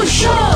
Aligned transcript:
O 0.00 0.06
show 0.06 0.49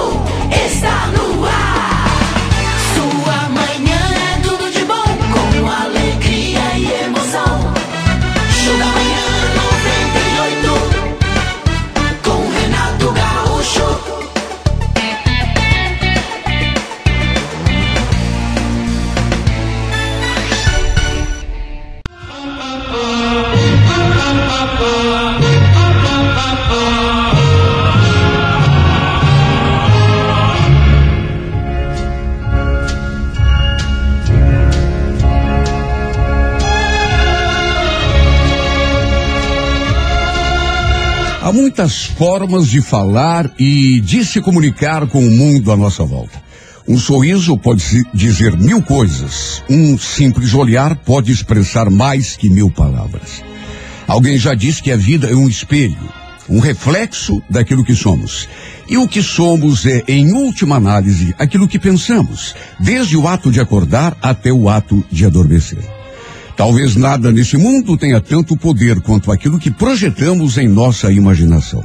muitas 41.75 42.05
formas 42.05 42.69
de 42.69 42.81
falar 42.81 43.51
e 43.59 44.01
de 44.01 44.25
se 44.25 44.41
comunicar 44.41 45.09
com 45.09 45.19
o 45.19 45.29
mundo 45.29 45.73
à 45.73 45.77
nossa 45.77 46.05
volta. 46.05 46.41
Um 46.87 46.97
sorriso 46.97 47.59
pode 47.59 47.83
dizer 48.15 48.57
mil 48.57 48.81
coisas. 48.81 49.61
Um 49.69 49.99
simples 49.99 50.55
olhar 50.55 50.95
pode 50.95 51.33
expressar 51.33 51.91
mais 51.91 52.37
que 52.37 52.49
mil 52.49 52.71
palavras. 52.71 53.43
Alguém 54.07 54.39
já 54.39 54.55
disse 54.55 54.81
que 54.81 54.93
a 54.93 54.97
vida 54.97 55.29
é 55.29 55.35
um 55.35 55.49
espelho, 55.49 55.99
um 56.49 56.61
reflexo 56.61 57.43
daquilo 57.51 57.85
que 57.85 57.97
somos. 57.97 58.49
E 58.89 58.97
o 58.97 59.09
que 59.09 59.21
somos 59.21 59.85
é, 59.85 60.05
em 60.07 60.33
última 60.33 60.77
análise, 60.77 61.35
aquilo 61.37 61.67
que 61.67 61.81
pensamos, 61.81 62.55
desde 62.79 63.17
o 63.17 63.27
ato 63.27 63.51
de 63.51 63.61
acordar 63.61 64.17
até 64.23 64.53
o 64.53 64.69
ato 64.69 65.05
de 65.11 65.27
adormecer. 65.27 66.04
Talvez 66.57 66.95
nada 66.95 67.33
nesse 67.33 67.57
mundo 67.57 67.97
tenha 67.97 68.21
tanto 68.21 68.57
poder 68.57 69.01
quanto 69.01 69.33
aquilo 69.33 69.59
que 69.59 69.71
projetamos 69.71 70.57
em 70.57 70.69
nossa 70.69 71.11
imaginação. 71.11 71.83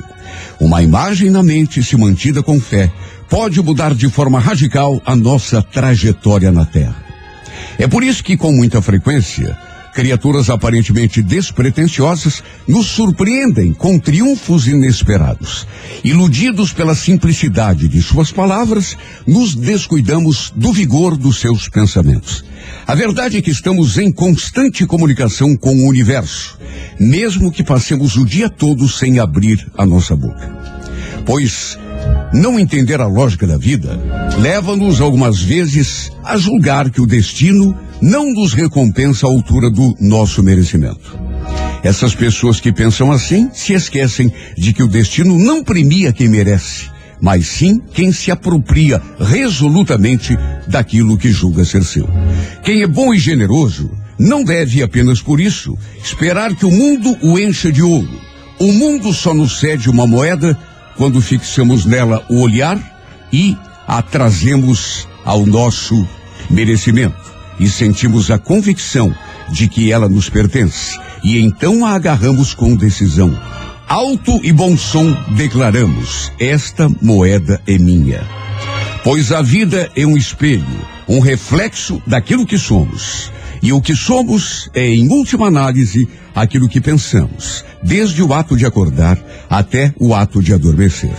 Uma 0.60 0.84
imagem 0.84 1.30
na 1.30 1.42
mente, 1.42 1.84
se 1.84 1.98
mantida 1.98 2.44
com 2.44 2.60
fé, 2.60 2.92
pode 3.30 3.62
mudar 3.62 3.96
de 3.96 4.10
forma 4.10 4.40
radical 4.40 5.02
a 5.06 5.16
nossa 5.16 5.62
trajetória 5.62 6.52
na 6.52 6.66
Terra. 6.66 6.96
É 7.78 7.88
por 7.88 8.04
isso 8.04 8.24
que, 8.24 8.38
com 8.38 8.52
muita 8.52 8.82
frequência, 8.82 9.58
criaturas 9.94 10.50
aparentemente 10.50 11.22
despretensiosas 11.22 12.44
nos 12.68 12.88
surpreendem 12.88 13.74
com 13.74 14.00
triunfos 14.00 14.68
inesperados. 14.68 15.68
Iludidos 16.04 16.72
pela 16.72 16.96
simplicidade 16.96 17.88
de 17.88 18.02
suas 18.02 18.32
palavras, 18.32 18.98
nos 19.28 19.56
descuidamos 19.56 20.52
do 20.56 20.72
vigor 20.72 21.18
dos 21.18 21.40
seus 21.40 21.68
pensamentos. 21.68 22.44
A 22.86 22.96
verdade 22.96 23.38
é 23.38 23.42
que 23.42 23.52
estamos 23.52 23.98
em 23.98 24.12
constante 24.12 24.86
comunicação 24.86 25.56
com 25.56 25.76
o 25.76 25.88
universo, 25.88 26.58
mesmo 27.00 27.52
que 27.52 27.64
passemos 27.64 28.16
o 28.16 28.26
dia 28.26 28.50
todo 28.50 28.88
sem 28.88 29.20
abrir 29.20 29.68
a 29.78 29.86
nossa 29.86 30.16
boca. 30.16 30.50
Pois 31.26 31.78
não 32.34 32.60
entender 32.60 33.02
a 33.02 33.08
lógica 33.08 33.46
da 33.46 33.58
vida 33.58 34.00
leva-nos 34.40 35.02
algumas 35.02 35.42
vezes 35.42 36.12
a 36.24 36.38
julgar 36.38 36.90
que 36.90 37.02
o 37.02 37.08
destino 37.08 37.78
não 38.02 38.32
nos 38.34 38.54
recompensa 38.54 39.28
à 39.28 39.30
altura 39.30 39.70
do 39.70 39.96
nosso 40.00 40.42
merecimento. 40.42 41.20
Essas 41.84 42.14
pessoas 42.14 42.60
que 42.60 42.72
pensam 42.72 43.12
assim 43.12 43.50
se 43.54 43.74
esquecem 43.74 44.32
de 44.58 44.74
que 44.74 44.84
o 44.84 44.88
destino 44.88 45.38
não 45.38 45.64
premia 45.64 46.12
quem 46.12 46.28
merece, 46.28 46.90
mas 47.22 47.48
sim 47.48 47.82
quem 47.94 48.12
se 48.12 48.32
apropria 48.32 49.02
resolutamente 49.20 50.38
daquilo 50.68 51.18
que 51.18 51.32
julga 51.32 51.64
ser 51.64 51.84
seu. 51.84 52.08
Quem 52.64 52.82
é 52.82 52.88
bom 52.88 53.14
e 53.14 53.20
generoso 53.20 53.90
não 54.18 54.44
deve 54.44 54.84
apenas 54.84 55.22
por 55.22 55.40
isso 55.40 55.78
esperar 56.04 56.54
que 56.56 56.66
o 56.66 56.72
mundo 56.72 57.18
o 57.22 57.40
encha 57.40 57.72
de 57.72 57.82
ouro. 57.82 58.20
O 58.60 58.74
mundo 58.74 59.14
só 59.14 59.34
nos 59.34 59.60
cede 59.60 59.90
uma 59.90 60.06
moeda 60.06 60.58
quando 60.98 61.22
fixamos 61.22 61.86
nela 61.86 62.26
o 62.30 62.42
olhar 62.42 62.78
e 63.32 63.56
a 63.88 64.02
trazemos 64.02 65.08
ao 65.24 65.46
nosso 65.46 66.06
merecimento 66.50 67.39
e 67.60 67.68
sentimos 67.68 68.32
a 68.32 68.38
convicção 68.38 69.14
de 69.52 69.68
que 69.68 69.92
ela 69.92 70.08
nos 70.08 70.30
pertence 70.30 70.98
e 71.24 71.40
então 71.40 71.86
a 71.86 71.92
agarramos 71.92 72.54
com 72.54 72.76
decisão. 72.76 73.38
Alto 73.88 74.40
e 74.44 74.52
bom 74.52 74.78
som 74.78 75.12
declaramos: 75.36 76.32
esta 76.40 76.88
moeda 77.02 77.62
é 77.68 77.78
minha. 77.78 78.22
Pois 79.04 79.32
a 79.32 79.42
vida 79.42 79.90
é 79.96 80.06
um 80.06 80.16
espelho, 80.16 80.66
um 81.08 81.20
reflexo 81.20 82.02
daquilo 82.06 82.46
que 82.46 82.58
somos. 82.58 83.32
E 83.62 83.74
o 83.74 83.82
que 83.82 83.96
somos 83.96 84.70
é, 84.74 84.88
em 84.88 85.10
última 85.10 85.48
análise, 85.48 86.08
aquilo 86.34 86.70
que 86.70 86.80
pensamos, 86.80 87.66
desde 87.84 88.24
o 88.24 88.34
ato 88.34 88.56
de 88.56 88.66
acordar 88.66 89.20
até 89.50 89.94
o 90.00 90.14
ato 90.14 90.42
de 90.42 90.54
adormecer. 90.54 91.14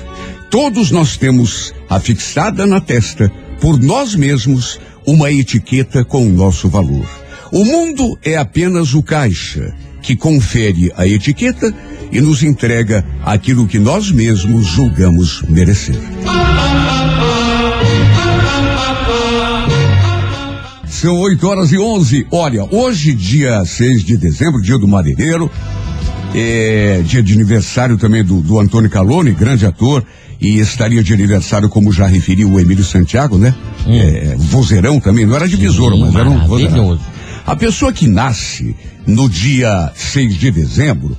Todos 0.50 0.90
nós 0.90 1.16
temos 1.16 1.74
afixada 1.88 2.66
na 2.66 2.80
testa, 2.80 3.30
por 3.60 3.78
nós 3.78 4.14
mesmos, 4.14 4.80
uma 5.06 5.30
etiqueta 5.30 6.04
com 6.04 6.26
o 6.26 6.32
nosso 6.32 6.68
valor. 6.68 7.08
O 7.52 7.64
mundo 7.64 8.18
é 8.22 8.36
apenas 8.36 8.94
o 8.94 9.02
caixa 9.02 9.74
que 10.02 10.16
confere 10.16 10.92
a 10.96 11.06
etiqueta 11.06 11.74
e 12.12 12.20
nos 12.20 12.42
entrega 12.42 13.04
aquilo 13.24 13.66
que 13.66 13.78
nós 13.78 14.10
mesmos 14.10 14.66
julgamos 14.66 15.42
merecer. 15.48 15.96
São 20.86 21.18
8 21.18 21.48
horas 21.48 21.72
e 21.72 21.78
11. 21.78 22.26
Olha, 22.30 22.64
hoje, 22.70 23.14
dia 23.14 23.64
6 23.64 24.04
de 24.04 24.16
dezembro, 24.18 24.60
dia 24.60 24.76
do 24.76 24.86
madeireiro, 24.86 25.50
é 26.34 27.00
dia 27.04 27.22
de 27.22 27.32
aniversário 27.32 27.96
também 27.96 28.22
do, 28.22 28.40
do 28.40 28.58
Antônio 28.58 28.90
Calone, 28.90 29.32
grande 29.32 29.64
ator, 29.64 30.04
e 30.40 30.58
estaria 30.58 31.02
de 31.02 31.12
aniversário, 31.12 31.68
como 31.68 31.92
já 31.92 32.06
referiu 32.06 32.50
o 32.50 32.58
Emílio 32.60 32.84
Santiago, 32.84 33.36
né? 33.36 33.54
É, 33.86 34.36
vozeirão 34.38 34.98
também, 34.98 35.26
não 35.26 35.36
era 35.36 35.46
de 35.46 35.56
besouro, 35.56 35.98
mas 35.98 36.14
era 36.14 36.28
um 36.28 36.46
vozeirão. 36.46 36.98
A 37.46 37.56
pessoa 37.56 37.92
que 37.92 38.06
nasce 38.06 38.74
no 39.06 39.28
dia 39.28 39.92
6 39.94 40.38
de 40.38 40.50
dezembro, 40.50 41.16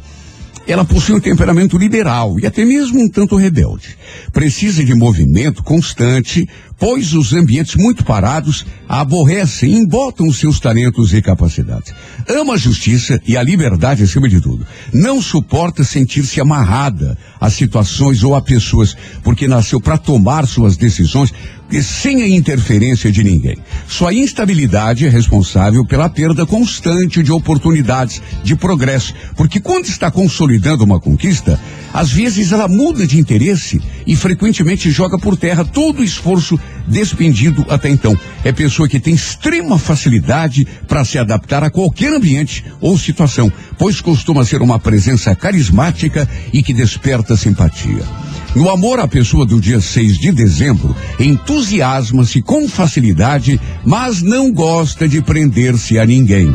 ela 0.67 0.85
possui 0.85 1.15
um 1.15 1.19
temperamento 1.19 1.77
liberal 1.77 2.39
e 2.39 2.45
até 2.45 2.63
mesmo 2.63 3.01
um 3.01 3.09
tanto 3.09 3.35
rebelde. 3.35 3.97
Precisa 4.31 4.83
de 4.83 4.93
movimento 4.93 5.63
constante, 5.63 6.47
pois 6.77 7.13
os 7.13 7.33
ambientes 7.33 7.75
muito 7.75 8.03
parados 8.03 8.65
aborrecem 8.87 9.71
e 9.71 9.77
embotam 9.77 10.31
seus 10.31 10.59
talentos 10.59 11.13
e 11.13 11.21
capacidades. 11.21 11.93
Ama 12.27 12.53
a 12.53 12.57
justiça 12.57 13.19
e 13.27 13.35
a 13.35 13.43
liberdade 13.43 14.03
acima 14.03 14.29
de 14.29 14.39
tudo. 14.39 14.65
Não 14.93 15.21
suporta 15.21 15.83
sentir-se 15.83 16.39
amarrada 16.39 17.17
a 17.39 17.49
situações 17.49 18.23
ou 18.23 18.35
a 18.35 18.41
pessoas, 18.41 18.95
porque 19.23 19.47
nasceu 19.47 19.81
para 19.81 19.97
tomar 19.97 20.47
suas 20.47 20.77
decisões 20.77 21.33
e 21.71 21.81
sem 21.81 22.21
a 22.21 22.27
interferência 22.27 23.11
de 23.11 23.23
ninguém. 23.23 23.57
Sua 23.87 24.13
instabilidade 24.13 25.05
é 25.05 25.09
responsável 25.09 25.85
pela 25.85 26.09
perda 26.09 26.45
constante 26.45 27.23
de 27.23 27.31
oportunidades 27.31 28.21
de 28.43 28.55
progresso, 28.55 29.13
porque 29.35 29.59
quando 29.59 29.85
está 29.85 30.11
consolidando 30.11 30.83
uma 30.83 30.99
conquista, 30.99 31.59
às 31.93 32.11
vezes 32.11 32.51
ela 32.51 32.67
muda 32.67 33.05
de 33.05 33.19
interesse 33.19 33.81
e 34.05 34.15
frequentemente 34.15 34.89
joga 34.89 35.17
por 35.17 35.37
terra 35.37 35.65
todo 35.65 35.99
o 35.99 36.03
esforço 36.03 36.59
despendido 36.87 37.65
até 37.69 37.89
então. 37.89 38.17
É 38.43 38.51
pessoa 38.51 38.87
que 38.87 38.99
tem 38.99 39.13
extrema 39.13 39.77
facilidade 39.77 40.65
para 40.87 41.05
se 41.05 41.17
adaptar 41.17 41.63
a 41.63 41.69
qualquer 41.69 42.13
ambiente 42.13 42.65
ou 42.79 42.97
situação, 42.97 43.51
pois 43.77 44.01
costuma 44.01 44.45
ser 44.45 44.61
uma 44.61 44.79
presença 44.79 45.35
carismática 45.35 46.27
e 46.53 46.63
que 46.63 46.73
desperta 46.73 47.35
simpatia. 47.35 48.30
No 48.53 48.69
amor 48.69 48.99
à 48.99 49.07
pessoa 49.07 49.45
do 49.45 49.61
dia 49.61 49.79
6 49.79 50.17
de 50.17 50.31
dezembro, 50.31 50.95
entusiasma-se 51.19 52.41
com 52.41 52.67
facilidade, 52.67 53.59
mas 53.85 54.21
não 54.21 54.51
gosta 54.51 55.07
de 55.07 55.21
prender-se 55.21 55.97
a 55.97 56.05
ninguém. 56.05 56.53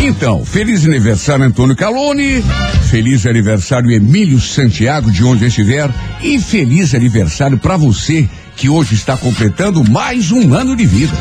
Então, 0.00 0.44
feliz 0.44 0.86
aniversário 0.86 1.44
Antônio 1.44 1.76
Calone, 1.76 2.42
feliz 2.88 3.26
aniversário 3.26 3.90
Emílio 3.90 4.40
Santiago, 4.40 5.10
de 5.10 5.22
onde 5.22 5.44
estiver, 5.44 5.90
e 6.22 6.40
feliz 6.40 6.94
aniversário 6.94 7.58
para 7.58 7.76
você 7.76 8.28
que 8.56 8.68
hoje 8.68 8.94
está 8.94 9.16
completando 9.16 9.84
mais 9.90 10.32
um 10.32 10.54
ano 10.54 10.74
de 10.74 10.86
vida. 10.86 11.12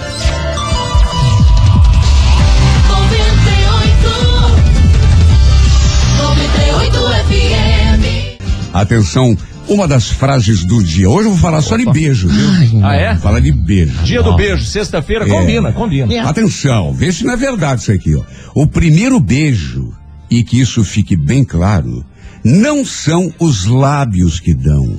98 6.18 6.98
FM. 7.28 8.74
Atenção, 8.74 9.38
uma 9.68 9.88
das 9.88 10.10
frases 10.10 10.64
do 10.64 10.84
dia. 10.84 11.10
Hoje 11.10 11.28
eu 11.28 11.31
vou 11.31 11.40
falar 11.40 11.62
só 11.62 11.75
de 11.78 11.86
beijo, 11.86 12.28
viu? 12.30 12.84
Ah, 12.86 12.96
é? 12.96 13.14
Vou 13.14 13.22
falar 13.24 13.40
de 13.40 13.52
beijo. 13.52 14.04
Dia 14.04 14.24
do 14.24 14.36
beijo, 14.36 14.66
sexta-feira, 14.66 15.25
É. 15.25 15.30
combina, 15.30 15.72
combina. 15.74 16.24
Atenção, 16.30 16.94
vê 16.94 17.12
se 17.12 17.24
não 17.25 17.34
é 17.34 17.38
verdade 17.38 17.81
isso 17.81 17.92
aqui, 17.92 18.16
ó. 18.16 18.24
O 18.56 18.66
primeiro 18.68 19.19
beijo, 19.19 19.94
e 20.30 20.44
que 20.44 20.60
isso 20.60 20.84
fique 20.84 21.16
bem 21.16 21.44
claro, 21.44 22.06
não 22.44 22.86
são 22.86 23.31
os 23.40 23.66
lábios 23.66 24.40
que 24.40 24.54
dão, 24.54 24.98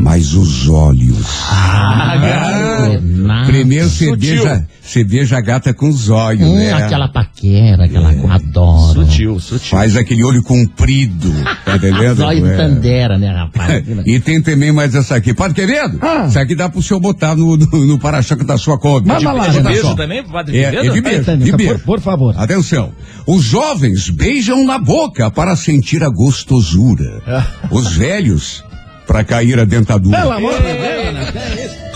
mas 0.00 0.32
os 0.34 0.66
olhos. 0.68 1.26
Ah, 1.50 2.16
garoto. 2.16 3.46
Primeiro 3.46 3.88
você 3.88 4.16
beija, 4.16 4.66
você 4.82 5.04
beija 5.04 5.36
a 5.36 5.40
gata 5.40 5.74
com 5.74 5.88
os 5.88 6.08
olhos, 6.08 6.48
Hum, 6.48 6.54
né? 6.56 6.72
aquela 6.72 7.08
paquera, 7.08 7.84
aquela 7.84 8.12
que 8.14 8.20
eu 8.24 8.32
adoro. 8.32 9.06
Sutil, 9.06 9.38
sutil. 9.38 9.68
Faz 9.68 9.96
aquele 9.96 10.24
olho 10.24 10.42
comprido, 10.42 11.30
tá 11.64 11.76
entendendo? 11.76 12.16
Zóio 12.16 12.46
É. 12.46 12.56
Tandera, 12.56 13.18
né, 13.18 13.28
rapaz? 13.32 13.84
E 14.06 14.18
tem 14.18 14.40
também 14.42 14.72
mais 14.72 14.94
essa 14.94 15.14
aqui. 15.16 15.34
Padre 15.34 15.54
Quevedo? 15.54 15.98
Ah. 16.02 16.26
Isso 16.28 16.38
aqui 16.38 16.54
dá 16.54 16.68
pro 16.68 16.82
senhor 16.82 16.98
botar 17.00 17.36
no, 17.36 17.56
no, 17.56 17.86
no 17.86 17.98
para-choque 17.98 18.44
da 18.44 18.56
sua 18.56 18.78
Kombi. 18.78 19.08
Manda 19.08 19.32
lá, 19.32 19.46
É 19.46 19.50
de 19.50 19.58
Olha 19.58 19.68
beijo 19.68 19.82
só. 19.82 19.94
também, 19.94 20.24
Padre 20.24 20.56
É, 20.58 20.62
é 20.62 20.70
de 20.90 21.00
beijo, 21.00 21.36
de 21.36 21.50
por- 21.50 21.56
beijo. 21.58 21.78
por 21.80 22.00
favor. 22.00 22.34
Atenção. 22.38 22.92
Os 23.26 23.44
jovens 23.44 24.08
beijam 24.08 24.64
na 24.64 24.78
boca 24.78 25.30
para 25.30 25.54
sentir 25.56 26.02
a 26.02 26.08
gostosura. 26.08 27.22
Os 27.70 27.92
velhos 27.96 28.64
para 29.10 29.24
cair 29.24 29.58
a 29.58 29.64
dentadura. 29.64 30.20
Pelo 30.20 30.32
amor 30.32 30.62
de 30.62 30.72
Deus, 30.72 31.89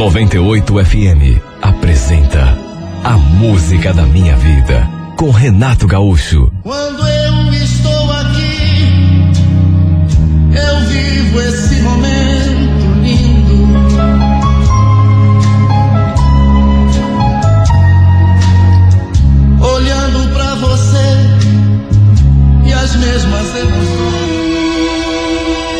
98 0.00 0.82
FM 0.82 1.44
apresenta 1.60 2.58
A 3.04 3.18
Música 3.18 3.92
da 3.92 4.04
Minha 4.06 4.34
Vida 4.34 4.88
com 5.14 5.30
Renato 5.30 5.86
Gaúcho. 5.86 6.50
Quando 6.62 7.06
eu 7.06 7.52
estou 7.52 8.10
aqui, 8.12 8.94
eu 10.56 10.80
vivo 10.88 11.40
esse 11.42 11.82
momento 11.82 12.94
lindo. 13.02 13.68
Olhando 19.62 20.32
pra 20.32 20.54
você 20.54 21.14
e 22.64 22.72
as 22.72 22.96
mesmas 22.96 23.54
emoções. 23.54 23.90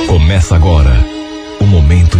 Começa 0.08 0.56
agora 0.56 0.94
o 1.58 1.64
momento 1.64 2.19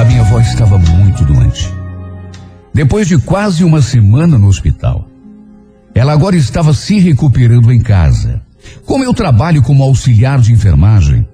A 0.00 0.04
minha 0.06 0.22
avó 0.22 0.40
estava 0.40 0.78
muito 0.78 1.26
doente. 1.26 1.70
Depois 2.72 3.06
de 3.06 3.18
quase 3.18 3.62
uma 3.62 3.82
semana 3.82 4.38
no 4.38 4.46
hospital, 4.46 5.06
ela 5.94 6.14
agora 6.14 6.34
estava 6.36 6.72
se 6.72 6.98
recuperando 6.98 7.70
em 7.70 7.82
casa. 7.82 8.40
Como 8.86 9.04
eu 9.04 9.12
trabalho 9.12 9.60
como 9.60 9.82
auxiliar 9.82 10.40
de 10.40 10.54
enfermagem, 10.54 11.28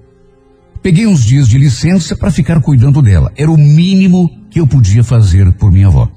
peguei 0.81 1.07
uns 1.07 1.23
dias 1.23 1.47
de 1.47 1.57
licença 1.57 2.13
para 2.13 2.29
ficar 2.29 2.59
cuidando 2.59 3.01
dela. 3.01 3.31
Era 3.37 3.49
o 3.49 3.57
mínimo 3.57 4.29
que 4.49 4.59
eu 4.59 4.67
podia 4.67 5.01
fazer 5.01 5.49
por 5.53 5.71
minha 5.71 5.87
avó. 5.87 6.11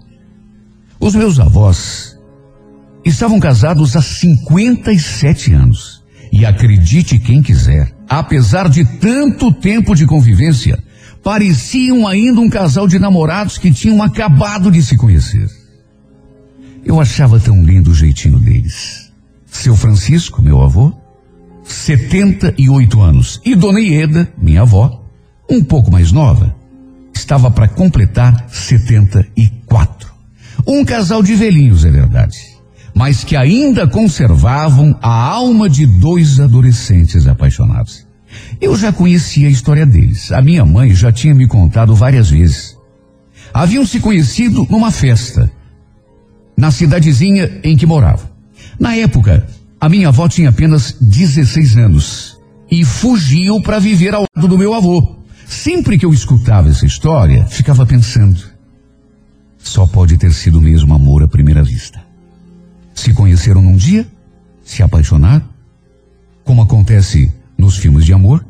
Os 0.98 1.14
meus 1.14 1.38
avós 1.38 2.18
estavam 3.04 3.38
casados 3.38 3.94
há 3.94 4.02
57 4.02 5.52
anos. 5.52 6.02
E 6.32 6.44
acredite 6.44 7.16
quem 7.16 7.42
quiser, 7.42 7.94
apesar 8.08 8.68
de 8.68 8.84
tanto 8.98 9.52
tempo 9.52 9.94
de 9.94 10.04
convivência, 10.04 10.82
pareciam 11.22 12.06
ainda 12.06 12.40
um 12.40 12.48
casal 12.48 12.88
de 12.88 12.98
namorados 12.98 13.58
que 13.58 13.70
tinham 13.70 14.02
acabado 14.02 14.70
de 14.70 14.82
se 14.82 14.96
conhecer. 14.96 15.48
Eu 16.84 17.00
achava 17.00 17.38
tão 17.38 17.62
lindo 17.62 17.90
o 17.90 17.94
jeitinho 17.94 18.38
deles. 18.38 19.10
Seu 19.46 19.76
Francisco, 19.76 20.40
meu 20.40 20.62
avô, 20.62 20.92
78 21.64 23.00
anos, 23.00 23.40
e 23.44 23.54
Dona 23.54 23.80
Ieda, 23.80 24.32
minha 24.38 24.62
avó, 24.62 25.04
um 25.48 25.62
pouco 25.62 25.90
mais 25.90 26.10
nova, 26.10 26.54
estava 27.14 27.50
para 27.50 27.68
completar 27.68 28.46
74. 28.48 30.10
Um 30.66 30.84
casal 30.84 31.22
de 31.22 31.34
velhinhos, 31.34 31.84
é 31.84 31.90
verdade, 31.90 32.38
mas 32.94 33.24
que 33.24 33.36
ainda 33.36 33.86
conservavam 33.86 34.98
a 35.02 35.10
alma 35.10 35.68
de 35.68 35.86
dois 35.86 36.40
adolescentes 36.40 37.26
apaixonados. 37.26 38.06
Eu 38.60 38.76
já 38.76 38.92
conhecia 38.92 39.48
a 39.48 39.50
história 39.50 39.86
deles. 39.86 40.30
A 40.32 40.42
minha 40.42 40.64
mãe 40.64 40.94
já 40.94 41.10
tinha 41.10 41.34
me 41.34 41.46
contado 41.46 41.94
várias 41.94 42.30
vezes. 42.30 42.76
Haviam 43.52 43.84
se 43.84 43.98
conhecido 43.98 44.66
numa 44.70 44.90
festa, 44.90 45.50
na 46.56 46.70
cidadezinha 46.70 47.60
em 47.64 47.76
que 47.76 47.86
moravam. 47.86 48.28
Na 48.78 48.94
época, 48.94 49.46
a 49.80 49.88
minha 49.88 50.08
avó 50.08 50.28
tinha 50.28 50.50
apenas 50.50 50.96
16 51.00 51.76
anos 51.76 52.38
e 52.70 52.84
fugiu 52.84 53.60
para 53.60 53.78
viver 53.78 54.14
ao 54.14 54.24
lado 54.36 54.48
do 54.48 54.58
meu 54.58 54.74
avô. 54.74 55.16
Sempre 55.46 55.98
que 55.98 56.06
eu 56.06 56.12
escutava 56.12 56.68
essa 56.68 56.86
história, 56.86 57.44
ficava 57.46 57.84
pensando: 57.84 58.40
só 59.58 59.86
pode 59.86 60.16
ter 60.16 60.32
sido 60.32 60.60
mesmo 60.60 60.94
amor 60.94 61.22
à 61.22 61.28
primeira 61.28 61.62
vista. 61.62 62.00
Se 62.94 63.12
conheceram 63.12 63.60
num 63.60 63.76
dia, 63.76 64.06
se 64.64 64.82
apaixonaram, 64.82 65.44
como 66.44 66.62
acontece 66.62 67.32
nos 67.60 67.76
filmes 67.76 68.04
de 68.04 68.12
amor, 68.12 68.44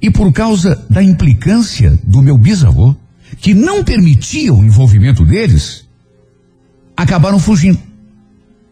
e 0.00 0.10
por 0.10 0.32
causa 0.32 0.84
da 0.88 1.02
implicância 1.02 1.98
do 2.04 2.22
meu 2.22 2.36
bisavô, 2.36 2.94
que 3.40 3.54
não 3.54 3.82
permitia 3.82 4.52
o 4.52 4.64
envolvimento 4.64 5.24
deles, 5.24 5.88
acabaram 6.96 7.38
fugindo. 7.38 7.78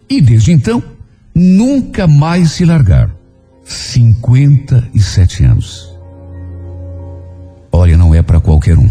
E 0.08 0.20
desde 0.20 0.52
então, 0.52 0.82
nunca 1.34 2.06
mais 2.06 2.52
se 2.52 2.64
largaram. 2.64 3.14
57 3.64 5.44
anos. 5.44 5.92
Olha, 7.72 7.96
não 7.96 8.14
é 8.14 8.22
para 8.22 8.40
qualquer 8.40 8.78
um. 8.78 8.88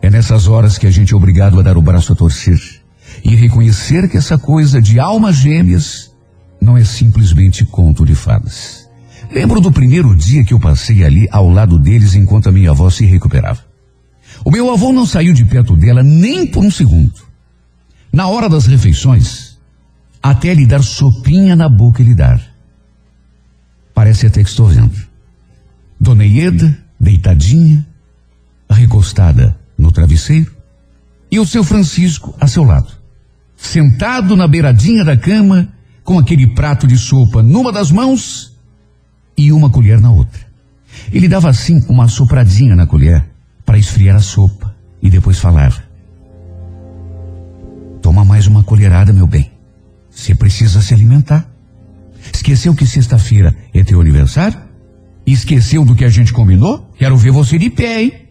É 0.00 0.08
nessas 0.08 0.46
horas 0.46 0.78
que 0.78 0.86
a 0.86 0.90
gente 0.90 1.12
é 1.12 1.16
obrigado 1.16 1.58
a 1.58 1.62
dar 1.62 1.76
o 1.76 1.82
braço 1.82 2.12
a 2.12 2.16
torcer 2.16 2.58
e 3.24 3.34
reconhecer 3.34 4.08
que 4.08 4.16
essa 4.16 4.38
coisa 4.38 4.80
de 4.80 5.00
almas 5.00 5.36
gêmeas 5.36 6.14
não 6.60 6.76
é 6.76 6.84
simplesmente 6.84 7.64
conto 7.64 8.04
de 8.04 8.14
fadas. 8.14 8.83
Lembro 9.34 9.60
do 9.60 9.72
primeiro 9.72 10.14
dia 10.14 10.44
que 10.44 10.54
eu 10.54 10.60
passei 10.60 11.02
ali 11.02 11.26
ao 11.28 11.50
lado 11.50 11.76
deles 11.76 12.14
enquanto 12.14 12.48
a 12.48 12.52
minha 12.52 12.70
avó 12.70 12.88
se 12.88 13.04
recuperava. 13.04 13.64
O 14.44 14.50
meu 14.50 14.72
avô 14.72 14.92
não 14.92 15.04
saiu 15.04 15.34
de 15.34 15.44
perto 15.44 15.76
dela 15.76 16.04
nem 16.04 16.46
por 16.46 16.64
um 16.64 16.70
segundo. 16.70 17.12
Na 18.12 18.28
hora 18.28 18.48
das 18.48 18.66
refeições, 18.66 19.58
até 20.22 20.54
lhe 20.54 20.64
dar 20.64 20.84
sopinha 20.84 21.56
na 21.56 21.68
boca 21.68 22.00
ele 22.00 22.14
dar. 22.14 22.40
Parece 23.92 24.24
até 24.24 24.40
que 24.40 24.48
estou 24.48 24.68
vendo. 24.68 24.94
Dona 25.98 26.24
Ieda, 26.24 26.78
deitadinha, 27.00 27.84
recostada 28.70 29.58
no 29.76 29.90
travesseiro, 29.90 30.54
e 31.28 31.40
o 31.40 31.46
seu 31.46 31.64
Francisco 31.64 32.36
a 32.40 32.46
seu 32.46 32.62
lado, 32.62 32.92
sentado 33.56 34.36
na 34.36 34.46
beiradinha 34.46 35.04
da 35.04 35.16
cama, 35.16 35.68
com 36.04 36.20
aquele 36.20 36.54
prato 36.54 36.86
de 36.86 36.96
sopa 36.96 37.42
numa 37.42 37.72
das 37.72 37.90
mãos 37.90 38.53
e 39.36 39.52
uma 39.52 39.70
colher 39.70 40.00
na 40.00 40.10
outra. 40.10 40.40
Ele 41.12 41.28
dava 41.28 41.48
assim 41.48 41.84
uma 41.88 42.08
sopradinha 42.08 42.74
na 42.74 42.86
colher 42.86 43.24
para 43.64 43.78
esfriar 43.78 44.16
a 44.16 44.20
sopa 44.20 44.74
e 45.02 45.10
depois 45.10 45.38
falava: 45.38 45.82
Toma 48.00 48.24
mais 48.24 48.46
uma 48.46 48.62
colherada, 48.62 49.12
meu 49.12 49.26
bem. 49.26 49.50
Você 50.10 50.34
precisa 50.34 50.80
se 50.80 50.94
alimentar. 50.94 51.48
Esqueceu 52.32 52.74
que 52.74 52.86
sexta-feira 52.86 53.54
é 53.72 53.82
teu 53.82 54.00
aniversário? 54.00 54.58
Esqueceu 55.26 55.84
do 55.84 55.94
que 55.94 56.04
a 56.04 56.08
gente 56.08 56.32
combinou? 56.32 56.90
Quero 56.96 57.16
ver 57.16 57.30
você 57.30 57.58
de 57.58 57.70
pé, 57.70 58.02
hein? 58.02 58.23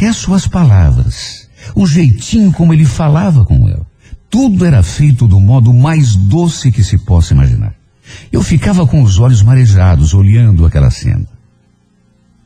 Até 0.00 0.14
suas 0.14 0.48
palavras, 0.48 1.46
o 1.74 1.86
jeitinho 1.86 2.50
como 2.52 2.72
ele 2.72 2.86
falava 2.86 3.44
com 3.44 3.68
ela, 3.68 3.86
tudo 4.30 4.64
era 4.64 4.82
feito 4.82 5.28
do 5.28 5.38
modo 5.38 5.74
mais 5.74 6.16
doce 6.16 6.72
que 6.72 6.82
se 6.82 6.96
possa 6.96 7.34
imaginar. 7.34 7.74
Eu 8.32 8.42
ficava 8.42 8.86
com 8.86 9.02
os 9.02 9.18
olhos 9.18 9.42
marejados 9.42 10.14
olhando 10.14 10.64
aquela 10.64 10.90
cena. 10.90 11.26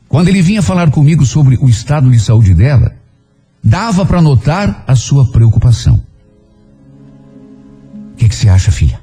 Quando 0.09 0.27
ele 0.27 0.41
vinha 0.41 0.61
falar 0.61 0.91
comigo 0.91 1.25
sobre 1.25 1.55
o 1.55 1.69
estado 1.69 2.11
de 2.11 2.19
saúde 2.19 2.53
dela, 2.53 2.93
dava 3.63 4.05
para 4.05 4.21
notar 4.21 4.83
a 4.85 4.93
sua 4.93 5.31
preocupação. 5.31 6.03
O 8.11 8.15
que, 8.17 8.35
você 8.35 8.49
acha, 8.49 8.69
filha? 8.69 8.99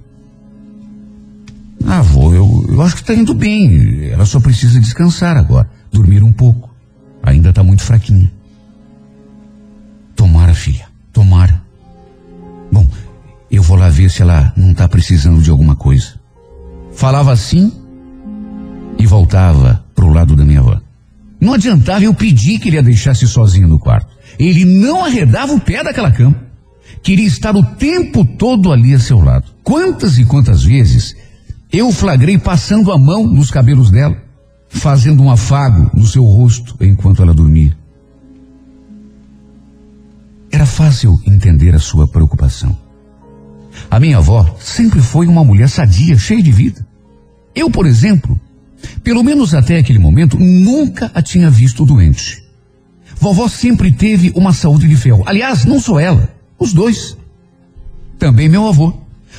Ah, 1.87 2.03
vô, 2.03 2.35
eu, 2.35 2.67
eu 2.69 2.83
acho 2.83 2.97
que 2.97 3.01
está 3.01 3.15
indo 3.15 3.33
bem. 3.33 4.11
Ela 4.11 4.27
só 4.27 4.39
precisa 4.39 4.79
descansar 4.79 5.39
agora, 5.39 5.71
dormir 5.91 6.23
um 6.23 6.33
pouco. 6.35 6.69
Ainda 7.23 7.49
está 7.49 7.63
muito 7.63 7.83
fraquinha. 7.83 8.31
Tomara, 10.23 10.55
filha, 10.55 10.87
tomara. 11.13 11.61
Bom, 12.71 12.87
eu 13.51 13.61
vou 13.61 13.77
lá 13.77 13.89
ver 13.89 14.09
se 14.09 14.23
ela 14.23 14.53
não 14.57 14.71
está 14.71 14.89
precisando 14.89 15.43
de 15.43 15.51
alguma 15.51 15.75
coisa. 15.75 16.15
Falava 16.93 17.33
assim 17.33 17.73
e 19.01 19.05
voltava 19.05 19.85
para 19.97 20.05
o 20.05 20.13
lado 20.13 20.37
da 20.37 20.45
minha 20.45 20.61
avó. 20.61 20.81
Não 21.41 21.55
adiantava 21.55 22.05
eu 22.05 22.15
pedir 22.15 22.61
que 22.61 22.69
ele 22.69 22.79
a 22.79 22.83
deixasse 22.83 23.27
sozinho 23.27 23.67
no 23.67 23.81
quarto. 23.81 24.17
Ele 24.39 24.65
não 24.65 25.05
arredava 25.05 25.55
o 25.55 25.61
pé 25.61 25.83
daquela 25.83 26.13
cama. 26.13 26.37
Queria 27.03 27.27
estar 27.27 27.57
o 27.57 27.65
tempo 27.75 28.25
todo 28.25 28.71
ali 28.71 28.95
a 28.95 29.01
seu 29.01 29.19
lado. 29.19 29.47
Quantas 29.65 30.19
e 30.19 30.25
quantas 30.25 30.63
vezes 30.63 31.17
eu 31.73 31.91
flagrei 31.91 32.39
passando 32.39 32.93
a 32.93 32.97
mão 32.97 33.27
nos 33.27 33.51
cabelos 33.51 33.91
dela, 33.91 34.17
fazendo 34.69 35.21
um 35.21 35.33
afago 35.33 35.91
no 35.93 36.07
seu 36.07 36.23
rosto 36.23 36.77
enquanto 36.81 37.23
ela 37.23 37.35
dormia. 37.35 37.82
Era 40.53 40.67
fácil 40.67 41.19
entender 41.27 41.75
a 41.75 41.79
sua 41.79 42.07
preocupação. 42.07 42.79
A 43.91 43.99
minha 43.99 44.19
avó 44.19 44.55
sempre 44.61 45.01
foi 45.01 45.27
uma 45.27 45.43
mulher 45.43 45.69
sadia, 45.69 46.19
cheia 46.19 46.43
de 46.43 46.53
vida. 46.53 46.87
Eu, 47.55 47.71
por 47.71 47.87
exemplo, 47.87 48.39
pelo 49.03 49.23
menos 49.25 49.55
até 49.55 49.79
aquele 49.79 49.99
momento, 49.99 50.39
nunca 50.39 51.11
a 51.15 51.23
tinha 51.23 51.51
visto 51.51 51.87
doente. 51.87 52.45
Vovó 53.19 53.49
sempre 53.49 53.91
teve 53.93 54.31
uma 54.35 54.53
saúde 54.53 54.87
de 54.87 54.97
ferro. 54.97 55.23
Aliás, 55.27 55.65
não 55.65 55.81
só 55.81 55.99
ela, 55.99 56.29
os 56.59 56.75
dois. 56.75 57.17
Também 58.19 58.49
meu 58.49 58.69
avô. 58.69 58.93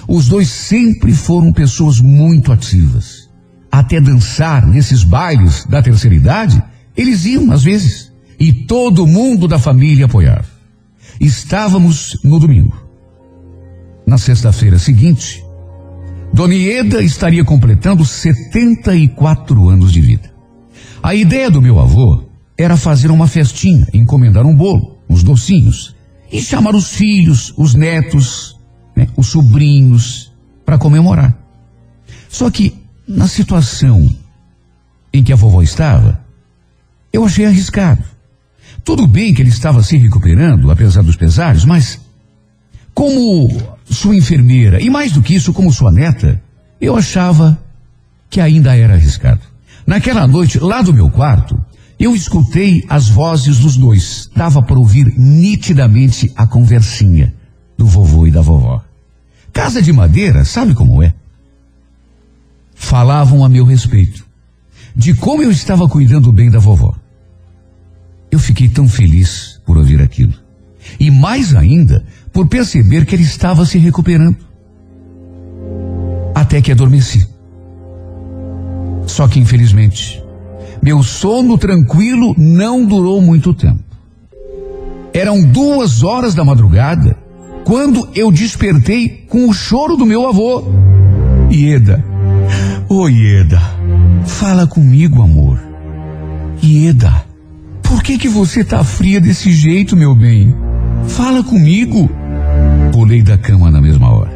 Os 0.08 0.28
dois 0.28 0.50
sempre 0.50 1.14
foram 1.14 1.54
pessoas 1.54 2.00
muito 2.00 2.52
ativas. 2.52 3.30
Até 3.72 4.02
dançar 4.02 4.66
nesses 4.66 5.04
bailes 5.04 5.66
da 5.66 5.82
terceira 5.82 6.16
idade, 6.16 6.62
eles 6.98 7.26
iam 7.26 7.52
às 7.52 7.64
vezes. 7.64 8.12
E 8.40 8.52
todo 8.52 9.06
mundo 9.06 9.48
da 9.48 9.60
família 9.60 10.06
apoiava. 10.06 10.53
Estávamos 11.20 12.20
no 12.24 12.40
domingo. 12.40 12.76
Na 14.06 14.18
sexta-feira 14.18 14.78
seguinte, 14.78 15.44
Dona 16.34 16.56
Ieda 16.56 17.02
estaria 17.02 17.46
completando 17.46 18.04
74 18.04 19.70
anos 19.70 19.92
de 19.92 20.02
vida. 20.02 20.34
A 21.02 21.14
ideia 21.14 21.50
do 21.52 21.62
meu 21.62 21.80
avô 21.80 22.24
era 22.58 22.78
fazer 22.78 23.12
uma 23.12 23.28
festinha, 23.28 23.88
encomendar 23.94 24.46
um 24.46 24.56
bolo, 24.56 24.98
uns 25.10 25.24
docinhos, 25.24 25.96
e 26.32 26.42
chamar 26.42 26.76
os 26.76 26.94
filhos, 26.94 27.54
os 27.58 27.76
netos, 27.76 28.60
né, 28.96 29.08
os 29.16 29.28
sobrinhos, 29.28 30.34
para 30.66 30.78
comemorar. 30.78 31.38
Só 32.30 32.50
que, 32.50 32.76
na 33.08 33.28
situação 33.28 34.10
em 35.14 35.24
que 35.24 35.32
a 35.32 35.36
vovó 35.36 35.62
estava, 35.62 36.26
eu 37.12 37.24
achei 37.24 37.46
arriscado. 37.46 38.04
Tudo 38.84 39.08
bem 39.08 39.34
que 39.34 39.42
ele 39.42 39.50
estava 39.50 39.82
se 39.82 39.98
recuperando, 39.98 40.70
apesar 40.70 41.04
dos 41.04 41.16
pesares, 41.16 41.64
mas 41.64 42.00
como 42.94 43.50
sua 43.86 44.16
enfermeira 44.16 44.82
e 44.82 44.90
mais 44.90 45.12
do 45.12 45.22
que 45.22 45.36
isso, 45.36 45.54
como 45.54 45.72
sua 45.72 45.92
neta, 45.92 46.42
eu 46.80 46.96
achava 46.96 47.58
que 48.30 48.42
ainda 48.42 48.76
era 48.76 48.94
arriscado. 48.94 49.42
Naquela 49.86 50.28
noite, 50.28 50.60
lá 50.60 50.82
do 50.82 50.94
meu 50.94 51.10
quarto, 51.10 51.60
eu 52.00 52.16
escutei 52.16 52.84
as 52.90 53.08
vozes 53.08 53.60
dos 53.60 53.78
dois. 53.78 54.30
Dava 54.36 54.62
para 54.62 54.78
ouvir 54.78 55.14
nitidamente 55.18 56.32
a 56.36 56.46
conversinha 56.46 57.34
do 57.78 57.86
vovô 57.86 58.28
e 58.28 58.32
da 58.32 58.42
vovó. 58.42 58.84
Casa 59.52 59.82
de 59.82 59.94
madeira, 59.94 60.44
sabe 60.44 60.74
como 60.74 61.02
é? 61.02 61.14
Falavam 62.76 63.46
a 63.46 63.50
meu 63.50 63.66
respeito, 63.66 64.26
de 64.96 65.14
como 65.14 65.42
eu 65.42 65.52
estava 65.52 65.88
cuidando 65.88 66.34
bem 66.34 66.50
da 66.50 66.60
vovó. 66.60 66.96
Eu 68.34 68.40
fiquei 68.40 68.68
tão 68.68 68.88
feliz 68.88 69.62
por 69.64 69.78
ouvir 69.78 70.02
aquilo. 70.02 70.34
E 71.00 71.12
mais 71.12 71.54
ainda, 71.54 72.04
por 72.32 72.48
perceber 72.48 73.06
que 73.06 73.16
ele 73.16 73.22
estava 73.22 73.64
se 73.64 73.78
recuperando. 73.78 74.36
Até 76.34 76.60
que 76.60 76.72
adormeci. 76.72 77.28
Só 79.06 79.28
que 79.28 79.40
infelizmente, 79.40 80.20
meu 80.82 81.04
sono 81.04 81.60
tranquilo 81.60 82.34
não 82.36 82.84
durou 82.84 83.22
muito 83.22 83.54
tempo. 83.54 83.84
Eram 85.14 85.44
duas 85.44 86.02
horas 86.02 86.34
da 86.34 86.44
madrugada 86.44 87.16
quando 87.64 88.10
eu 88.16 88.32
despertei 88.32 89.28
com 89.30 89.48
o 89.48 89.54
choro 89.54 89.96
do 89.96 90.08
meu 90.08 90.28
avô. 90.28 90.64
Ieda, 91.52 92.04
oi 92.90 93.14
Ieda, 93.14 93.62
fala 94.26 94.66
comigo, 94.66 95.22
amor. 95.22 95.62
Ieda, 96.64 97.32
por 97.94 98.02
que 98.02 98.18
que 98.18 98.28
você 98.28 98.64
tá 98.64 98.84
fria 98.84 99.22
desse 99.22 99.52
jeito, 99.52 99.96
meu 99.96 100.16
bem? 100.16 100.52
Fala 101.10 101.44
comigo. 101.44 102.10
Pulei 102.92 103.22
da 103.22 103.38
cama 103.38 103.70
na 103.70 103.80
mesma 103.80 104.12
hora. 104.12 104.32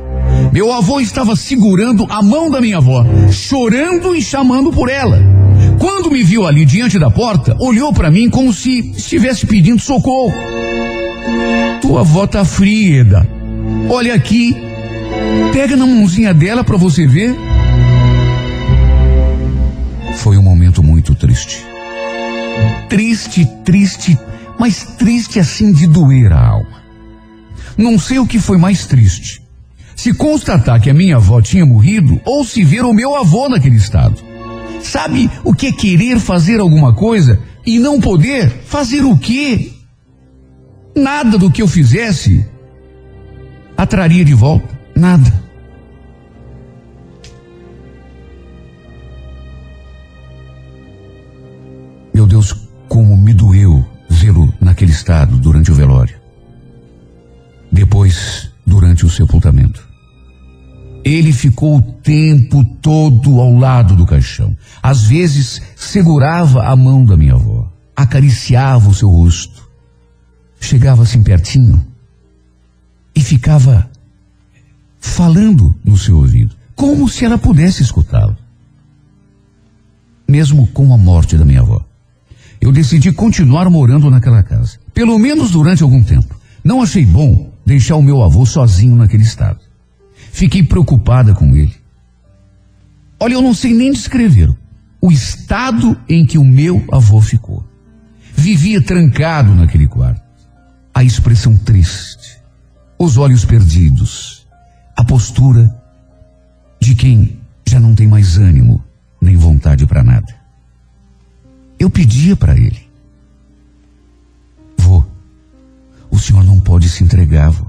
Meu 0.54 0.72
avô 0.72 1.00
estava 1.00 1.36
segurando 1.36 2.06
a 2.08 2.22
mão 2.22 2.52
da 2.52 2.62
minha 2.62 2.78
avó, 2.78 3.04
chorando 3.32 4.16
e 4.16 4.22
chamando 4.22 4.72
por 4.72 4.90
ela. 4.90 5.20
Quando 5.80 6.12
me 6.12 6.22
viu 6.24 6.46
ali 6.46 6.66
diante 6.66 7.00
da 7.00 7.10
porta, 7.10 7.58
olhou 7.60 7.92
para 7.92 8.12
mim 8.12 8.30
como 8.30 8.54
se 8.54 8.92
estivesse 8.92 9.48
pedindo 9.48 9.82
socorro. 9.82 10.36
Tua 11.82 12.02
avó 12.02 12.28
tá 12.28 12.46
fria, 12.46 13.02
Eda. 13.02 13.28
Olha 13.90 14.14
aqui. 14.14 14.56
Pega 15.52 15.76
na 15.76 15.88
mãozinha 15.88 16.32
dela 16.32 16.64
para 16.64 16.78
você 16.78 17.08
ver. 17.08 17.36
Foi 20.18 20.38
um 20.38 20.44
momento 20.44 20.84
muito 20.84 21.16
triste. 21.16 21.67
Triste, 22.90 23.46
triste, 23.64 24.18
mas 24.60 24.84
triste 24.98 25.40
assim 25.40 25.72
de 25.72 25.88
doer 25.88 26.32
a 26.32 26.48
alma. 26.48 26.82
Não 27.78 28.00
sei 28.00 28.20
o 28.20 28.26
que 28.26 28.40
foi 28.40 28.58
mais 28.58 28.86
triste. 28.86 29.42
Se 29.96 30.14
constatar 30.14 30.82
que 30.82 30.90
a 30.90 30.94
minha 30.94 31.18
avó 31.18 31.42
tinha 31.42 31.66
morrido 31.66 32.20
ou 32.26 32.44
se 32.44 32.64
ver 32.64 32.84
o 32.86 32.94
meu 32.94 33.16
avô 33.16 33.50
naquele 33.50 33.76
estado. 33.76 34.22
Sabe 34.82 35.30
o 35.44 35.54
que 35.54 35.68
é 35.68 35.72
querer 35.72 36.20
fazer 36.20 36.60
alguma 36.60 36.94
coisa 36.94 37.40
e 37.66 37.80
não 37.80 38.00
poder? 38.00 38.50
Fazer 38.66 39.04
o 39.04 39.18
quê? 39.18 39.72
Nada 40.96 41.38
do 41.38 41.52
que 41.52 41.62
eu 41.62 41.68
fizesse 41.68 42.46
atraria 43.76 44.26
de 44.26 44.34
volta. 44.34 44.78
Nada. 44.96 45.47
Meu 52.18 52.26
Deus, 52.26 52.52
como 52.90 53.16
me 53.16 53.32
doeu 53.32 53.88
vê-lo 54.10 54.52
naquele 54.60 54.92
estado 54.92 55.38
durante 55.38 55.72
o 55.72 55.76
velório. 55.76 56.20
Depois, 57.72 58.50
durante 58.66 59.06
o 59.06 59.10
sepultamento. 59.10 59.88
Ele 61.06 61.32
ficou 61.32 61.78
o 61.78 61.82
tempo 61.84 62.66
todo 62.82 63.40
ao 63.40 63.54
lado 63.54 63.96
do 63.96 64.04
caixão. 64.04 64.58
Às 64.82 65.04
vezes, 65.04 65.62
segurava 65.76 66.64
a 66.64 66.76
mão 66.76 67.06
da 67.06 67.16
minha 67.16 67.36
avó, 67.36 67.72
acariciava 67.96 68.90
o 68.90 68.96
seu 68.96 69.10
rosto, 69.10 69.70
chegava 70.60 71.04
assim 71.04 71.22
pertinho 71.22 71.86
e 73.14 73.22
ficava 73.22 73.88
falando 75.00 75.76
no 75.86 75.96
seu 75.96 76.18
ouvido, 76.18 76.56
como 76.76 77.08
se 77.08 77.24
ela 77.26 77.38
pudesse 77.38 77.84
escutá-lo. 77.84 78.36
Mesmo 80.28 80.66
com 80.66 80.92
a 80.92 80.98
morte 80.98 81.38
da 81.38 81.46
minha 81.46 81.62
avó 81.62 81.87
eu 82.60 82.72
decidi 82.72 83.12
continuar 83.12 83.70
morando 83.70 84.10
naquela 84.10 84.44
casa, 84.44 84.78
pelo 84.94 85.18
menos 85.20 85.52
durante 85.52 85.84
algum 85.84 86.04
tempo. 86.04 86.36
Não 86.64 86.82
achei 86.82 87.06
bom 87.06 87.52
deixar 87.66 87.96
o 87.96 88.02
meu 88.02 88.24
avô 88.24 88.46
sozinho 88.46 88.96
naquele 88.96 89.24
estado. 89.24 89.60
Fiquei 90.32 90.64
preocupada 90.64 91.34
com 91.34 91.56
ele. 91.56 91.74
Olha, 93.20 93.34
eu 93.34 93.42
não 93.42 93.54
sei 93.54 93.74
nem 93.74 93.92
descrever 93.92 94.56
o 95.02 95.12
estado 95.12 96.00
em 96.08 96.26
que 96.26 96.38
o 96.38 96.44
meu 96.44 96.84
avô 96.92 97.22
ficou. 97.22 97.64
Vivia 98.36 98.82
trancado 98.82 99.54
naquele 99.56 99.88
quarto. 99.88 100.22
A 100.94 101.04
expressão 101.04 101.56
triste, 101.56 102.38
os 102.98 103.18
olhos 103.18 103.46
perdidos, 103.46 104.48
a 104.96 105.04
postura 105.04 105.74
de 106.80 106.96
quem 106.96 107.40
já 107.68 107.80
não 107.80 107.96
tem 107.96 108.08
mais 108.08 108.38
ânimo 108.38 108.84
nem 109.22 109.36
vontade 109.36 109.86
para 109.86 110.04
nada. 110.04 110.37
Eu 111.80 111.90
pedia 111.90 112.36
para 112.36 112.58
ele: 112.58 112.88
Vô, 114.78 115.04
o 116.10 116.18
senhor 116.18 116.44
não 116.44 116.60
pode 116.60 116.90
se 116.90 117.04
entregar, 117.04 117.50
vô. 117.50 117.66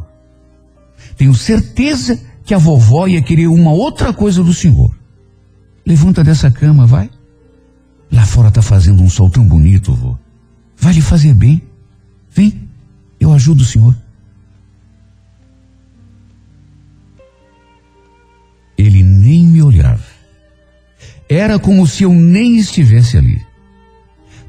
Tenho 1.17 1.35
certeza 1.35 2.19
que 2.45 2.55
a 2.55 2.59
vovó 2.59 3.07
ia 3.07 3.21
querer 3.21 3.49
uma 3.49 3.73
outra 3.73 4.13
coisa 4.13 4.43
do 4.43 4.55
senhor. 4.55 4.97
Levanta 5.85 6.23
dessa 6.23 6.51
cama, 6.51 6.87
vai. 6.87 7.11
Lá 8.11 8.25
fora 8.25 8.51
tá 8.51 8.63
fazendo 8.63 9.03
um 9.03 9.11
sol 9.11 9.29
tão 9.29 9.47
bonito, 9.47 9.93
vô. 9.95 10.17
Vai 10.77 10.95
lhe 10.95 11.01
fazer 11.01 11.35
bem. 11.35 11.63
Vem, 12.31 12.69
eu 13.19 13.33
ajudo 13.33 13.63
o 13.63 13.67
senhor. 13.67 13.97
Ele 18.77 19.03
nem 19.03 19.45
me 19.45 19.61
olhava. 19.61 20.05
Era 21.29 21.59
como 21.59 21.87
se 21.87 22.05
eu 22.05 22.15
nem 22.15 22.57
estivesse 22.59 23.19
ali. 23.19 23.48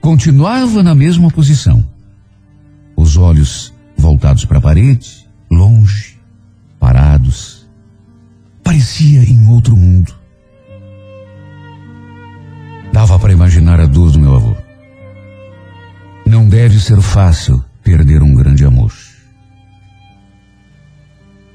Continuava 0.01 0.81
na 0.81 0.95
mesma 0.95 1.29
posição. 1.29 1.87
Os 2.95 3.17
olhos 3.17 3.73
voltados 3.97 4.45
para 4.45 4.57
a 4.57 4.61
parede, 4.61 5.27
longe, 5.51 6.17
parados. 6.79 7.67
Parecia 8.63 9.23
em 9.23 9.47
outro 9.47 9.75
mundo. 9.75 10.13
Dava 12.93 13.19
para 13.19 13.33
imaginar 13.33 13.79
a 13.79 13.85
dor 13.85 14.11
do 14.11 14.19
meu 14.19 14.35
avô. 14.35 14.55
Não 16.25 16.47
deve 16.47 16.79
ser 16.79 17.01
fácil 17.01 17.63
perder 17.83 18.21
um 18.21 18.33
grande 18.33 18.65
amor. 18.65 18.93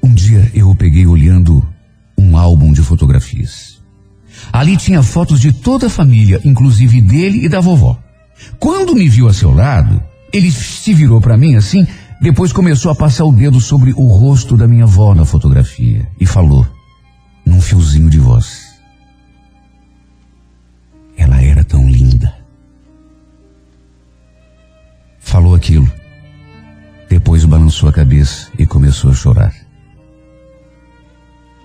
Um 0.03 0.13
dia 0.13 0.51
eu 0.53 0.69
o 0.69 0.75
peguei 0.75 1.05
olhando 1.05 1.65
um 2.17 2.37
álbum 2.37 2.71
de 2.71 2.81
fotografias. 2.81 3.81
Ali 4.51 4.77
tinha 4.77 5.01
fotos 5.01 5.39
de 5.39 5.51
toda 5.51 5.87
a 5.87 5.89
família, 5.89 6.39
inclusive 6.43 7.01
dele 7.01 7.45
e 7.45 7.49
da 7.49 7.59
vovó. 7.59 8.04
Quando 8.59 8.95
me 8.95 9.07
viu 9.07 9.27
a 9.27 9.33
seu 9.33 9.51
lado, 9.53 10.01
ele 10.31 10.51
se 10.51 10.93
virou 10.93 11.21
para 11.21 11.37
mim 11.37 11.55
assim, 11.55 11.87
depois 12.21 12.51
começou 12.51 12.91
a 12.91 12.95
passar 12.95 13.25
o 13.25 13.31
dedo 13.31 13.59
sobre 13.61 13.93
o 13.93 14.07
rosto 14.07 14.57
da 14.57 14.67
minha 14.67 14.85
avó 14.85 15.13
na 15.13 15.25
fotografia 15.25 16.09
e 16.19 16.25
falou, 16.25 16.67
num 17.45 17.61
fiozinho 17.61 18.09
de 18.09 18.19
voz: 18.19 18.79
Ela 21.17 21.41
era 21.41 21.63
tão 21.63 21.89
linda. 21.89 22.33
Falou 25.19 25.55
aquilo. 25.55 25.91
Depois 27.09 27.45
balançou 27.45 27.87
a 27.87 27.93
cabeça 27.93 28.49
e 28.57 28.65
começou 28.65 29.11
a 29.11 29.13
chorar. 29.13 29.53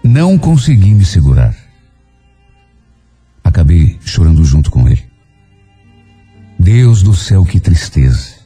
Não 0.02 0.38
consegui 0.38 0.94
me 0.94 1.04
segurar. 1.04 1.54
Acabei 3.42 3.98
chorando 4.04 4.44
junto 4.44 4.70
com 4.70 4.88
ele. 4.88 5.09
Deus 6.60 7.02
do 7.02 7.14
céu, 7.14 7.42
que 7.44 7.58
tristeza. 7.58 8.38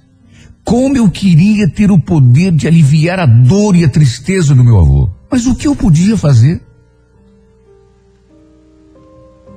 Como 0.65 0.97
eu 0.97 1.11
queria 1.11 1.69
ter 1.69 1.91
o 1.91 2.01
poder 2.01 2.53
de 2.53 2.69
aliviar 2.69 3.19
a 3.19 3.27
dor 3.27 3.75
e 3.75 3.85
a 3.85 3.89
tristeza 3.89 4.55
do 4.55 4.65
meu 4.65 4.79
avô. 4.79 5.11
Mas 5.31 5.47
o 5.47 5.55
que 5.55 5.67
eu 5.67 5.75
podia 5.75 6.17
fazer? 6.17 6.63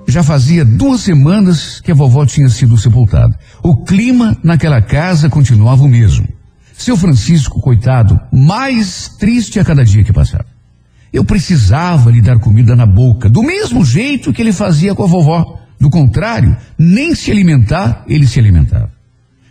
Já 0.07 0.23
fazia 0.23 0.65
duas 0.65 1.01
semanas 1.01 1.79
que 1.79 1.91
a 1.91 1.95
vovó 1.95 2.25
tinha 2.25 2.49
sido 2.49 2.77
sepultada. 2.77 3.37
O 3.61 3.83
clima 3.83 4.35
naquela 4.43 4.81
casa 4.81 5.29
continuava 5.29 5.83
o 5.83 5.87
mesmo. 5.87 6.27
Seu 6.73 6.97
Francisco, 6.97 7.61
coitado, 7.61 8.19
mais 8.31 9.09
triste 9.19 9.59
a 9.59 9.65
cada 9.65 9.85
dia 9.85 10.03
que 10.03 10.13
passava. 10.13 10.45
Eu 11.13 11.23
precisava 11.23 12.09
lhe 12.09 12.21
dar 12.21 12.39
comida 12.39 12.75
na 12.75 12.85
boca, 12.85 13.29
do 13.29 13.43
mesmo 13.43 13.85
jeito 13.85 14.33
que 14.33 14.41
ele 14.41 14.51
fazia 14.51 14.95
com 14.95 15.03
a 15.03 15.07
vovó. 15.07 15.56
Do 15.79 15.89
contrário, 15.89 16.55
nem 16.77 17.13
se 17.13 17.31
alimentar, 17.31 18.03
ele 18.07 18.25
se 18.27 18.39
alimentava. 18.39 18.91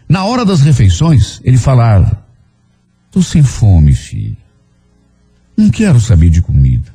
Na 0.08 0.24
hora 0.24 0.44
das 0.44 0.60
refeições, 0.60 1.40
ele 1.44 1.56
falava: 1.58 2.24
Tô 3.10 3.22
sem 3.22 3.42
fome, 3.42 3.92
filho. 3.92 4.36
Não 5.56 5.70
quero 5.70 6.00
saber 6.00 6.30
de 6.30 6.42
comida. 6.42 6.94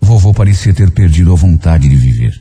Vovô 0.00 0.32
parecia 0.32 0.72
ter 0.74 0.90
perdido 0.90 1.32
a 1.32 1.36
vontade 1.36 1.88
de 1.88 1.96
viver. 1.96 2.40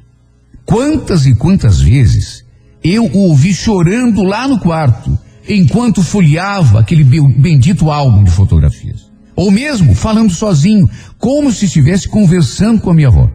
Quantas 0.66 1.26
e 1.26 1.36
quantas 1.36 1.80
vezes 1.82 2.44
eu 2.84 3.06
o 3.06 3.30
ouvi 3.30 3.54
chorando 3.54 4.24
lá 4.24 4.48
no 4.48 4.60
quarto, 4.60 5.18
enquanto 5.48 6.04
folheava 6.04 6.80
aquele 6.80 7.04
be- 7.04 7.22
bendito 7.40 7.90
álbum 7.92 8.24
de 8.24 8.32
fotografias. 8.32 9.06
Ou 9.36 9.52
mesmo 9.52 9.94
falando 9.96 10.32
sozinho, 10.32 10.90
como 11.18 11.52
se 11.52 11.66
estivesse 11.66 12.08
conversando 12.08 12.82
com 12.82 12.90
a 12.90 12.94
minha 12.94 13.08
avó. 13.08 13.30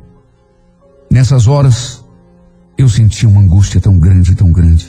Nessas 1.11 1.47
horas, 1.47 2.00
eu 2.81 2.89
sentia 2.89 3.29
uma 3.29 3.41
angústia 3.41 3.81
tão 3.81 3.99
grande, 3.99 4.35
tão 4.35 4.51
grande. 4.51 4.89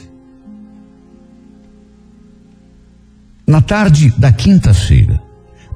Na 3.46 3.60
tarde 3.60 4.10
da 4.16 4.32
quinta-feira, 4.32 5.22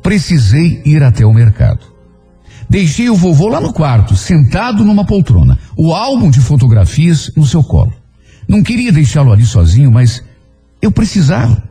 precisei 0.02 0.80
ir 0.84 1.02
até 1.02 1.26
o 1.26 1.32
mercado. 1.32 1.84
Deixei 2.68 3.10
o 3.10 3.14
vovô 3.14 3.48
lá 3.48 3.60
no 3.60 3.72
quarto, 3.72 4.16
sentado 4.16 4.84
numa 4.84 5.04
poltrona, 5.04 5.58
o 5.76 5.94
álbum 5.94 6.30
de 6.30 6.40
fotografias 6.40 7.30
no 7.36 7.46
seu 7.46 7.62
colo. 7.62 7.92
Não 8.48 8.62
queria 8.62 8.90
deixá-lo 8.90 9.32
ali 9.32 9.44
sozinho, 9.44 9.90
mas 9.92 10.24
eu 10.80 10.90
precisava. 10.90 11.62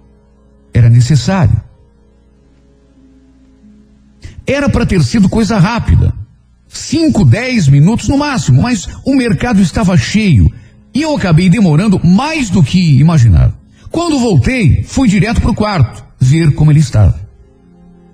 Era 0.73 0.89
necessário. 0.89 1.59
Era 4.45 4.69
para 4.69 4.85
ter 4.85 5.03
sido 5.03 5.27
coisa 5.27 5.57
rápida. 5.57 6.13
Cinco, 6.75 7.23
dez 7.23 7.69
minutos 7.69 8.09
no 8.09 8.17
máximo, 8.17 8.61
mas 8.61 8.85
o 9.05 9.15
mercado 9.15 9.61
estava 9.61 9.95
cheio 9.95 10.51
e 10.93 11.01
eu 11.01 11.15
acabei 11.15 11.49
demorando 11.49 12.05
mais 12.05 12.49
do 12.49 12.61
que 12.61 12.99
imaginava. 12.99 13.57
Quando 13.89 14.19
voltei, 14.19 14.83
fui 14.83 15.07
direto 15.07 15.41
para 15.41 15.51
o 15.51 15.55
quarto, 15.55 16.03
ver 16.19 16.53
como 16.53 16.71
ele 16.71 16.81
estava. 16.81 17.17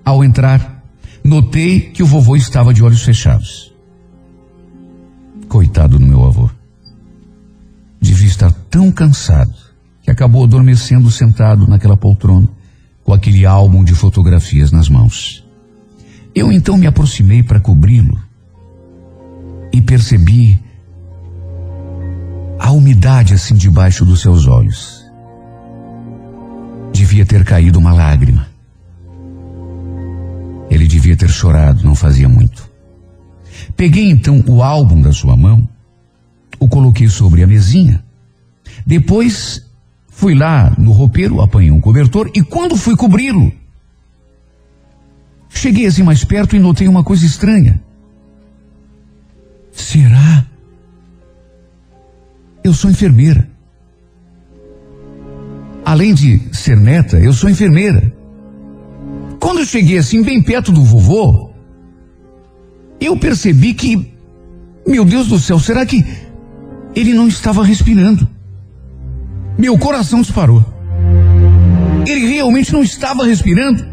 Ao 0.04 0.22
entrar, 0.22 0.80
notei 1.24 1.80
que 1.80 2.04
o 2.04 2.06
vovô 2.06 2.36
estava 2.36 2.72
de 2.72 2.84
olhos 2.84 3.02
fechados. 3.02 3.74
Coitado 5.48 5.98
do 5.98 6.06
meu 6.06 6.24
avô. 6.24 6.48
Devia 8.00 8.28
estar 8.28 8.52
tão 8.70 8.92
cansado 8.92 9.54
que 10.02 10.10
acabou 10.10 10.44
adormecendo 10.44 11.10
sentado 11.10 11.66
naquela 11.66 11.96
poltrona, 11.96 12.48
com 13.02 13.12
aquele 13.12 13.44
álbum 13.44 13.82
de 13.82 13.92
fotografias 13.92 14.70
nas 14.70 14.88
mãos. 14.88 15.44
Eu 16.32 16.52
então 16.52 16.78
me 16.78 16.86
aproximei 16.86 17.42
para 17.42 17.60
cobri-lo 17.60 18.31
e 19.72 19.80
percebi 19.80 20.60
a 22.58 22.70
umidade 22.70 23.34
assim 23.34 23.54
debaixo 23.54 24.04
dos 24.04 24.20
seus 24.20 24.46
olhos. 24.46 25.02
Devia 26.92 27.24
ter 27.24 27.44
caído 27.44 27.78
uma 27.78 27.92
lágrima. 27.92 28.46
Ele 30.70 30.86
devia 30.86 31.16
ter 31.16 31.28
chorado, 31.28 31.84
não 31.84 31.94
fazia 31.94 32.28
muito. 32.28 32.70
Peguei 33.76 34.10
então 34.10 34.44
o 34.46 34.62
álbum 34.62 35.00
da 35.00 35.12
sua 35.12 35.36
mão, 35.36 35.68
o 36.58 36.68
coloquei 36.68 37.08
sobre 37.08 37.42
a 37.42 37.46
mesinha. 37.46 38.04
Depois 38.86 39.66
fui 40.08 40.34
lá 40.34 40.74
no 40.78 40.92
roupeiro, 40.92 41.40
apanhei 41.40 41.70
um 41.70 41.80
cobertor 41.80 42.30
e 42.34 42.42
quando 42.42 42.76
fui 42.76 42.96
cobri-lo, 42.96 43.52
cheguei 45.48 45.86
assim 45.86 46.02
mais 46.02 46.24
perto 46.24 46.54
e 46.54 46.60
notei 46.60 46.86
uma 46.86 47.02
coisa 47.02 47.26
estranha. 47.26 47.80
Será? 49.72 50.46
Eu 52.62 52.72
sou 52.72 52.90
enfermeira. 52.90 53.48
Além 55.84 56.14
de 56.14 56.40
ser 56.52 56.76
neta, 56.76 57.18
eu 57.18 57.32
sou 57.32 57.50
enfermeira. 57.50 58.12
Quando 59.40 59.58
eu 59.58 59.66
cheguei 59.66 59.98
assim, 59.98 60.22
bem 60.22 60.40
perto 60.40 60.70
do 60.70 60.84
vovô, 60.84 61.50
eu 63.00 63.18
percebi 63.18 63.74
que, 63.74 64.14
meu 64.86 65.04
Deus 65.04 65.26
do 65.26 65.38
céu, 65.38 65.58
será 65.58 65.84
que 65.84 66.04
ele 66.94 67.12
não 67.12 67.26
estava 67.26 67.64
respirando? 67.64 68.28
Meu 69.58 69.76
coração 69.76 70.20
disparou. 70.20 70.64
Ele 72.06 72.26
realmente 72.26 72.72
não 72.72 72.82
estava 72.82 73.24
respirando. 73.24 73.84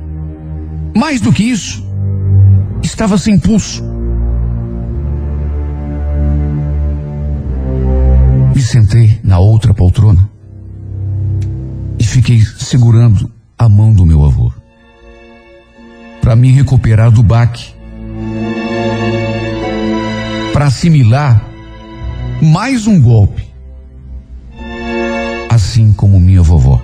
Mais 0.96 1.22
do 1.22 1.32
que 1.32 1.44
isso, 1.44 1.84
estava 2.84 3.18
sem 3.18 3.40
pulso. 3.40 3.84
Me 8.60 8.66
sentei 8.66 9.22
na 9.24 9.40
outra 9.40 9.74
poltrona 9.74 10.30
e 11.98 12.04
fiquei 12.04 12.42
segurando 12.42 13.32
a 13.58 13.70
mão 13.70 13.94
do 13.94 14.06
meu 14.06 14.26
avô 14.26 14.52
para 16.20 16.36
me 16.36 16.52
recuperar 16.52 17.10
do 17.10 17.24
baque, 17.24 17.74
para 20.52 20.66
assimilar 20.66 21.42
mais 22.42 22.86
um 22.86 23.02
golpe, 23.02 23.48
assim 25.50 25.94
como 25.94 26.20
minha 26.20 26.42
vovó. 26.42 26.82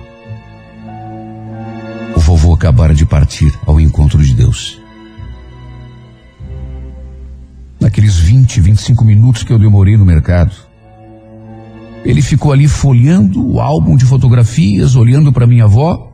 O 2.16 2.20
vovô 2.20 2.54
acabara 2.54 2.94
de 2.94 3.04
partir 3.04 3.52
ao 3.66 3.78
encontro 3.78 4.22
de 4.22 4.34
Deus. 4.34 4.80
Naqueles 7.78 8.16
20, 8.16 8.62
25 8.62 9.04
minutos 9.04 9.42
que 9.42 9.52
eu 9.52 9.58
demorei 9.58 9.98
no 9.98 10.06
mercado, 10.06 10.65
ele 12.04 12.22
ficou 12.22 12.52
ali 12.52 12.68
folheando 12.68 13.44
o 13.44 13.60
álbum 13.60 13.96
de 13.96 14.04
fotografias, 14.04 14.94
olhando 14.94 15.32
para 15.32 15.46
minha 15.46 15.64
avó, 15.64 16.12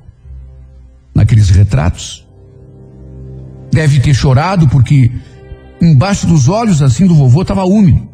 naqueles 1.14 1.50
retratos. 1.50 2.26
Deve 3.72 4.00
ter 4.00 4.14
chorado 4.14 4.68
porque 4.68 5.10
embaixo 5.80 6.26
dos 6.26 6.48
olhos 6.48 6.82
assim 6.82 7.06
do 7.06 7.14
vovô 7.14 7.42
estava 7.42 7.64
úmido. 7.64 8.08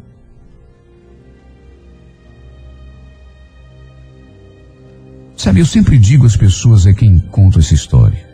Sabe, 5.35 5.61
eu 5.61 5.65
sempre 5.65 5.97
digo 5.97 6.25
às 6.25 6.35
pessoas 6.35 6.85
a 6.85 6.93
quem 6.93 7.17
conto 7.31 7.59
essa 7.59 7.73
história 7.73 8.29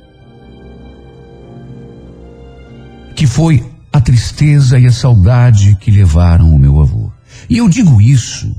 que 3.16 3.26
foi 3.26 3.64
a 3.92 4.02
tristeza 4.02 4.78
e 4.78 4.86
a 4.86 4.92
saudade 4.92 5.78
que 5.80 5.90
levaram 5.90 6.54
o 6.54 6.60
meu 6.60 6.82
avô. 6.82 7.10
E 7.50 7.58
eu 7.58 7.70
digo 7.70 8.02
isso 8.02 8.54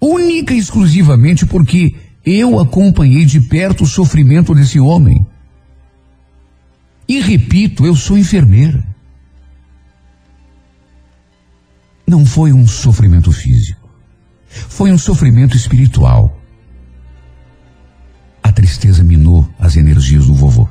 única 0.00 0.54
e 0.54 0.58
exclusivamente 0.58 1.46
porque 1.46 1.94
eu 2.24 2.58
acompanhei 2.58 3.24
de 3.24 3.40
perto 3.40 3.84
o 3.84 3.86
sofrimento 3.86 4.54
desse 4.54 4.78
homem. 4.78 5.26
E 7.08 7.20
repito, 7.20 7.86
eu 7.86 7.96
sou 7.96 8.18
enfermeira. 8.18 8.84
Não 12.06 12.24
foi 12.24 12.52
um 12.52 12.66
sofrimento 12.66 13.30
físico, 13.32 13.88
foi 14.48 14.90
um 14.92 14.98
sofrimento 14.98 15.56
espiritual. 15.56 16.38
A 18.42 18.50
tristeza 18.50 19.04
minou 19.04 19.48
as 19.58 19.76
energias 19.76 20.26
do 20.26 20.34
vovô. 20.34 20.68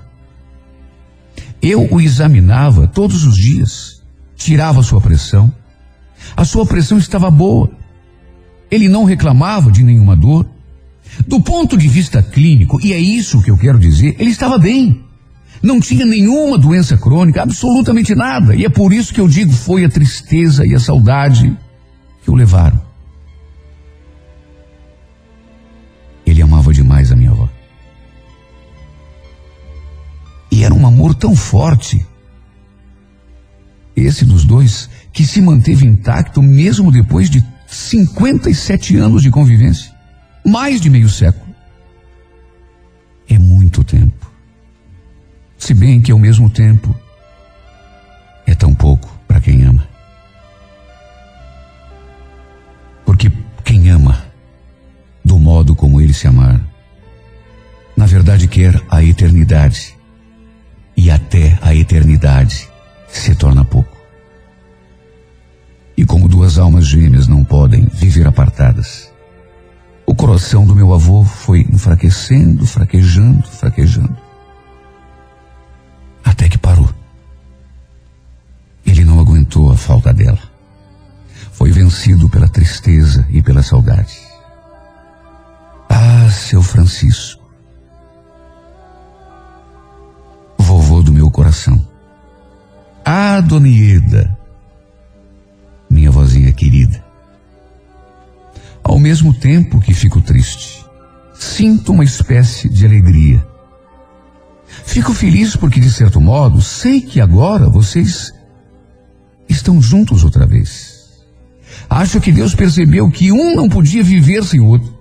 Eu 1.62 1.88
o 1.92 2.02
examinava 2.02 2.88
todos 2.88 3.24
os 3.24 3.36
dias, 3.36 4.02
tirava 4.36 4.82
sua 4.84 5.02
pressão. 5.02 5.54
A 6.36 6.44
sua 6.46 6.66
pressão 6.66 6.98
estava 6.98 7.30
boa. 7.30 7.70
Ele 8.69 8.89
não 8.89 9.03
reclamava 9.03 9.71
de 9.71 9.84
nenhuma 9.84 10.15
dor. 10.15 10.45
Do 11.25 11.41
ponto 11.41 11.77
de 11.77 11.88
vista 11.88 12.21
clínico, 12.21 12.80
e 12.86 12.93
é 12.93 12.99
isso 12.99 13.41
que 13.41 13.49
eu 13.49 13.58
quero 13.58 13.80
dizer, 13.80 14.15
ele 14.19 14.30
estava 14.30 14.58
bem. 14.58 15.03
Não 15.62 15.80
tinha 15.80 16.06
nenhuma 16.06 16.58
doença 16.58 16.97
crônica, 16.97 17.41
absolutamente 17.41 18.13
nada. 18.13 18.56
E 18.56 18.65
é 18.65 18.69
por 18.69 18.93
isso 18.93 19.13
que 19.13 19.19
eu 19.19 19.27
digo: 19.27 19.51
foi 19.51 19.84
a 19.84 19.89
tristeza 19.89 20.65
e 20.65 20.75
a 20.75 20.80
saudade 20.80 21.58
que 22.23 22.30
o 22.30 22.36
levaram. 22.36 22.80
Ele 26.25 26.41
amava 26.41 26.73
demais 26.73 27.12
a 27.12 27.15
minha 27.15 27.32
avó. 27.32 27.49
E 30.51 30.63
era 30.63 30.73
um 30.73 30.86
amor 30.86 31.15
tão 31.15 31.36
forte, 31.36 32.06
esse 33.95 34.25
dos 34.25 34.43
dois, 34.43 34.89
que 35.12 35.25
se 35.25 35.41
manteve 35.41 35.86
intacto 35.86 36.41
mesmo 36.41 36.91
depois 36.91 37.30
de 37.30 37.43
57 37.67 38.97
anos 38.97 39.21
de 39.21 39.30
convivência 39.30 39.97
mais 40.47 40.80
de 40.80 40.89
meio 40.89 41.10
século. 41.10 41.53
É 43.30 43.38
muito 43.38 43.84
tempo. 43.84 44.32
Se 45.58 45.73
bem 45.73 46.01
que 46.01 46.12
ao 46.12 46.17
mesmo 46.17 46.49
tempo 46.49 46.95
é 48.45 48.56
tão 48.56 48.73
pouco 48.73 49.10
para 49.27 49.41
quem 49.41 49.63
ama. 49.63 49.86
Porque 53.06 53.30
quem 53.65 53.89
ama, 53.89 54.23
do 55.23 55.38
modo 55.38 55.75
como 55.75 55.99
ele 55.99 56.13
se 56.13 56.27
amar, 56.27 56.62
na 57.97 58.06
verdade 58.06 58.47
quer 58.47 58.82
a 58.89 59.03
eternidade. 59.03 59.97
E 60.95 61.12
até 61.12 61.60
a 61.62 61.75
eternidade 61.75 62.69
se 63.10 63.36
torna 63.36 63.65
pouco. 63.65 63.96
E 65.97 66.05
como 66.05 66.29
duas 66.29 66.60
almas 66.60 66.86
gêmeas 66.86 67.27
não 67.27 67.43
podem 67.43 67.88
viver 67.91 68.27
apartadas, 68.27 69.12
o 70.05 70.13
coração 70.13 70.65
do 70.65 70.75
meu 70.75 70.93
avô 70.93 71.25
foi 71.25 71.62
enfraquecendo, 71.62 72.65
fraquejando, 72.67 73.47
fraquejando. 73.47 74.15
Até 76.23 76.47
que 76.47 76.57
parou. 76.57 76.89
Ele 78.86 79.03
não 79.03 79.19
aguentou 79.19 79.71
a 79.71 79.75
falta 79.75 80.13
dela. 80.13 80.39
Foi 81.51 81.71
vencido 81.71 82.29
pela 82.29 82.47
tristeza 82.47 83.25
e 83.29 83.41
pela 83.41 83.63
saudade. 83.63 84.19
Ah, 85.89 86.29
seu 86.29 86.62
Francisco. 86.62 87.43
Vovô 90.60 91.01
do 91.01 91.12
meu 91.12 91.31
coração. 91.31 91.86
Ah, 93.03 93.41
dona 93.41 93.67
Ieda. 93.67 94.37
Querida. 96.58 97.06
Ao 98.84 98.98
mesmo 98.98 99.32
tempo 99.34 99.80
que 99.80 99.93
fico 99.93 100.20
triste, 100.20 100.84
sinto 101.36 101.91
uma 101.93 102.04
espécie 102.04 102.67
de 102.67 102.86
alegria. 102.86 103.46
Fico 104.84 105.13
feliz 105.13 105.56
porque, 105.56 105.80
de 105.80 105.91
certo 105.91 106.20
modo, 106.20 106.62
sei 106.62 107.00
que 107.00 107.22
agora 107.22 107.70
vocês 107.70 108.34
estão 109.48 109.80
juntos 109.82 110.24
outra 110.24 110.48
vez. 110.48 110.98
Acho 111.88 112.20
que 112.20 112.32
Deus 112.32 112.56
percebeu 112.56 113.10
que 113.12 113.32
um 113.32 113.56
não 113.56 113.70
podia 113.70 114.04
viver 114.04 114.43
sem 114.43 114.60
o 114.60 114.65
outro 114.65 114.98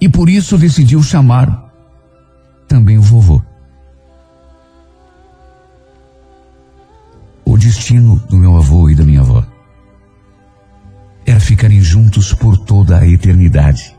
e 0.00 0.08
por 0.08 0.30
isso 0.30 0.56
decidiu 0.56 1.02
chamar 1.02 1.72
também 2.66 2.96
o 2.96 3.02
vovô. 3.02 3.40
O 7.44 7.58
destino 7.58 8.16
do 8.30 8.38
meu 8.38 8.56
avô 8.56 8.88
e 8.88 8.94
da 8.94 9.04
minha 9.04 9.20
avó 9.20 9.53
era 11.26 11.40
ficarem 11.40 11.80
juntos 11.80 12.32
por 12.32 12.56
toda 12.58 12.98
a 12.98 13.08
eternidade. 13.08 13.96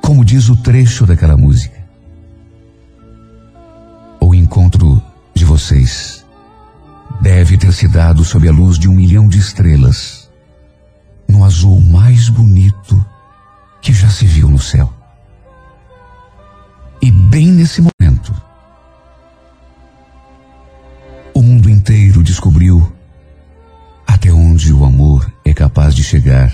Como 0.00 0.24
diz 0.24 0.48
o 0.48 0.56
trecho 0.56 1.06
daquela 1.06 1.36
música. 1.36 1.82
O 4.20 4.34
encontro 4.34 5.02
de 5.34 5.44
vocês 5.44 6.24
deve 7.20 7.58
ter 7.58 7.72
se 7.72 7.86
dado 7.86 8.24
sob 8.24 8.48
a 8.48 8.52
luz 8.52 8.78
de 8.78 8.88
um 8.88 8.94
milhão 8.94 9.28
de 9.28 9.38
estrelas, 9.38 10.30
no 11.28 11.44
azul 11.44 11.80
mais 11.80 12.28
bonito 12.28 13.04
que 13.80 13.92
já 13.92 14.08
se 14.08 14.26
viu 14.26 14.48
no 14.48 14.58
céu. 14.58 14.92
E 17.02 17.10
bem 17.10 17.48
nesse 17.48 17.82
momento, 17.82 18.34
o 21.34 21.42
mundo 21.42 21.68
inteiro 21.68 22.22
descobriu 22.22 22.90
até 24.06 24.32
onde 24.32 24.72
o 24.72 24.86
amor 24.86 25.13
chegar 26.04 26.52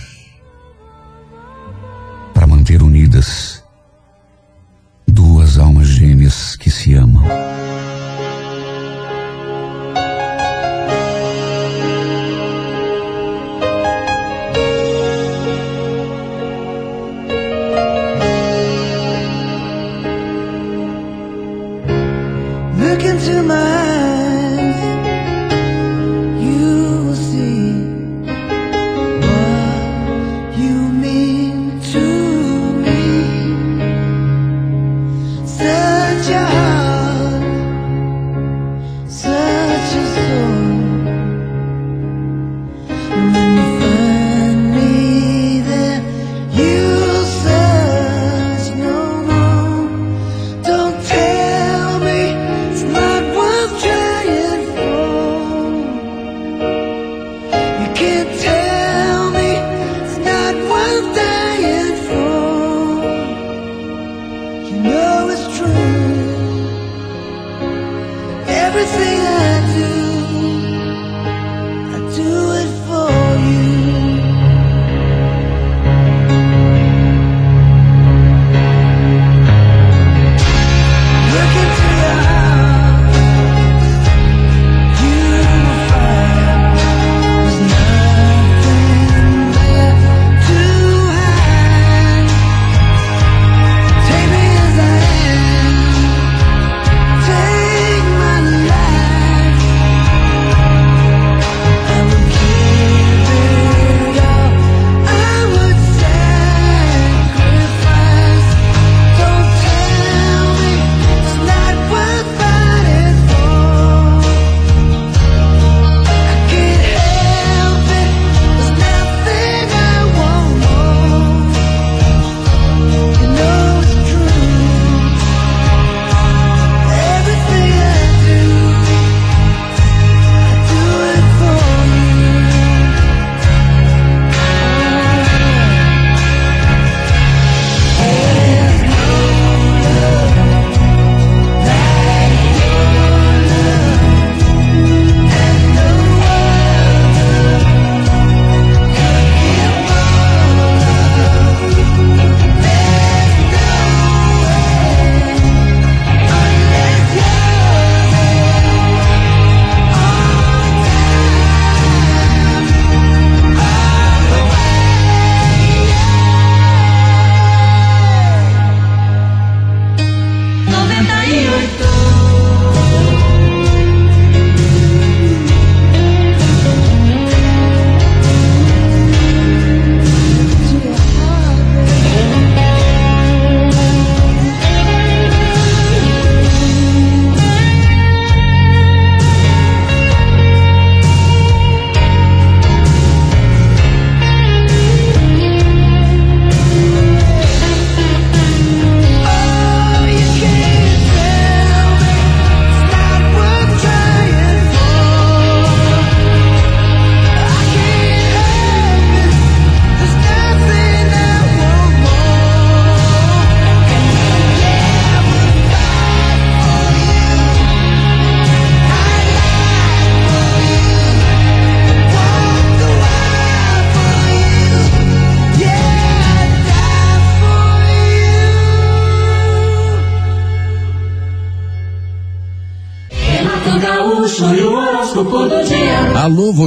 para 2.33 2.47
manter 2.47 2.83
unidas 2.83 3.50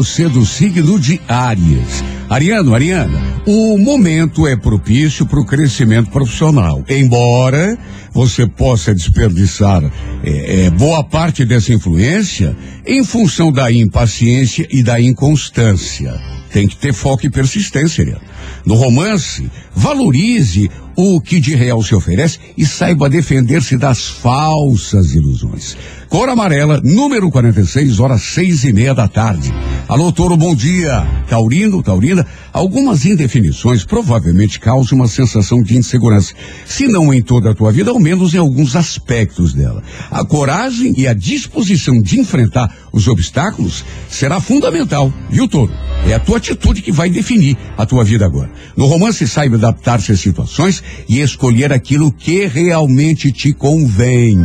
você 0.03 0.27
do 0.27 0.45
signo 0.45 0.99
de 0.99 1.21
Áries. 1.29 2.03
Ariano, 2.29 2.75
Ariana, 2.75 3.21
o 3.47 3.77
momento 3.77 4.45
é 4.45 4.53
propício 4.53 5.25
para 5.25 5.39
o 5.39 5.45
crescimento 5.45 6.09
profissional. 6.09 6.83
Embora 6.89 7.77
você 8.13 8.45
possa 8.45 8.93
desperdiçar 8.93 9.81
eh, 10.21 10.65
eh, 10.65 10.69
boa 10.71 11.05
parte 11.05 11.45
dessa 11.45 11.73
influência 11.73 12.53
em 12.85 13.01
função 13.05 13.49
da 13.49 13.71
impaciência 13.71 14.67
e 14.69 14.83
da 14.83 14.99
inconstância. 14.99 16.13
Tem 16.51 16.67
que 16.67 16.75
ter 16.75 16.93
foco 16.93 17.25
e 17.25 17.29
persistência, 17.29 18.03
Ariano. 18.03 18.21
No 18.65 18.75
romance, 18.75 19.49
valorize 19.73 20.69
o 20.95 21.19
que 21.21 21.39
de 21.39 21.55
real 21.55 21.81
se 21.81 21.95
oferece 21.95 22.39
e 22.57 22.65
saiba 22.65 23.09
defender-se 23.09 23.77
das 23.77 24.07
falsas 24.07 25.13
ilusões. 25.13 25.77
Cor 26.13 26.29
amarela, 26.29 26.79
número 26.83 27.31
46, 27.31 27.99
horas 27.99 28.21
seis 28.21 28.63
e 28.65 28.71
meia 28.71 28.93
da 28.93 29.07
tarde. 29.07 29.51
Alô, 29.87 30.11
Toro, 30.11 30.37
bom 30.37 30.53
dia. 30.53 31.03
Taurino, 31.27 31.81
Taurina, 31.81 32.23
algumas 32.53 33.03
indefinições 33.03 33.83
provavelmente 33.83 34.59
causam 34.59 34.99
uma 34.99 35.07
sensação 35.07 35.63
de 35.63 35.75
insegurança. 35.75 36.35
Se 36.67 36.87
não 36.87 37.11
em 37.11 37.19
toda 37.19 37.49
a 37.49 37.55
tua 37.55 37.71
vida, 37.71 37.89
ao 37.89 37.99
menos 37.99 38.35
em 38.35 38.37
alguns 38.37 38.75
aspectos 38.75 39.53
dela. 39.53 39.81
A 40.11 40.23
coragem 40.23 40.93
e 40.95 41.07
a 41.07 41.15
disposição 41.15 41.99
de 41.99 42.19
enfrentar 42.19 42.71
os 42.91 43.07
obstáculos 43.07 43.83
será 44.07 44.39
fundamental, 44.39 45.11
viu, 45.31 45.47
Toro? 45.47 45.73
É 46.05 46.13
a 46.13 46.19
tua 46.19 46.37
atitude 46.37 46.83
que 46.83 46.91
vai 46.91 47.09
definir 47.09 47.57
a 47.75 47.87
tua 47.87 48.03
vida 48.03 48.23
agora. 48.23 48.51
No 48.77 48.85
romance, 48.85 49.27
saiba 49.27 49.55
adaptar-se 49.55 50.11
às 50.11 50.19
situações 50.19 50.83
e 51.09 51.21
escolher 51.21 51.73
aquilo 51.73 52.11
que 52.11 52.45
realmente 52.45 53.31
te 53.31 53.51
convém. 53.51 54.37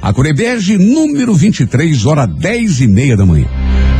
A 0.00 0.14
Corebege, 0.14 0.78
número 0.78 1.09
23, 1.14 2.06
hora 2.06 2.26
dez 2.26 2.80
e 2.80 2.86
meia 2.86 3.16
da 3.16 3.26
manhã. 3.26 3.46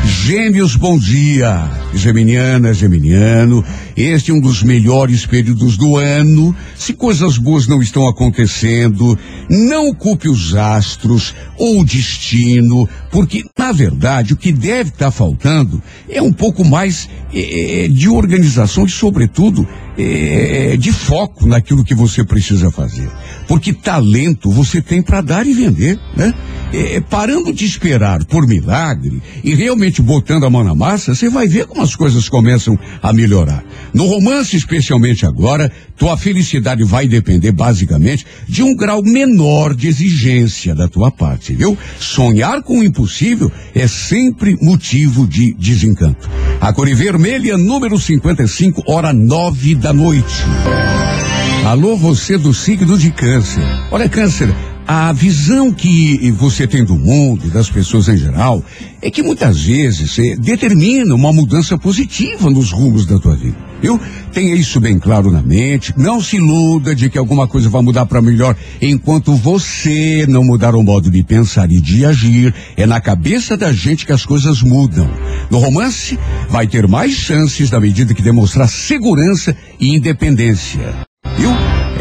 Gêmeos, 0.05 0.77
bom 0.77 0.99
dia. 0.99 1.69
Geminiana, 1.93 2.73
Geminiano, 2.73 3.65
este 3.97 4.31
é 4.31 4.35
um 4.35 4.41
dos 4.41 4.63
melhores 4.63 5.27
períodos 5.27 5.77
do 5.77 5.97
ano. 5.97 6.55
Se 6.77 6.93
coisas 6.93 7.37
boas 7.37 7.67
não 7.67 7.83
estão 7.83 8.07
acontecendo, 8.07 9.19
não 9.49 9.93
culpe 9.93 10.29
os 10.29 10.55
astros 10.55 11.35
ou 11.59 11.81
o 11.81 11.85
destino, 11.85 12.89
porque, 13.11 13.45
na 13.59 13.73
verdade, 13.73 14.33
o 14.33 14.37
que 14.37 14.53
deve 14.53 14.91
estar 14.91 15.11
faltando 15.11 15.83
é 16.09 16.23
um 16.23 16.33
pouco 16.33 16.65
mais 16.65 17.09
eh, 17.35 17.89
de 17.91 18.09
organização 18.09 18.87
e, 18.87 18.91
sobretudo, 18.91 19.67
eh, 20.03 20.77
de 20.79 20.93
foco 20.93 21.47
naquilo 21.47 21.85
que 21.85 21.95
você 21.95 22.25
precisa 22.25 22.71
fazer. 22.71 23.11
Porque 23.47 23.73
talento 23.73 24.51
você 24.51 24.81
tem 24.81 25.03
para 25.03 25.21
dar 25.21 25.47
e 25.47 25.53
vender, 25.53 25.99
né? 26.17 26.33
Eh, 26.73 27.03
parando 27.11 27.53
de 27.53 27.65
esperar 27.65 28.25
por 28.25 28.47
milagre 28.47 29.21
e 29.43 29.55
realmente 29.55 30.01
botando 30.01 30.45
a 30.45 30.51
mão 30.51 30.63
na 30.63 30.75
massa, 30.75 31.15
você 31.15 31.29
vai 31.29 31.49
ver 31.49 31.67
como 31.67 31.83
as 31.83 31.97
coisas 31.97 32.29
começam 32.29 32.79
a 33.03 33.13
melhorar. 33.13 33.65
No 33.93 34.07
romance, 34.07 34.57
especialmente 34.57 35.27
agora, 35.27 35.71
tua 35.97 36.17
felicidade 36.17 36.85
vai 36.85 37.09
depender 37.09 37.51
basicamente 37.51 38.25
de 38.49 38.63
um 38.63 38.75
grau 38.77 39.03
menor 39.03 39.75
de 39.75 39.89
exigência 39.89 40.75
da 40.75 40.89
tua 40.89 41.11
parte, 41.11 41.55
viu? 41.55 41.77
Sonhar 41.99 42.63
com 42.63 42.79
o 42.79 42.85
impossível 42.85 43.51
é 43.75 43.89
sempre 43.89 44.57
motivo 44.63 45.27
de 45.27 45.53
desencanto. 45.55 46.31
A 46.61 46.73
Cor 46.73 46.89
Vermelha, 46.95 47.57
número 47.57 47.99
55, 47.99 48.85
hora 48.87 49.13
nove 49.13 49.75
da 49.75 49.90
noite. 49.93 50.45
Alô, 51.67 51.97
você 51.97 52.39
do 52.39 52.55
signo 52.55 52.99
de 52.99 53.11
câncer. 53.11 53.63
Olha, 53.91 54.09
câncer, 54.09 54.55
a 54.93 55.13
visão 55.13 55.73
que 55.73 56.33
você 56.33 56.67
tem 56.67 56.85
do 56.85 56.97
mundo 56.97 57.47
e 57.47 57.51
das 57.51 57.71
pessoas 57.71 58.09
em 58.09 58.17
geral 58.17 58.61
é 59.01 59.09
que 59.09 59.23
muitas 59.23 59.63
vezes 59.63 60.19
eh, 60.19 60.35
determina 60.35 61.15
uma 61.15 61.33
mudança 61.33 61.79
positiva 61.79 62.51
nos 62.51 62.73
rumos 62.73 63.07
da 63.07 63.17
tua 63.17 63.37
vida. 63.37 63.57
Viu? 63.81 64.01
Tenha 64.33 64.53
isso 64.53 64.81
bem 64.81 64.99
claro 64.99 65.31
na 65.31 65.41
mente. 65.41 65.95
Não 65.97 66.21
se 66.21 66.39
iluda 66.39 66.93
de 66.93 67.09
que 67.09 67.17
alguma 67.17 67.47
coisa 67.47 67.69
vai 67.69 67.83
mudar 67.83 68.05
para 68.05 68.21
melhor 68.21 68.57
enquanto 68.83 69.33
você 69.37 70.27
não 70.29 70.43
mudar 70.43 70.75
o 70.75 70.83
modo 70.83 71.09
de 71.09 71.23
pensar 71.23 71.71
e 71.71 71.81
de 71.81 72.05
agir. 72.05 72.53
É 72.77 72.85
na 72.85 73.01
cabeça 73.01 73.57
da 73.57 73.73
gente 73.73 74.05
que 74.05 74.13
as 74.13 74.27
coisas 74.27 74.61
mudam. 74.61 75.09
No 75.49 75.59
romance, 75.59 76.19
vai 76.49 76.67
ter 76.67 76.89
mais 76.89 77.13
chances 77.13 77.71
na 77.71 77.79
medida 77.79 78.13
que 78.13 78.23
demonstrar 78.23 78.69
segurança 78.69 79.57
e 79.79 79.95
independência. 79.95 80.97
Viu? 81.37 81.51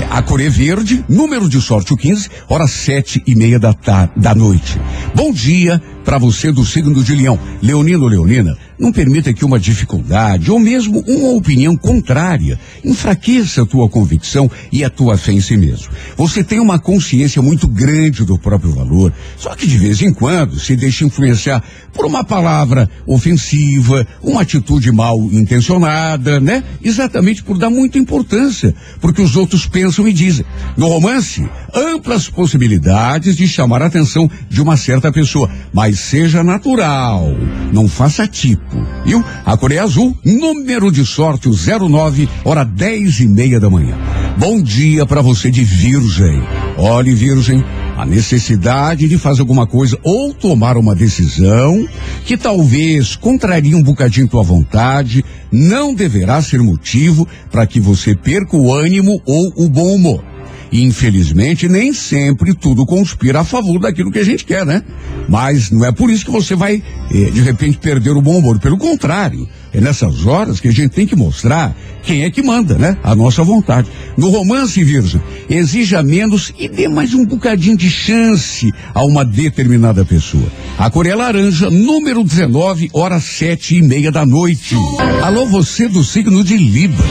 A 0.10 0.22
cor 0.24 0.42
é 0.42 0.50
verde, 0.50 1.06
número 1.08 1.48
de 1.48 1.62
sorte 1.62 1.94
o 1.94 1.98
15, 1.98 2.30
horas 2.48 2.72
sete 2.72 3.22
e 3.28 3.36
meia 3.36 3.60
da, 3.60 3.76
da 4.16 4.34
noite. 4.34 4.80
Bom 5.14 5.32
dia 5.32 5.82
para 6.10 6.18
você 6.18 6.52
do 6.52 6.66
signo 6.66 7.04
de 7.04 7.14
leão. 7.14 7.38
Leonino 7.62 8.08
Leonina, 8.08 8.58
não 8.80 8.92
permita 8.92 9.32
que 9.32 9.46
uma 9.46 9.60
dificuldade 9.60 10.50
ou 10.50 10.58
mesmo 10.58 11.04
uma 11.06 11.36
opinião 11.36 11.78
contrária 11.78 12.58
enfraqueça 12.84 13.62
a 13.62 13.66
tua 13.66 13.88
convicção 13.88 14.50
e 14.72 14.84
a 14.84 14.90
tua 14.90 15.20
fé 15.20 15.34
em 15.34 15.42
si 15.42 15.56
mesmo. 15.56 15.90
Você 16.18 16.44
tem 16.44 16.60
uma 16.60 16.80
consciência 16.80 17.44
muito 17.44 17.68
grande 17.68 18.26
do 18.26 18.40
próprio 18.40 18.74
valor, 18.74 19.14
só 19.38 19.54
que 19.54 19.68
de 19.68 19.78
vez 19.78 20.02
em 20.02 20.12
quando 20.12 20.60
se 20.60 20.76
deixa 20.76 21.06
influenciar 21.06 21.64
por 21.94 22.06
uma 22.06 22.24
palavra 22.24 22.90
ofensiva, 23.06 24.08
uma 24.24 24.42
atitude 24.42 24.92
mal 24.92 25.20
intencionada, 25.32 26.40
né? 26.40 26.64
Exatamente 26.82 27.44
por 27.44 27.58
dar 27.58 27.70
muita 27.70 28.00
importância 28.00 28.74
porque 29.00 29.22
os 29.22 29.36
outros 29.36 29.68
pensam 29.68 30.08
e 30.08 30.14
dizem. 30.14 30.46
No 30.76 30.88
romance, 30.88 31.48
amplas 31.72 32.30
possibilidades 32.30 33.36
de 33.36 33.48
chamar 33.48 33.84
a 33.84 33.88
atenção 33.88 34.30
de 34.50 34.62
uma 34.62 34.78
certa 34.78 35.12
pessoa, 35.12 35.50
mas 35.72 35.99
seja 36.00 36.44
natural, 36.44 37.26
não 37.72 37.88
faça 37.88 38.26
tipo, 38.26 38.76
viu? 39.06 39.24
A 39.46 39.58
Coreia 39.58 39.84
Azul, 39.84 40.18
número 40.24 40.92
de 40.92 41.06
sorte 41.06 41.50
o 41.50 41.54
09, 41.90 42.28
hora 42.44 42.64
dez 42.64 43.20
e 43.20 43.28
meia 43.28 43.60
da 43.60 43.70
manhã. 43.70 43.98
Bom 44.38 44.62
dia 44.62 45.06
para 45.06 45.22
você 45.22 45.52
de 45.52 45.64
Virgem. 45.64 46.42
Olhe, 46.78 47.14
Virgem, 47.14 47.64
a 47.98 48.06
necessidade 48.06 49.08
de 49.08 49.18
fazer 49.18 49.42
alguma 49.42 49.68
coisa 49.68 50.00
ou 50.02 50.34
tomar 50.34 50.78
uma 50.78 50.96
decisão 50.96 51.86
que 52.26 52.38
talvez 52.38 53.18
contraria 53.18 53.76
um 53.76 53.84
bocadinho 53.84 54.28
tua 54.28 54.42
vontade, 54.42 55.24
não 55.52 55.94
deverá 55.94 56.42
ser 56.42 56.62
motivo 56.62 57.28
para 57.52 57.68
que 57.68 57.80
você 57.80 58.16
perca 58.16 58.56
o 58.56 58.74
ânimo 58.74 59.22
ou 59.26 59.66
o 59.66 59.70
bom 59.70 59.94
humor. 59.94 60.24
Infelizmente, 60.72 61.68
nem 61.68 61.94
sempre 61.94 62.54
tudo 62.54 62.86
conspira 62.86 63.42
a 63.42 63.44
favor 63.44 63.80
daquilo 63.80 64.12
que 64.12 64.20
a 64.20 64.26
gente 64.26 64.46
quer, 64.46 64.66
né? 64.66 64.84
Mas 65.28 65.72
não 65.72 65.86
é 65.86 65.92
por 65.92 66.10
isso 66.10 66.26
que 66.26 66.32
você 66.32 66.56
vai, 66.56 66.84
eh, 67.12 67.32
de 67.32 67.42
repente, 67.42 67.78
perder 67.78 68.12
o 68.12 68.22
bom 68.22 68.38
humor. 68.38 68.60
Pelo 68.60 68.78
contrário, 68.78 69.48
é 69.74 69.80
nessas 69.80 70.26
horas 70.26 70.60
que 70.60 70.68
a 70.68 70.72
gente 70.72 70.90
tem 70.90 71.06
que 71.06 71.16
mostrar 71.16 71.76
quem 72.04 72.24
é 72.24 72.32
que 72.32 72.42
manda, 72.42 72.78
né? 72.78 72.98
A 73.04 73.16
nossa 73.16 73.44
vontade. 73.44 73.90
No 74.18 74.30
romance, 74.30 74.84
Virgem, 74.84 75.22
exija 75.50 76.02
menos 76.02 76.54
e 76.58 76.68
dê 76.68 76.88
mais 76.88 77.14
um 77.14 77.26
bocadinho 77.26 77.78
de 77.78 77.90
chance 77.90 78.72
a 78.94 79.04
uma 79.04 79.24
determinada 79.24 80.06
pessoa. 80.06 80.48
A 80.78 80.90
cor 80.90 81.06
é 81.06 81.14
laranja, 81.14 81.70
número 81.70 82.24
19, 82.24 82.90
horas 82.94 83.24
sete 83.24 83.76
e 83.76 83.82
meia 83.82 84.12
da 84.12 84.26
noite. 84.26 84.76
Alô, 85.24 85.46
você 85.46 85.88
do 85.88 86.04
signo 86.04 86.44
de 86.44 86.58
Libra. 86.58 87.06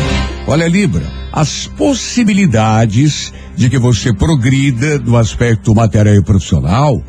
Olha, 0.46 0.66
Libra, 0.66 1.04
as 1.32 1.66
possibilidades 1.66 3.32
de 3.56 3.68
que 3.68 3.78
você 3.78 4.12
progrida 4.12 4.98
no 4.98 5.16
aspecto 5.16 5.74
material 5.74 6.16
e 6.16 6.22
profissional 6.22 7.02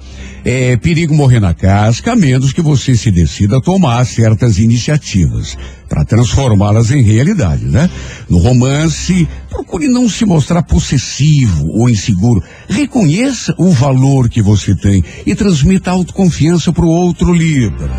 é 0.52 0.76
perigo 0.76 1.14
morrer 1.14 1.40
na 1.40 1.54
casca, 1.54 2.14
a 2.14 2.16
menos 2.16 2.52
que 2.52 2.60
você 2.60 2.96
se 2.96 3.12
decida 3.12 3.58
a 3.58 3.62
tomar 3.62 4.04
certas 4.04 4.58
iniciativas 4.58 5.56
para 5.88 6.04
transformá-las 6.04 6.90
em 6.90 7.04
realidade, 7.04 7.66
né? 7.66 7.88
No 8.28 8.40
romance, 8.40 9.28
procure 9.48 9.88
não 9.88 10.10
se 10.10 10.26
mostrar 10.26 10.64
possessivo 10.64 11.68
ou 11.74 11.88
inseguro. 11.88 12.44
Reconheça 12.68 13.54
o 13.60 13.70
valor 13.70 14.28
que 14.28 14.42
você 14.42 14.74
tem 14.76 15.04
e 15.24 15.36
transmita 15.36 15.92
autoconfiança 15.92 16.74
para 16.74 16.86
o 16.86 16.90
outro 16.90 17.32
Libra. 17.32 17.92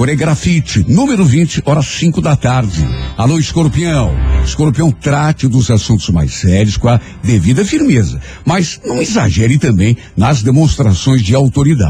Coregrafite, 0.00 0.82
número 0.88 1.26
20, 1.26 1.62
horas 1.66 1.84
5 1.86 2.22
da 2.22 2.34
tarde. 2.34 2.82
Alô, 3.18 3.38
escorpião. 3.38 4.10
Escorpião, 4.42 4.90
trate 4.90 5.46
dos 5.46 5.70
assuntos 5.70 6.08
mais 6.08 6.32
sérios 6.36 6.78
com 6.78 6.88
a 6.88 6.98
devida 7.22 7.66
firmeza, 7.66 8.18
mas 8.42 8.80
não 8.82 9.02
exagere 9.02 9.58
também 9.58 9.98
nas 10.16 10.42
demonstrações 10.42 11.22
de 11.22 11.34
autoridade. 11.34 11.89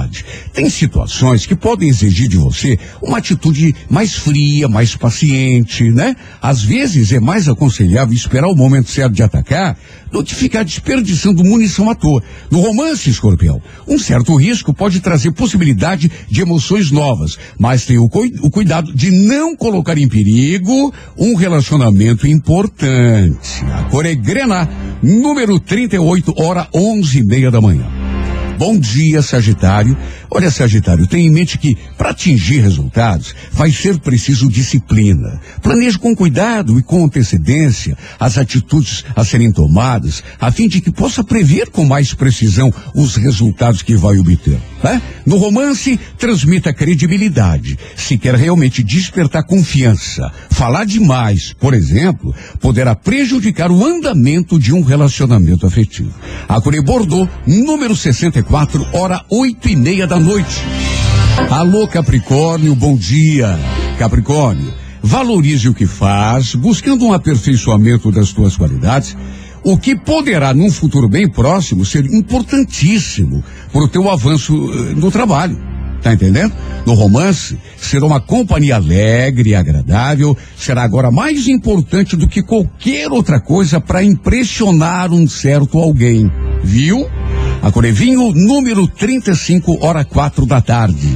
Tem 0.53 0.69
situações 0.71 1.47
que 1.47 1.55
podem 1.55 1.89
exigir 1.89 2.29
de 2.29 2.37
você 2.37 2.79
uma 3.03 3.19
atitude 3.19 3.75
mais 3.89 4.15
fria, 4.15 4.69
mais 4.69 4.95
paciente, 4.97 5.91
né? 5.91 6.17
Às 6.41 6.63
vezes 6.63 7.13
é 7.13 7.21
mais 7.21 7.49
aconselhável 7.49 8.15
esperar 8.15 8.49
o 8.49 8.57
momento 8.57 8.91
certo 8.91 9.13
de 9.13 9.23
atacar 9.23 9.77
do 10.11 10.25
que 10.25 10.35
ficar 10.35 10.65
desperdiçando 10.65 11.45
munição 11.45 11.89
à 11.89 11.95
toa. 11.95 12.23
No 12.51 12.61
romance, 12.61 13.09
escorpião, 13.09 13.61
um 13.87 13.99
certo 13.99 14.35
risco 14.35 14.75
pode 14.75 15.01
trazer 15.01 15.33
possibilidade 15.33 16.11
de 16.29 16.41
emoções 16.41 16.91
novas, 16.91 17.39
mas 17.59 17.85
tem 17.85 17.99
o, 17.99 18.11
o 18.43 18.51
cuidado 18.51 18.93
de 18.93 19.11
não 19.11 19.57
colocar 19.57 19.97
em 19.97 20.09
perigo 20.09 20.93
um 21.17 21.35
relacionamento 21.35 22.27
importante. 22.27 23.65
A 23.73 23.85
cor 23.85 24.07
é 24.07 24.15
grena, 24.15 24.69
número 25.03 25.59
38, 25.61 26.35
hora 26.37 26.69
onze 26.75 27.21
e 27.21 27.25
meia 27.25 27.51
da 27.51 27.61
manhã. 27.61 28.00
Bom 28.61 28.79
dia, 28.79 29.23
Sagitário. 29.23 29.97
Olha, 30.31 30.51
Sagitário, 30.51 31.07
tenha 31.07 31.25
em 31.25 31.31
mente 31.31 31.57
que 31.57 31.79
para 31.97 32.11
atingir 32.11 32.61
resultados 32.61 33.35
vai 33.51 33.73
ser 33.73 33.99
preciso 33.99 34.51
disciplina. 34.51 35.41
Planeje 35.63 35.99
com 35.99 36.15
cuidado 36.15 36.79
e 36.79 36.83
com 36.83 37.03
antecedência 37.03 37.97
as 38.19 38.37
atitudes 38.37 39.03
a 39.17 39.25
serem 39.25 39.51
tomadas, 39.51 40.23
a 40.39 40.53
fim 40.53 40.69
de 40.69 40.83
que 40.83 40.93
possa 40.93 41.25
prever 41.25 41.71
com 41.71 41.87
mais 41.87 42.13
precisão 42.13 42.71
os 42.95 43.17
resultados 43.17 43.81
que 43.81 43.97
vai 43.97 44.19
obter. 44.19 44.61
Né? 44.85 45.01
No 45.25 45.39
romance, 45.39 45.99
transmita 46.19 46.73
credibilidade. 46.73 47.79
Se 47.97 48.19
quer 48.19 48.35
realmente 48.35 48.83
despertar 48.83 49.45
confiança, 49.45 50.31
falar 50.51 50.85
demais, 50.85 51.55
por 51.59 51.73
exemplo, 51.73 52.35
poderá 52.61 52.95
prejudicar 52.95 53.71
o 53.71 53.85
andamento 53.85 54.59
de 54.59 54.75
um 54.75 54.83
relacionamento 54.83 55.67
afetivo. 55.67 56.13
A 56.47 56.61
Bordeaux, 56.83 57.29
número 57.47 57.97
64, 57.97 58.50
hora 58.93 59.25
oito 59.31 59.69
e 59.69 59.77
meia 59.77 60.09
da 60.09 60.19
noite. 60.19 60.61
Alô, 61.51 61.87
Capricórnio, 61.87 62.75
bom 62.75 62.97
dia. 62.97 63.57
Capricórnio, 63.97 64.75
valorize 65.01 65.69
o 65.69 65.75
que 65.75 65.87
faz, 65.87 66.57
buscando 66.57 67.05
um 67.05 67.13
aperfeiçoamento 67.13 68.11
das 68.11 68.33
tuas 68.33 68.57
qualidades, 68.57 69.17
o 69.63 69.79
que 69.79 69.95
poderá, 69.95 70.53
num 70.53 70.71
futuro 70.71 71.09
bem 71.09 71.31
próximo, 71.31 71.85
ser 71.85 72.05
importantíssimo 72.07 73.45
para 73.73 73.83
o 73.83 73.89
teu 73.89 74.11
avanço 74.11 74.53
eh, 74.53 74.95
no 74.97 75.13
trabalho. 75.13 75.57
Tá 76.03 76.13
entendendo? 76.13 76.53
No 76.87 76.95
romance, 76.95 77.57
ser 77.77 78.03
uma 78.03 78.21
companhia 78.21 78.77
alegre 78.77 79.51
e 79.51 79.55
agradável 79.55 80.37
será 80.57 80.83
agora 80.83 81.11
mais 81.11 81.47
importante 81.47 82.17
do 82.17 82.27
que 82.27 82.43
qualquer 82.43 83.13
outra 83.13 83.39
coisa 83.39 83.81
para 83.81 84.03
impressionar 84.03 85.13
um 85.13 85.29
certo 85.29 85.79
alguém. 85.79 86.31
Viu? 86.65 87.07
A 87.63 87.71
Corevinho, 87.71 88.33
número 88.33 88.89
35, 88.89 89.85
hora 89.85 90.03
quatro 90.03 90.47
da 90.47 90.63
tarde. 90.63 91.15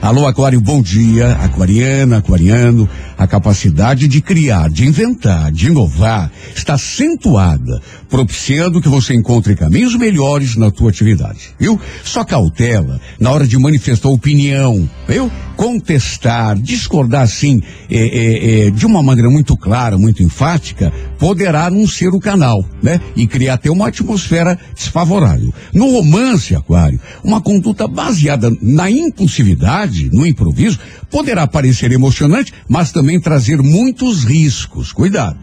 Alô, 0.00 0.24
Aquário, 0.24 0.60
bom 0.60 0.80
dia. 0.80 1.32
Aquariana, 1.32 2.18
aquariano, 2.18 2.88
a 3.18 3.26
capacidade 3.26 4.06
de 4.06 4.20
criar, 4.22 4.70
de 4.70 4.86
inventar, 4.86 5.50
de 5.50 5.66
inovar 5.66 6.30
está 6.54 6.74
acentuada, 6.74 7.82
propiciando 8.08 8.80
que 8.80 8.88
você 8.88 9.14
encontre 9.14 9.56
caminhos 9.56 9.96
melhores 9.96 10.54
na 10.54 10.70
tua 10.70 10.90
atividade, 10.90 11.50
viu? 11.58 11.78
Só 12.04 12.24
cautela 12.24 13.00
na 13.18 13.30
hora 13.32 13.46
de 13.46 13.58
manifestar 13.58 14.08
opinião, 14.10 14.88
viu? 15.08 15.30
Contestar, 15.60 16.56
discordar 16.56 17.20
assim, 17.20 17.60
é, 17.90 17.98
é, 17.98 18.68
é, 18.68 18.70
de 18.70 18.86
uma 18.86 19.02
maneira 19.02 19.28
muito 19.28 19.54
clara, 19.58 19.98
muito 19.98 20.22
enfática, 20.22 20.90
poderá 21.18 21.70
ser 21.86 22.08
o 22.08 22.18
canal, 22.18 22.64
né? 22.82 22.98
E 23.14 23.26
criar 23.26 23.54
até 23.54 23.70
uma 23.70 23.88
atmosfera 23.88 24.58
desfavorável. 24.74 25.52
No 25.74 25.90
romance, 25.92 26.56
Aquário, 26.56 26.98
uma 27.22 27.42
conduta 27.42 27.86
baseada 27.86 28.50
na 28.62 28.90
impulsividade, 28.90 30.08
no 30.10 30.26
improviso, 30.26 30.78
poderá 31.10 31.46
parecer 31.46 31.92
emocionante, 31.92 32.54
mas 32.66 32.90
também 32.90 33.20
trazer 33.20 33.60
muitos 33.60 34.24
riscos. 34.24 34.94
Cuidado. 34.94 35.36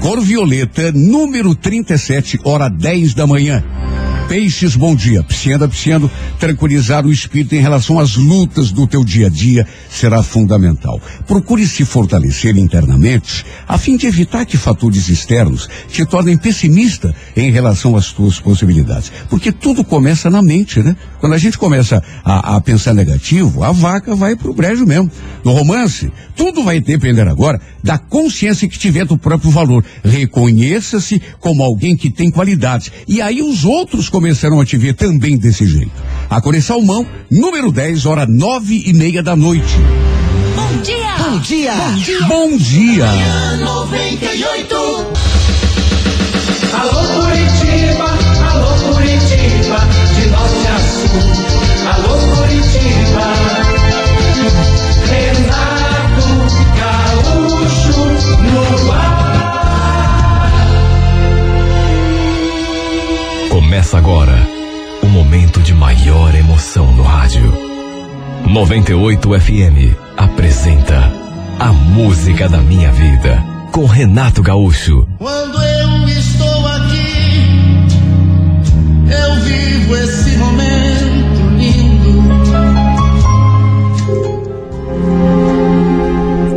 Cor 0.00 0.20
violeta, 0.20 0.90
número 0.90 1.54
37, 1.54 2.40
hora 2.42 2.68
10 2.68 3.14
da 3.14 3.24
manhã. 3.24 3.62
Peixes, 4.30 4.76
bom 4.76 4.94
dia. 4.94 5.24
Pisciando, 5.24 5.68
pisciando, 5.68 6.10
tranquilizar 6.38 7.04
o 7.04 7.10
espírito 7.10 7.56
em 7.56 7.60
relação 7.60 7.98
às 7.98 8.14
lutas 8.14 8.70
do 8.70 8.86
teu 8.86 9.04
dia 9.04 9.26
a 9.26 9.28
dia 9.28 9.66
será 9.90 10.22
fundamental. 10.22 11.00
Procure 11.26 11.66
se 11.66 11.84
fortalecer 11.84 12.56
internamente, 12.56 13.44
a 13.66 13.76
fim 13.76 13.96
de 13.96 14.06
evitar 14.06 14.46
que 14.46 14.56
fatores 14.56 15.08
externos 15.08 15.68
te 15.88 16.06
tornem 16.06 16.38
pessimista 16.38 17.12
em 17.36 17.50
relação 17.50 17.96
às 17.96 18.12
tuas 18.12 18.38
possibilidades. 18.38 19.10
Porque 19.28 19.50
tudo 19.50 19.82
começa 19.82 20.30
na 20.30 20.40
mente, 20.40 20.78
né? 20.78 20.96
Quando 21.18 21.32
a 21.32 21.38
gente 21.38 21.58
começa 21.58 22.00
a, 22.24 22.54
a 22.54 22.60
pensar 22.60 22.94
negativo, 22.94 23.64
a 23.64 23.72
vaca 23.72 24.14
vai 24.14 24.36
pro 24.36 24.54
brejo 24.54 24.86
mesmo. 24.86 25.10
No 25.44 25.50
romance, 25.50 26.12
tudo 26.36 26.62
vai 26.62 26.80
depender 26.80 27.26
agora 27.26 27.60
da 27.82 27.98
consciência 27.98 28.68
que 28.68 28.78
tiver 28.78 29.04
do 29.04 29.18
próprio 29.18 29.50
valor. 29.50 29.84
Reconheça-se 30.04 31.20
como 31.40 31.64
alguém 31.64 31.96
que 31.96 32.10
tem 32.10 32.30
qualidades. 32.30 32.92
E 33.08 33.20
aí 33.20 33.42
os 33.42 33.64
outros 33.64 34.08
começarão 34.20 34.60
a 34.60 34.66
te 34.66 34.76
ver 34.76 34.92
também 34.92 35.38
desse 35.38 35.66
jeito. 35.66 35.90
A 36.28 36.42
Core 36.42 36.60
Salmão, 36.60 37.06
número 37.30 37.72
10, 37.72 38.04
hora 38.04 38.26
nove 38.26 38.82
e 38.86 38.92
meia 38.92 39.22
da 39.22 39.34
noite. 39.34 39.74
Bom 40.54 40.82
dia! 40.82 41.16
Bom 41.16 41.38
dia! 41.38 41.74
Bom 41.74 41.94
dia! 41.96 42.26
Bom 42.26 42.56
dia! 42.58 43.06
98! 43.64 44.76
Alô 46.74 47.22
Curitiba, 47.22 48.19
98 68.60 69.40
FM 69.40 69.96
apresenta 70.18 71.10
A 71.58 71.72
Música 71.72 72.46
da 72.46 72.58
Minha 72.58 72.92
Vida 72.92 73.42
com 73.72 73.86
Renato 73.86 74.42
Gaúcho. 74.42 75.08
Quando 75.16 75.62
eu 75.62 76.06
estou 76.08 76.66
aqui, 76.66 77.56
eu 79.08 79.40
vivo 79.44 79.96
esse 79.96 80.36
momento 80.36 81.56
lindo. 81.56 82.22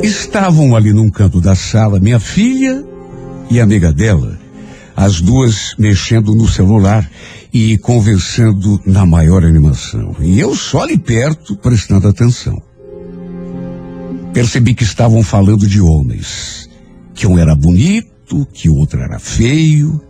Estavam 0.04 0.76
ali 0.76 0.92
num 0.92 1.10
canto 1.10 1.40
da 1.40 1.56
sala 1.56 2.02
minha 2.02 2.20
filha 2.20 2.84
e 3.50 3.62
amiga 3.62 3.94
dela, 3.94 4.33
as 4.96 5.22
duas 5.22 5.76
mexendo 5.78 6.36
no 6.36 6.48
celular 6.48 7.10
e 7.52 7.78
conversando 7.78 8.82
na 8.86 9.06
maior 9.06 9.44
animação. 9.44 10.16
E 10.20 10.40
eu 10.40 10.56
só 10.56 10.82
ali 10.82 10.98
perto, 10.98 11.56
prestando 11.56 12.08
atenção. 12.08 12.62
Percebi 14.34 14.74
que 14.74 14.84
estavam 14.84 15.22
falando 15.22 15.68
de 15.68 15.80
homens. 15.80 16.70
Que 17.14 17.28
um 17.28 17.38
era 17.38 17.56
bonito, 17.56 18.48
que 18.52 18.70
o 18.70 18.76
outro 18.76 19.00
era 19.00 19.20
feio. 19.20 20.02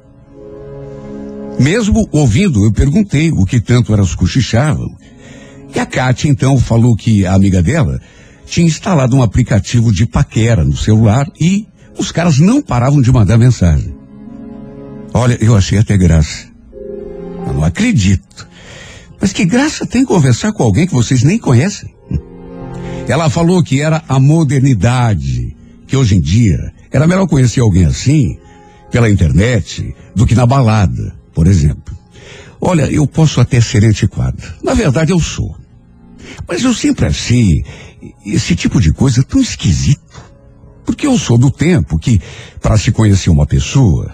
Mesmo 1.59 2.07
ouvindo, 2.11 2.63
eu 2.63 2.71
perguntei 2.71 3.31
o 3.31 3.45
que 3.45 3.59
tanto 3.59 3.93
elas 3.93 4.15
cochichavam. 4.15 4.87
E 5.75 5.79
a 5.79 5.85
Kátia 5.85 6.29
então 6.29 6.57
falou 6.57 6.95
que 6.95 7.25
a 7.25 7.33
amiga 7.33 7.61
dela 7.61 7.99
tinha 8.45 8.65
instalado 8.65 9.15
um 9.15 9.21
aplicativo 9.21 9.91
de 9.91 10.05
paquera 10.05 10.63
no 10.63 10.77
celular 10.77 11.27
e 11.39 11.67
os 11.97 12.11
caras 12.11 12.39
não 12.39 12.61
paravam 12.61 13.01
de 13.01 13.11
mandar 13.11 13.37
mensagem. 13.37 14.02
Olha, 15.13 15.37
eu 15.39 15.55
achei 15.55 15.77
até 15.77 15.95
graça. 15.95 16.47
Eu 17.45 17.53
não 17.53 17.63
acredito. 17.63 18.47
Mas 19.21 19.31
que 19.31 19.45
graça 19.45 19.85
tem 19.85 20.03
conversar 20.03 20.51
com 20.51 20.63
alguém 20.63 20.87
que 20.87 20.93
vocês 20.93 21.23
nem 21.23 21.37
conhecem? 21.37 21.93
Ela 23.07 23.29
falou 23.29 23.63
que 23.63 23.79
era 23.79 24.03
a 24.07 24.19
modernidade, 24.19 25.55
que 25.85 25.95
hoje 25.95 26.15
em 26.15 26.21
dia 26.21 26.73
era 26.91 27.05
melhor 27.05 27.27
conhecer 27.27 27.59
alguém 27.59 27.85
assim 27.85 28.37
pela 28.91 29.09
internet 29.09 29.95
do 30.15 30.25
que 30.25 30.35
na 30.35 30.45
balada, 30.45 31.15
por 31.33 31.47
exemplo. 31.47 31.95
Olha, 32.59 32.83
eu 32.91 33.05
posso 33.05 33.41
até 33.41 33.59
ser 33.59 33.83
antiquado. 33.83 34.41
Na 34.63 34.73
verdade, 34.73 35.11
eu 35.11 35.19
sou. 35.19 35.55
Mas 36.47 36.63
eu 36.63 36.73
sempre 36.73 37.05
achei 37.05 37.63
esse 38.25 38.55
tipo 38.55 38.79
de 38.79 38.93
coisa 38.93 39.23
tão 39.23 39.41
esquisito. 39.41 40.01
Porque 40.85 41.07
eu 41.07 41.17
sou 41.17 41.37
do 41.37 41.51
tempo 41.51 41.99
que, 41.99 42.21
para 42.61 42.77
se 42.77 42.91
conhecer 42.91 43.29
uma 43.29 43.45
pessoa, 43.45 44.13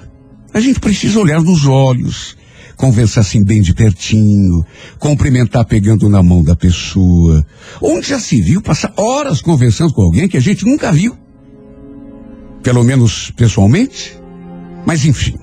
a 0.53 0.59
gente 0.59 0.79
precisa 0.79 1.19
olhar 1.19 1.41
nos 1.41 1.65
olhos, 1.65 2.35
conversar 2.75 3.21
assim 3.21 3.43
bem 3.43 3.61
de 3.61 3.73
pertinho, 3.73 4.65
cumprimentar 4.97 5.65
pegando 5.65 6.09
na 6.09 6.23
mão 6.23 6.43
da 6.43 6.55
pessoa. 6.55 7.45
Onde 7.81 8.09
já 8.09 8.19
se 8.19 8.41
viu 8.41 8.61
passar 8.61 8.93
horas 8.97 9.41
conversando 9.41 9.93
com 9.93 10.01
alguém 10.01 10.27
que 10.27 10.37
a 10.37 10.41
gente 10.41 10.65
nunca 10.65 10.91
viu? 10.91 11.15
Pelo 12.63 12.83
menos 12.83 13.31
pessoalmente? 13.31 14.17
Mas 14.85 15.05
enfim, 15.05 15.37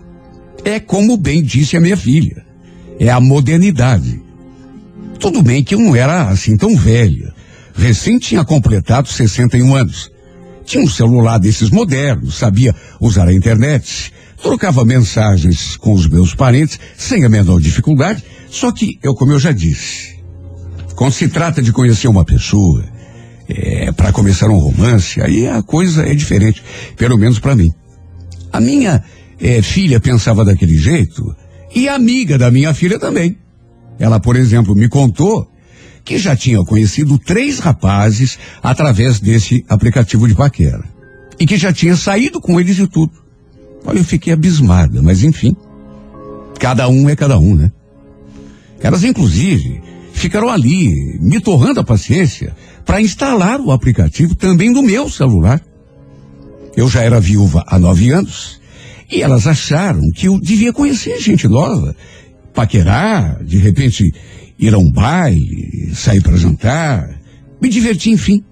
é 0.65 0.81
como 0.81 1.17
bem 1.17 1.43
disse 1.43 1.77
a 1.77 1.81
minha 1.81 1.97
filha. 1.97 2.45
É 2.99 3.11
a 3.11 3.21
modernidade. 3.21 4.21
Tudo 5.21 5.43
bem 5.43 5.63
que 5.63 5.75
eu 5.75 5.79
não 5.79 5.95
era 5.95 6.29
assim 6.29 6.57
tão 6.57 6.77
velha. 6.77 7.35
Recém 7.75 8.19
tinha 8.19 8.45
completado 8.45 9.09
61 9.09 9.75
anos. 9.75 10.11
Tinha 10.65 10.83
um 10.83 10.89
celular 10.89 11.39
desses 11.39 11.71
modernos, 11.71 12.39
sabia 12.39 12.75
usar 13.01 13.29
a 13.29 13.33
internet, 13.33 14.13
trocava 14.43 14.85
mensagens 14.85 15.77
com 15.77 15.93
os 15.93 16.07
meus 16.09 16.35
parentes 16.35 16.79
sem 16.97 17.25
a 17.25 17.29
menor 17.29 17.61
dificuldade. 17.61 18.23
Só 18.51 18.73
que, 18.73 18.99
eu, 19.03 19.15
como 19.15 19.33
eu 19.33 19.39
já 19.39 19.53
disse, 19.53 20.17
quando 20.95 21.13
se 21.13 21.29
trata 21.29 21.61
de 21.61 21.73
conhecer 21.73 22.09
uma 22.09 22.25
pessoa, 22.25 22.85
é, 23.49 23.93
para 23.93 24.13
começar 24.13 24.49
um 24.49 24.59
romance, 24.59 25.21
aí 25.21 25.47
a 25.47 25.63
coisa 25.63 26.07
é 26.07 26.15
diferente, 26.15 26.63
pelo 26.97 27.17
menos 27.17 27.39
para 27.39 27.55
mim. 27.55 27.73
A 28.53 28.61
minha 28.61 29.03
é, 29.41 29.63
filha 29.63 30.01
pensava 30.01 30.45
daquele 30.45 30.77
jeito 30.77 31.35
e 31.75 31.89
a 31.89 31.95
amiga 31.95 32.39
da 32.39 32.51
minha 32.51 32.73
filha 32.75 32.99
também. 32.99 33.37
Ela, 33.99 34.19
por 34.19 34.37
exemplo, 34.37 34.75
me 34.75 34.89
contou 34.89 35.51
que 36.05 36.19
já 36.19 36.37
tinha 36.37 36.65
conhecido 36.65 37.19
três 37.19 37.59
rapazes 37.59 38.39
através 38.63 39.19
desse 39.19 39.65
aplicativo 39.69 40.29
de 40.29 40.35
paquera. 40.35 40.85
E 41.39 41.47
que 41.47 41.57
já 41.57 41.73
tinha 41.73 41.97
saído 41.97 42.41
com 42.41 42.61
eles 42.61 42.79
e 42.79 42.87
tudo. 42.87 43.13
Olha, 43.87 43.99
eu 43.99 44.05
fiquei 44.05 44.33
abismada, 44.33 45.01
mas 45.01 45.23
enfim. 45.23 45.57
Cada 46.59 46.89
um 46.89 47.09
é 47.09 47.15
cada 47.15 47.39
um, 47.39 47.55
né? 47.55 47.71
Elas, 48.81 49.05
inclusive, 49.05 49.81
ficaram 50.13 50.49
ali 50.49 51.19
me 51.21 51.41
torrando 51.41 51.81
a 51.81 51.85
paciência 51.85 52.55
para 52.85 53.01
instalar 53.01 53.61
o 53.61 53.71
aplicativo 53.71 54.35
também 54.35 54.71
no 54.71 54.83
meu 54.83 55.09
celular. 55.09 55.61
Eu 56.77 56.89
já 56.89 57.03
era 57.03 57.21
viúva 57.21 57.65
há 57.67 57.79
nove 57.79 58.11
anos 58.11 58.61
e 59.11 59.23
elas 59.23 59.47
acharam 59.47 60.01
que 60.15 60.27
eu 60.27 60.39
devia 60.41 60.73
conhecer 60.73 61.21
gente 61.21 61.47
nova, 61.47 61.95
paquerar, 62.53 63.43
de 63.45 63.57
repente 63.59 64.13
ir 64.59 64.75
a 64.75 64.79
um 64.79 64.91
baile, 64.91 65.93
sair 65.95 66.21
para 66.21 66.37
jantar, 66.37 67.21
me 67.61 67.69
divertir, 67.69 68.13
enfim. 68.13 68.43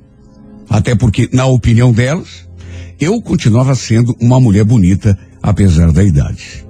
Até 0.68 0.94
porque, 0.94 1.28
na 1.32 1.46
opinião 1.46 1.92
delas, 1.92 2.43
eu 3.04 3.20
continuava 3.20 3.74
sendo 3.74 4.16
uma 4.18 4.40
mulher 4.40 4.64
bonita, 4.64 5.16
apesar 5.42 5.92
da 5.92 6.02
idade. 6.02 6.64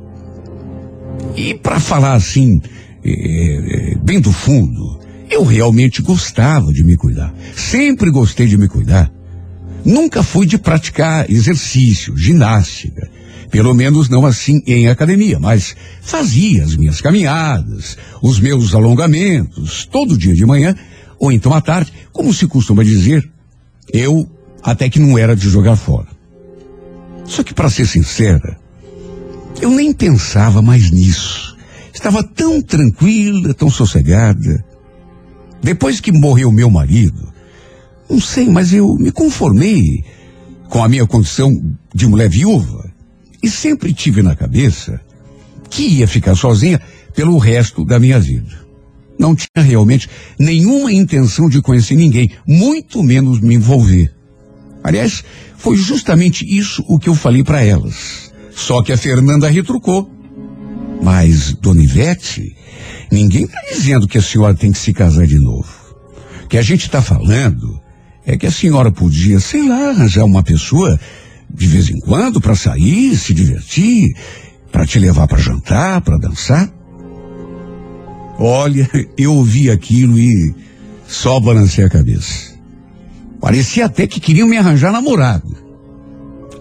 E 1.36 1.54
para 1.54 1.80
falar 1.80 2.14
assim, 2.14 2.60
eh, 3.04 3.92
eh, 3.92 3.98
bem 4.02 4.20
do 4.20 4.32
fundo, 4.32 5.00
eu 5.30 5.44
realmente 5.44 6.02
gostava 6.02 6.72
de 6.72 6.84
me 6.84 6.96
cuidar. 6.96 7.32
Sempre 7.56 8.10
gostei 8.10 8.46
de 8.46 8.58
me 8.58 8.68
cuidar. 8.68 9.10
Nunca 9.84 10.22
fui 10.22 10.46
de 10.46 10.58
praticar 10.58 11.30
exercício, 11.30 12.16
ginástica. 12.16 13.08
Pelo 13.50 13.74
menos 13.74 14.08
não 14.08 14.26
assim 14.26 14.60
em 14.66 14.88
academia, 14.88 15.38
mas 15.38 15.76
fazia 16.02 16.64
as 16.64 16.74
minhas 16.74 17.00
caminhadas, 17.00 17.96
os 18.20 18.40
meus 18.40 18.74
alongamentos, 18.74 19.86
todo 19.86 20.18
dia 20.18 20.34
de 20.34 20.44
manhã, 20.44 20.74
ou 21.18 21.30
então 21.30 21.52
à 21.52 21.60
tarde, 21.60 21.92
como 22.12 22.34
se 22.34 22.46
costuma 22.48 22.82
dizer, 22.82 23.28
eu 23.92 24.28
até 24.62 24.88
que 24.88 24.98
não 24.98 25.16
era 25.16 25.36
de 25.36 25.48
jogar 25.48 25.76
fora. 25.76 26.13
Só 27.26 27.42
que, 27.42 27.54
para 27.54 27.70
ser 27.70 27.86
sincera, 27.86 28.58
eu 29.60 29.70
nem 29.70 29.92
pensava 29.92 30.60
mais 30.60 30.90
nisso. 30.90 31.56
Estava 31.92 32.22
tão 32.22 32.60
tranquila, 32.60 33.54
tão 33.54 33.70
sossegada. 33.70 34.64
Depois 35.62 36.00
que 36.00 36.12
morreu 36.12 36.52
meu 36.52 36.70
marido, 36.70 37.32
não 38.08 38.20
sei, 38.20 38.48
mas 38.48 38.72
eu 38.72 38.94
me 38.96 39.10
conformei 39.10 40.04
com 40.68 40.82
a 40.82 40.88
minha 40.88 41.06
condição 41.06 41.50
de 41.94 42.06
mulher 42.06 42.28
viúva 42.28 42.92
e 43.42 43.48
sempre 43.48 43.92
tive 43.94 44.22
na 44.22 44.34
cabeça 44.34 45.00
que 45.70 45.82
ia 45.82 46.06
ficar 46.06 46.34
sozinha 46.34 46.80
pelo 47.14 47.38
resto 47.38 47.84
da 47.84 47.98
minha 47.98 48.18
vida. 48.18 48.64
Não 49.18 49.34
tinha 49.34 49.64
realmente 49.64 50.08
nenhuma 50.38 50.92
intenção 50.92 51.48
de 51.48 51.62
conhecer 51.62 51.94
ninguém, 51.94 52.30
muito 52.46 53.02
menos 53.02 53.40
me 53.40 53.54
envolver. 53.54 54.12
Aliás, 54.84 55.24
foi 55.56 55.78
justamente 55.78 56.44
isso 56.44 56.84
o 56.86 56.98
que 56.98 57.08
eu 57.08 57.14
falei 57.14 57.42
para 57.42 57.62
elas. 57.62 58.30
Só 58.54 58.82
que 58.82 58.92
a 58.92 58.98
Fernanda 58.98 59.48
retrucou. 59.48 60.10
Mas, 61.02 61.54
Dona 61.54 61.82
Ivete, 61.82 62.54
ninguém 63.10 63.44
está 63.44 63.60
dizendo 63.72 64.06
que 64.06 64.18
a 64.18 64.22
senhora 64.22 64.54
tem 64.54 64.70
que 64.70 64.78
se 64.78 64.92
casar 64.92 65.26
de 65.26 65.38
novo. 65.38 65.72
O 66.44 66.48
que 66.48 66.58
a 66.58 66.62
gente 66.62 66.82
está 66.82 67.00
falando 67.00 67.80
é 68.26 68.36
que 68.36 68.46
a 68.46 68.50
senhora 68.50 68.92
podia, 68.92 69.40
sei 69.40 69.66
lá, 69.66 69.88
arranjar 69.88 70.24
uma 70.24 70.42
pessoa 70.42 71.00
de 71.52 71.66
vez 71.66 71.88
em 71.88 71.98
quando 72.00 72.38
para 72.38 72.54
sair, 72.54 73.16
se 73.16 73.32
divertir, 73.32 74.14
para 74.70 74.86
te 74.86 74.98
levar 74.98 75.26
para 75.26 75.38
jantar, 75.38 76.02
para 76.02 76.18
dançar. 76.18 76.70
Olha, 78.38 78.88
eu 79.16 79.32
ouvi 79.32 79.70
aquilo 79.70 80.18
e 80.18 80.54
só 81.06 81.40
balancei 81.40 81.84
a 81.84 81.88
cabeça. 81.88 82.53
Parecia 83.44 83.84
até 83.84 84.06
que 84.06 84.20
queriam 84.20 84.48
me 84.48 84.56
arranjar 84.56 84.90
namorado. 84.90 85.54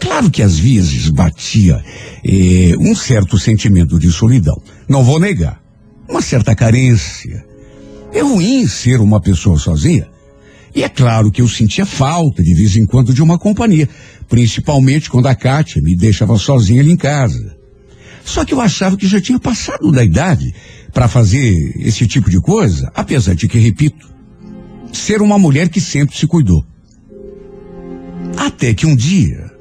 Claro 0.02 0.30
que 0.30 0.44
às 0.44 0.60
vezes 0.60 1.08
batia 1.08 1.82
eh, 2.26 2.76
um 2.78 2.94
certo 2.94 3.40
sentimento 3.40 3.98
de 3.98 4.12
solidão. 4.12 4.62
Não 4.86 5.02
vou 5.02 5.18
negar. 5.18 5.64
Uma 6.10 6.22
certa 6.22 6.54
carência. 6.54 7.42
É 8.12 8.20
ruim 8.20 8.68
ser 8.68 9.00
uma 9.00 9.22
pessoa 9.22 9.58
sozinha. 9.58 10.10
E 10.76 10.84
é 10.84 10.90
claro 10.90 11.32
que 11.32 11.42
eu 11.42 11.48
sentia 11.48 11.86
falta 11.86 12.44
de 12.44 12.54
vez 12.54 12.76
em 12.76 12.86
quando 12.86 13.14
de 13.14 13.24
uma 13.24 13.40
companhia, 13.40 13.88
principalmente 14.28 15.10
quando 15.10 15.28
a 15.28 15.36
Kátia 15.36 15.82
me 15.82 15.96
deixava 15.96 16.38
sozinha 16.38 16.82
ali 16.82 16.92
em 16.92 16.98
casa. 16.98 17.56
Só 18.26 18.44
que 18.44 18.54
eu 18.54 18.60
achava 18.60 18.98
que 18.98 19.08
já 19.08 19.22
tinha 19.22 19.40
passado 19.40 19.90
da 19.90 20.04
idade 20.04 20.54
para 20.92 21.08
fazer 21.08 21.50
esse 21.78 22.06
tipo 22.08 22.30
de 22.30 22.42
coisa, 22.42 22.92
apesar 22.94 23.36
de 23.36 23.48
que, 23.48 23.58
repito, 23.58 24.06
ser 24.92 25.22
uma 25.22 25.40
mulher 25.40 25.70
que 25.70 25.80
sempre 25.80 26.18
se 26.18 26.28
cuidou. 26.28 26.73
Até 28.38 28.74
que 28.74 28.86
um 28.86 28.96
dia, 28.96 29.52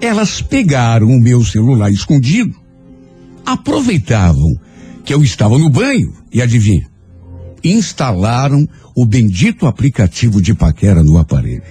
elas 0.00 0.40
pegaram 0.40 1.08
o 1.08 1.20
meu 1.20 1.44
celular 1.44 1.90
escondido, 1.90 2.54
aproveitavam 3.44 4.54
que 5.04 5.12
eu 5.12 5.22
estava 5.22 5.58
no 5.58 5.68
banho 5.68 6.12
e 6.32 6.40
adivinha? 6.40 6.88
Instalaram 7.62 8.66
o 8.94 9.04
bendito 9.04 9.66
aplicativo 9.66 10.40
de 10.40 10.54
paquera 10.54 11.02
no 11.02 11.18
aparelho. 11.18 11.62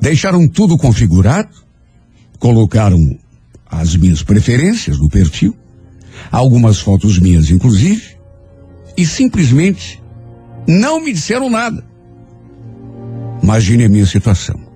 Deixaram 0.00 0.48
tudo 0.48 0.76
configurado, 0.76 1.50
colocaram 2.38 2.98
as 3.66 3.96
minhas 3.96 4.22
preferências 4.22 4.98
no 4.98 5.08
perfil, 5.08 5.54
algumas 6.30 6.80
fotos 6.80 7.18
minhas 7.18 7.50
inclusive, 7.50 8.16
e 8.96 9.06
simplesmente 9.06 10.02
não 10.66 11.00
me 11.00 11.12
disseram 11.12 11.50
nada. 11.50 11.84
Imagine 13.42 13.84
a 13.84 13.88
minha 13.88 14.06
situação. 14.06 14.73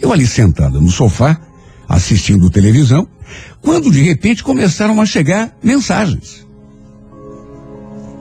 Eu 0.00 0.12
ali 0.12 0.26
sentada 0.26 0.80
no 0.80 0.90
sofá, 0.90 1.40
assistindo 1.88 2.50
televisão, 2.50 3.08
quando 3.60 3.90
de 3.90 4.02
repente 4.02 4.42
começaram 4.42 5.00
a 5.00 5.06
chegar 5.06 5.56
mensagens. 5.62 6.46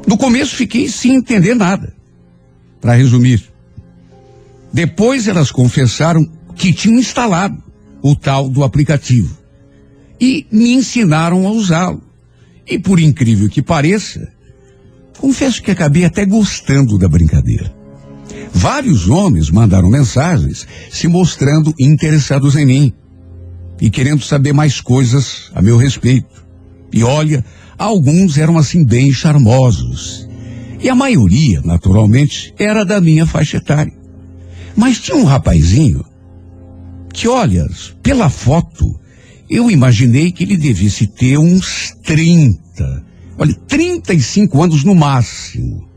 No 0.08 0.18
começo 0.18 0.56
fiquei 0.56 0.88
sem 0.88 1.16
entender 1.16 1.56
nada. 1.56 1.94
Para 2.80 2.94
resumir, 2.94 3.44
depois 4.72 5.28
elas 5.28 5.52
confessaram 5.52 6.26
que 6.56 6.72
tinham 6.72 7.00
instalado 7.00 7.62
o 8.02 8.16
tal 8.16 8.50
do 8.50 8.64
aplicativo 8.64 9.38
e 10.20 10.46
me 10.52 10.74
ensinaram 10.74 11.48
a 11.48 11.52
usá-lo. 11.52 12.02
E 12.68 12.80
por 12.80 13.00
incrível 13.00 13.50
que 13.50 13.62
pareça, 13.62 14.32
confesso 15.18 15.62
que 15.62 15.72
acabei 15.72 16.06
até 16.06 16.26
gostando 16.26 16.98
da 16.98 17.08
brincadeira. 17.08 17.75
Vários 18.54 19.08
homens 19.08 19.50
mandaram 19.50 19.90
mensagens 19.90 20.68
se 20.90 21.08
mostrando 21.08 21.74
interessados 21.80 22.56
em 22.56 22.66
mim 22.66 22.94
e 23.80 23.90
querendo 23.90 24.24
saber 24.24 24.54
mais 24.54 24.80
coisas 24.80 25.52
a 25.54 25.62
meu 25.62 25.78
respeito. 25.78 26.46
E 26.92 27.04
olha, 27.04 27.44
alguns 27.78 28.38
eram 28.38 28.58
assim 28.58 28.84
bem 28.84 29.12
charmosos. 29.12 30.28
E 30.82 30.90
a 30.90 30.96
maioria, 30.96 31.62
naturalmente, 31.64 32.54
era 32.58 32.86
da 32.86 33.02
minha 33.02 33.26
faixa 33.26 33.58
etária. 33.58 33.94
Mas 34.76 35.00
tinha 35.00 35.18
um 35.18 35.24
rapazinho 35.24 36.04
que, 37.14 37.28
olha, 37.28 37.66
pela 38.04 38.30
foto, 38.30 39.00
eu 39.50 39.72
imaginei 39.72 40.32
que 40.32 40.44
ele 40.44 40.58
devesse 40.58 41.08
ter 41.08 41.38
uns 41.38 41.94
30, 42.04 42.60
olha, 43.38 43.54
35 43.68 44.64
anos 44.64 44.84
no 44.84 44.94
máximo. 44.94 45.88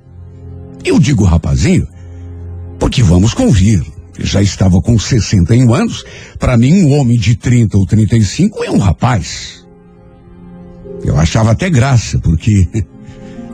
Eu 0.85 0.99
digo 0.99 1.24
rapazinho, 1.24 1.87
porque 2.79 3.03
vamos 3.03 3.35
convir, 3.35 3.83
já 4.18 4.43
estava 4.43 4.81
com 4.81 4.99
61 4.99 5.74
anos, 5.74 6.05
para 6.39 6.57
mim 6.57 6.85
um 6.85 6.99
homem 6.99 7.18
de 7.18 7.37
30 7.37 7.76
ou 7.76 7.87
35 7.87 8.64
é 8.64 8.70
um 8.70 8.79
rapaz. 8.79 9.66
Eu 11.05 11.16
achava 11.16 11.53
até 11.53 11.70
graça, 11.70 12.18
porque 12.18 12.68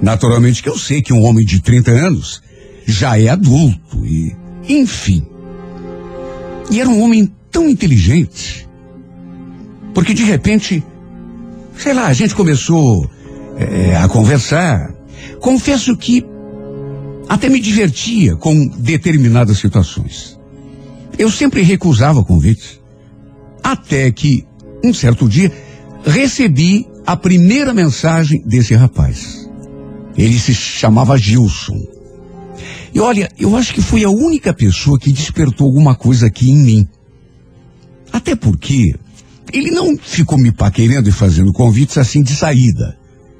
naturalmente 0.00 0.62
que 0.62 0.68
eu 0.68 0.78
sei 0.78 1.02
que 1.02 1.12
um 1.12 1.22
homem 1.22 1.44
de 1.44 1.60
30 1.60 1.90
anos 1.90 2.42
já 2.86 3.18
é 3.18 3.28
adulto 3.28 4.04
e, 4.04 4.34
enfim. 4.68 5.26
E 6.70 6.80
era 6.80 6.88
um 6.88 7.02
homem 7.02 7.30
tão 7.50 7.68
inteligente, 7.68 8.68
porque 9.92 10.14
de 10.14 10.24
repente, 10.24 10.82
sei 11.76 11.94
lá, 11.94 12.06
a 12.06 12.12
gente 12.12 12.34
começou 12.34 13.08
é, 13.56 13.96
a 13.96 14.08
conversar. 14.08 14.92
Confesso 15.40 15.96
que 15.96 16.24
até 17.28 17.48
me 17.48 17.60
divertia 17.60 18.36
com 18.36 18.66
determinadas 18.66 19.58
situações. 19.58 20.38
Eu 21.18 21.30
sempre 21.30 21.62
recusava 21.62 22.24
convites. 22.24 22.80
Até 23.62 24.10
que, 24.10 24.44
um 24.84 24.92
certo 24.92 25.28
dia, 25.28 25.50
recebi 26.04 26.86
a 27.06 27.16
primeira 27.16 27.72
mensagem 27.72 28.42
desse 28.44 28.74
rapaz. 28.74 29.48
Ele 30.16 30.38
se 30.38 30.54
chamava 30.54 31.16
Gilson. 31.16 31.80
E 32.92 33.00
olha, 33.00 33.28
eu 33.38 33.56
acho 33.56 33.74
que 33.74 33.82
foi 33.82 34.04
a 34.04 34.10
única 34.10 34.52
pessoa 34.54 34.98
que 34.98 35.12
despertou 35.12 35.66
alguma 35.66 35.94
coisa 35.94 36.26
aqui 36.26 36.50
em 36.50 36.56
mim. 36.56 36.88
Até 38.12 38.36
porque 38.36 38.94
ele 39.52 39.70
não 39.70 39.96
ficou 39.96 40.38
me 40.38 40.52
paquerando 40.52 41.08
e 41.08 41.12
fazendo 41.12 41.52
convites 41.52 41.98
assim 41.98 42.22
de 42.22 42.34
saída. 42.34 42.96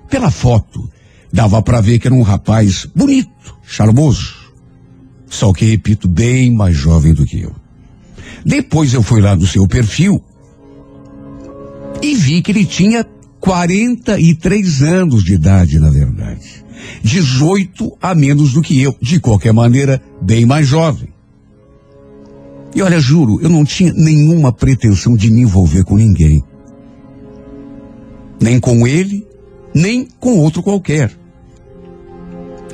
Pela 0.09 0.31
foto, 0.31 0.89
Dava 1.35 1.61
para 1.61 1.81
ver 1.81 1.99
que 1.99 2.07
era 2.07 2.15
um 2.15 2.23
rapaz 2.23 2.87
bonito, 2.95 3.59
charmoso. 3.67 4.37
Só 5.29 5.53
que, 5.53 5.65
repito, 5.65 6.07
bem 6.07 6.49
mais 6.49 6.77
jovem 6.77 7.13
do 7.13 7.27
que 7.27 7.41
eu. 7.41 7.53
Depois 8.47 8.95
eu 8.95 9.03
fui 9.03 9.21
lá 9.21 9.35
no 9.35 9.45
seu 9.45 9.67
perfil 9.67 10.23
e 12.01 12.15
vi 12.15 12.41
que 12.41 12.53
ele 12.53 12.65
tinha 12.65 13.05
43 13.41 14.83
anos 14.83 15.25
de 15.25 15.35
idade, 15.35 15.81
na 15.81 15.91
verdade. 15.91 16.65
18 17.03 17.99
a 18.01 18.15
menos 18.15 18.53
do 18.53 18.63
que 18.63 18.81
eu. 18.81 18.95
De 19.03 19.19
qualquer 19.19 19.53
maneira, 19.53 20.01
bem 20.23 20.47
mais 20.47 20.69
jovem. 20.69 21.09
E 22.77 22.81
olha, 22.81 23.01
juro, 23.01 23.41
eu 23.43 23.51
não 23.51 23.65
tinha 23.65 23.93
nenhuma 23.93 24.53
pretensão 24.53 25.17
de 25.17 25.33
me 25.33 25.41
envolver 25.41 25.83
com 25.83 25.97
ninguém. 25.97 26.45
Nem 28.41 28.61
com 28.61 28.87
ele, 28.87 29.27
nem 29.75 30.07
com 30.21 30.39
outro 30.39 30.63
qualquer. 30.63 31.24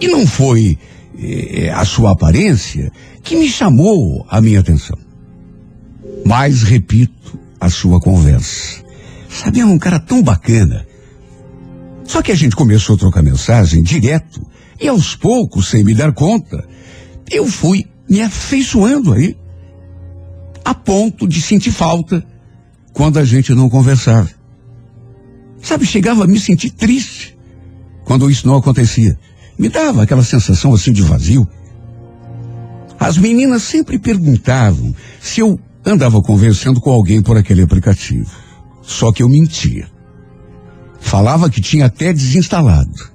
E 0.00 0.08
não 0.08 0.26
foi 0.26 0.78
eh, 1.18 1.70
a 1.70 1.84
sua 1.84 2.12
aparência 2.12 2.90
que 3.22 3.36
me 3.36 3.48
chamou 3.48 4.26
a 4.28 4.40
minha 4.40 4.60
atenção. 4.60 4.96
Mas, 6.24 6.62
repito, 6.62 7.38
a 7.60 7.68
sua 7.68 8.00
conversa. 8.00 8.82
Sabia, 9.28 9.66
um 9.66 9.78
cara 9.78 10.00
tão 10.00 10.22
bacana. 10.22 10.86
Só 12.04 12.22
que 12.22 12.32
a 12.32 12.34
gente 12.34 12.56
começou 12.56 12.96
a 12.96 12.98
trocar 12.98 13.22
mensagem 13.22 13.82
direto 13.82 14.44
e 14.80 14.88
aos 14.88 15.14
poucos, 15.14 15.68
sem 15.68 15.84
me 15.84 15.94
dar 15.94 16.12
conta, 16.12 16.66
eu 17.30 17.46
fui 17.46 17.86
me 18.08 18.22
afeiçoando 18.22 19.12
aí. 19.12 19.36
A 20.64 20.74
ponto 20.74 21.28
de 21.28 21.40
sentir 21.40 21.70
falta 21.70 22.24
quando 22.92 23.18
a 23.18 23.24
gente 23.24 23.54
não 23.54 23.68
conversava. 23.68 24.28
Sabe, 25.62 25.84
chegava 25.84 26.24
a 26.24 26.26
me 26.26 26.40
sentir 26.40 26.70
triste 26.70 27.38
quando 28.04 28.30
isso 28.30 28.46
não 28.46 28.56
acontecia. 28.56 29.18
Me 29.60 29.68
dava 29.68 30.04
aquela 30.04 30.24
sensação 30.24 30.72
assim 30.72 30.90
de 30.90 31.02
vazio. 31.02 31.46
As 32.98 33.18
meninas 33.18 33.62
sempre 33.62 33.98
perguntavam 33.98 34.94
se 35.20 35.40
eu 35.40 35.60
andava 35.84 36.22
conversando 36.22 36.80
com 36.80 36.88
alguém 36.90 37.20
por 37.20 37.36
aquele 37.36 37.60
aplicativo. 37.60 38.30
Só 38.80 39.12
que 39.12 39.22
eu 39.22 39.28
mentia. 39.28 39.86
Falava 40.98 41.50
que 41.50 41.60
tinha 41.60 41.84
até 41.84 42.10
desinstalado. 42.10 43.10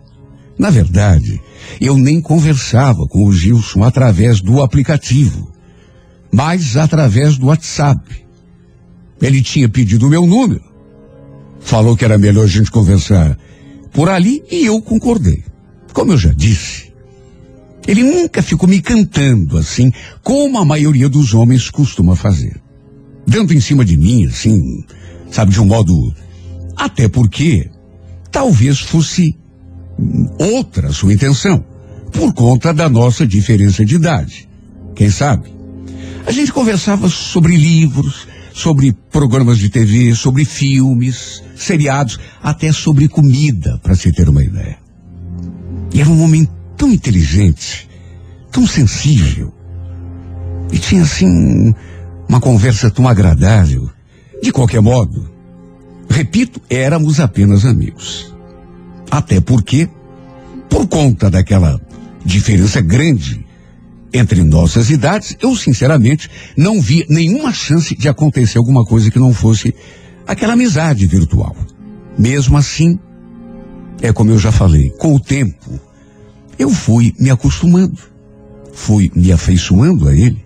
Na 0.56 0.70
verdade, 0.70 1.42
eu 1.82 1.98
nem 1.98 2.22
conversava 2.22 3.08
com 3.08 3.26
o 3.26 3.34
Gilson 3.34 3.84
através 3.84 4.40
do 4.40 4.62
aplicativo, 4.62 5.52
mas 6.32 6.78
através 6.78 7.40
do 7.40 7.48
WhatsApp. 7.48 8.24
Ele 9.20 9.42
tinha 9.42 9.68
pedido 9.68 10.06
o 10.06 10.10
meu 10.12 10.28
número. 10.28 10.64
Falou 11.60 11.98
que 11.98 12.06
era 12.06 12.20
melhor 12.20 12.44
a 12.44 12.48
gente 12.48 12.70
conversar 12.70 13.36
por 13.92 14.10
ali 14.10 14.44
e 14.52 14.64
eu 14.64 14.80
concordei. 14.80 15.55
Como 15.96 16.12
eu 16.12 16.18
já 16.18 16.34
disse, 16.34 16.92
ele 17.88 18.04
nunca 18.04 18.44
ficou 18.44 18.68
me 18.68 18.82
cantando 18.82 19.58
assim, 19.58 19.94
como 20.22 20.60
a 20.60 20.66
maioria 20.66 21.08
dos 21.08 21.34
homens 21.34 21.70
costuma 21.70 22.18
fazer. 22.18 22.62
Dando 23.26 23.54
em 23.54 23.62
cima 23.62 23.86
de 23.86 23.96
mim, 23.96 24.26
assim, 24.26 24.84
sabe, 25.32 25.54
de 25.54 25.62
um 25.62 25.66
modo. 25.66 26.14
Até 26.76 27.08
porque 27.08 27.72
talvez 28.30 28.82
fosse 28.82 29.38
outra 30.38 30.92
sua 30.92 31.14
intenção, 31.14 31.64
por 32.12 32.34
conta 32.34 32.74
da 32.74 32.90
nossa 32.90 33.26
diferença 33.26 33.86
de 33.86 33.96
idade. 33.96 34.50
Quem 34.98 35.10
sabe? 35.10 35.50
A 36.28 36.32
gente 36.34 36.52
conversava 36.52 37.08
sobre 37.08 37.56
livros, 37.56 38.28
sobre 38.54 38.92
programas 39.10 39.58
de 39.58 39.70
TV, 39.70 40.14
sobre 40.14 40.44
filmes, 40.44 41.42
seriados, 41.56 42.20
até 42.44 42.74
sobre 42.74 43.08
comida, 43.08 43.80
para 43.82 43.96
se 43.96 44.12
ter 44.12 44.28
uma 44.28 44.44
ideia. 44.44 44.85
E 45.94 46.02
era 46.02 46.10
um 46.10 46.22
homem 46.24 46.48
tão 46.78 46.92
inteligente, 46.92 47.90
tão 48.52 48.66
sensível. 48.68 49.54
E 50.72 50.78
tinha 50.78 51.04
assim 51.04 51.74
uma 52.28 52.40
conversa 52.40 52.90
tão 52.90 53.08
agradável. 53.08 53.90
De 54.42 54.52
qualquer 54.52 54.82
modo, 54.82 55.30
repito, 56.10 56.62
éramos 56.70 57.20
apenas 57.20 57.66
amigos. 57.66 58.34
Até 59.10 59.40
porque, 59.40 59.90
por 60.70 60.88
conta 60.88 61.30
daquela 61.30 61.80
diferença 62.24 62.82
grande 62.82 63.46
entre 64.14 64.44
nossas 64.44 64.90
idades, 64.90 65.36
eu 65.42 65.56
sinceramente 65.56 66.30
não 66.58 66.82
vi 66.82 67.06
nenhuma 67.10 67.52
chance 67.54 67.96
de 67.96 68.08
acontecer 68.08 68.58
alguma 68.58 68.84
coisa 68.86 69.12
que 69.12 69.20
não 69.20 69.34
fosse 69.34 69.74
aquela 70.26 70.54
amizade 70.54 71.06
virtual. 71.06 71.56
Mesmo 72.18 72.58
assim, 72.58 72.98
é 74.02 74.12
como 74.12 74.32
eu 74.32 74.38
já 74.38 74.52
falei, 74.52 74.90
com 74.92 75.16
o 75.16 75.20
tempo, 75.20 75.80
eu 76.58 76.70
fui 76.70 77.14
me 77.20 77.30
acostumando, 77.30 77.98
fui 78.74 79.12
me 79.16 79.32
afeiçoando 79.32 80.08
a 80.08 80.14
ele, 80.14 80.46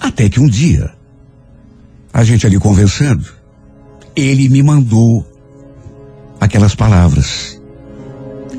até 0.00 0.28
que 0.28 0.40
um 0.40 0.48
dia, 0.48 0.92
a 2.12 2.24
gente 2.24 2.46
ali 2.46 2.58
conversando, 2.58 3.26
ele 4.14 4.48
me 4.48 4.62
mandou 4.62 5.26
aquelas 6.40 6.74
palavras. 6.74 7.60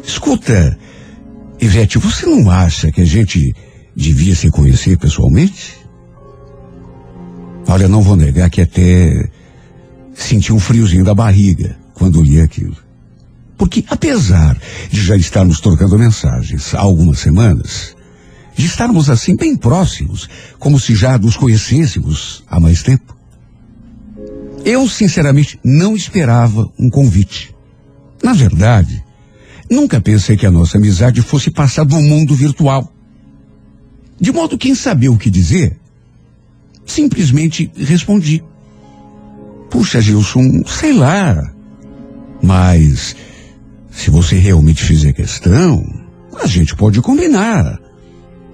Escuta, 0.04 0.78
Ivete, 1.62 1.98
você 1.98 2.26
não 2.26 2.50
acha 2.50 2.92
que 2.92 3.02
a 3.02 3.06
gente 3.06 3.54
devia 3.96 4.36
se 4.36 4.50
conhecer 4.50 4.98
pessoalmente? 4.98 5.78
Olha, 7.68 7.88
não 7.88 8.02
vou 8.02 8.16
negar 8.16 8.50
que 8.50 8.62
até 8.62 9.30
senti 10.14 10.52
um 10.52 10.60
friozinho 10.60 11.04
da 11.04 11.14
barriga 11.14 11.78
quando 11.94 12.22
li 12.22 12.40
aquilo. 12.40 12.89
Porque 13.60 13.84
apesar 13.90 14.58
de 14.90 15.02
já 15.02 15.18
estarmos 15.18 15.60
trocando 15.60 16.00
mensagens 16.00 16.74
há 16.74 16.80
algumas 16.80 17.20
semanas, 17.20 17.94
de 18.56 18.66
estarmos 18.66 19.10
assim 19.10 19.36
bem 19.36 19.54
próximos, 19.54 20.30
como 20.58 20.80
se 20.80 20.96
já 20.96 21.18
nos 21.18 21.36
conhecêssemos 21.36 22.42
há 22.48 22.58
mais 22.58 22.82
tempo, 22.82 23.18
eu 24.64 24.88
sinceramente 24.88 25.60
não 25.62 25.94
esperava 25.94 26.72
um 26.80 26.90
convite. 26.90 27.54
Na 28.24 28.32
verdade, 28.32 29.04
nunca 29.70 30.00
pensei 30.00 30.38
que 30.38 30.46
a 30.46 30.52
nossa 30.52 30.78
amizade 30.78 31.22
fosse 31.22 31.52
passar 31.52 31.84
do 31.84 32.00
mundo 32.00 32.34
virtual. 32.34 32.90
De 34.18 34.32
modo 34.32 34.58
que, 34.58 34.70
em 34.70 34.76
saber 34.76 35.10
o 35.10 35.18
que 35.18 35.30
dizer, 35.30 35.78
simplesmente 36.86 37.70
respondi. 37.76 38.42
Puxa, 39.70 40.02
Gilson, 40.02 40.64
sei 40.66 40.94
lá. 40.94 41.54
Mas 42.42 43.16
se 43.92 44.10
você 44.10 44.38
realmente 44.38 44.84
fizer 44.84 45.14
questão, 45.14 45.84
a 46.42 46.48
gente 46.48 46.76
pode 46.76 47.02
combinar. 47.02 47.80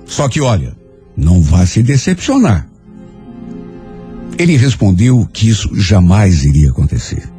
Só 0.05 0.27
que 0.27 0.41
olha, 0.41 0.75
não 1.15 1.41
vá 1.41 1.65
se 1.65 1.83
decepcionar. 1.83 2.67
Ele 4.37 4.57
respondeu 4.57 5.27
que 5.31 5.49
isso 5.49 5.69
jamais 5.79 6.43
iria 6.43 6.69
acontecer. 6.69 7.29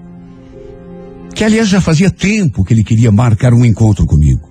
Que 1.34 1.44
aliás 1.44 1.68
já 1.68 1.80
fazia 1.80 2.10
tempo 2.10 2.64
que 2.64 2.72
ele 2.72 2.84
queria 2.84 3.12
marcar 3.12 3.52
um 3.52 3.64
encontro 3.64 4.06
comigo. 4.06 4.50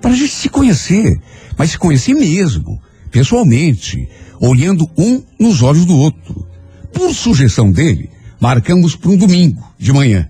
Para 0.00 0.12
a 0.12 0.16
gente 0.16 0.32
se 0.32 0.48
conhecer, 0.48 1.18
mas 1.58 1.72
se 1.72 1.78
conhecer 1.78 2.14
mesmo, 2.14 2.80
pessoalmente, 3.10 4.08
olhando 4.40 4.88
um 4.96 5.22
nos 5.38 5.62
olhos 5.62 5.84
do 5.84 5.96
outro. 5.96 6.46
Por 6.92 7.12
sugestão 7.14 7.70
dele, 7.70 8.10
marcamos 8.40 8.96
para 8.96 9.10
um 9.10 9.16
domingo 9.16 9.62
de 9.78 9.92
manhã, 9.92 10.28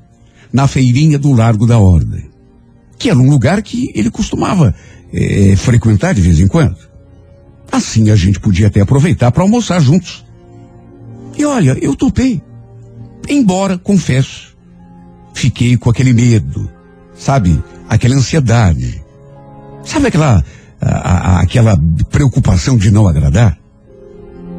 na 0.53 0.67
feirinha 0.67 1.19
do 1.19 1.33
Largo 1.33 1.67
da 1.67 1.79
Ordem 1.79 2.34
que 2.99 3.11
era 3.11 3.19
um 3.19 3.29
lugar 3.29 3.63
que 3.63 3.91
ele 3.95 4.11
costumava 4.11 4.75
eh, 5.13 5.55
frequentar 5.57 6.15
de 6.15 6.21
vez 6.21 6.41
em 6.41 6.49
quando. 6.49 6.77
Assim 7.71 8.11
a 8.11 8.17
gente 8.17 8.41
podia 8.41 8.69
até 8.69 8.81
aproveitar 8.81 9.31
para 9.33 9.43
almoçar 9.43 9.81
juntos. 9.81 10.25
E 11.37 11.45
olha, 11.45 11.77
eu 11.81 11.97
topei. 11.97 12.43
Embora, 13.29 13.79
confesso, 13.79 14.57
fiquei 15.33 15.77
com 15.77 15.91
aquele 15.91 16.13
medo, 16.13 16.71
sabe? 17.17 17.63
Aquela 17.89 18.15
ansiedade. 18.15 19.03
Sabe 19.85 20.09
aquela, 20.09 20.45
a, 20.81 20.89
a, 20.89 21.41
aquela 21.41 21.77
preocupação 22.11 22.77
de 22.77 22.91
não 22.91 23.09
agradar? 23.09 23.59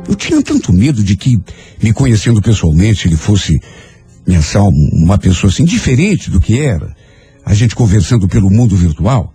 Eu 0.07 0.15
tinha 0.15 0.41
tanto 0.41 0.73
medo 0.73 1.03
de 1.03 1.15
que, 1.15 1.41
me 1.81 1.93
conhecendo 1.93 2.41
pessoalmente, 2.41 3.07
ele 3.07 3.15
fosse 3.15 3.59
me 4.27 4.35
achar 4.35 4.61
uma 4.61 5.17
pessoa 5.17 5.51
assim 5.51 5.63
diferente 5.63 6.29
do 6.29 6.41
que 6.41 6.59
era 6.59 6.95
a 7.45 7.53
gente 7.53 7.75
conversando 7.75 8.27
pelo 8.27 8.49
mundo 8.49 8.75
virtual. 8.75 9.33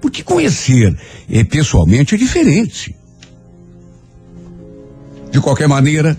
Porque 0.00 0.22
conhecer 0.22 0.96
eh, 1.30 1.44
pessoalmente 1.44 2.14
é 2.14 2.18
diferente. 2.18 2.96
De 5.30 5.40
qualquer 5.40 5.68
maneira, 5.68 6.16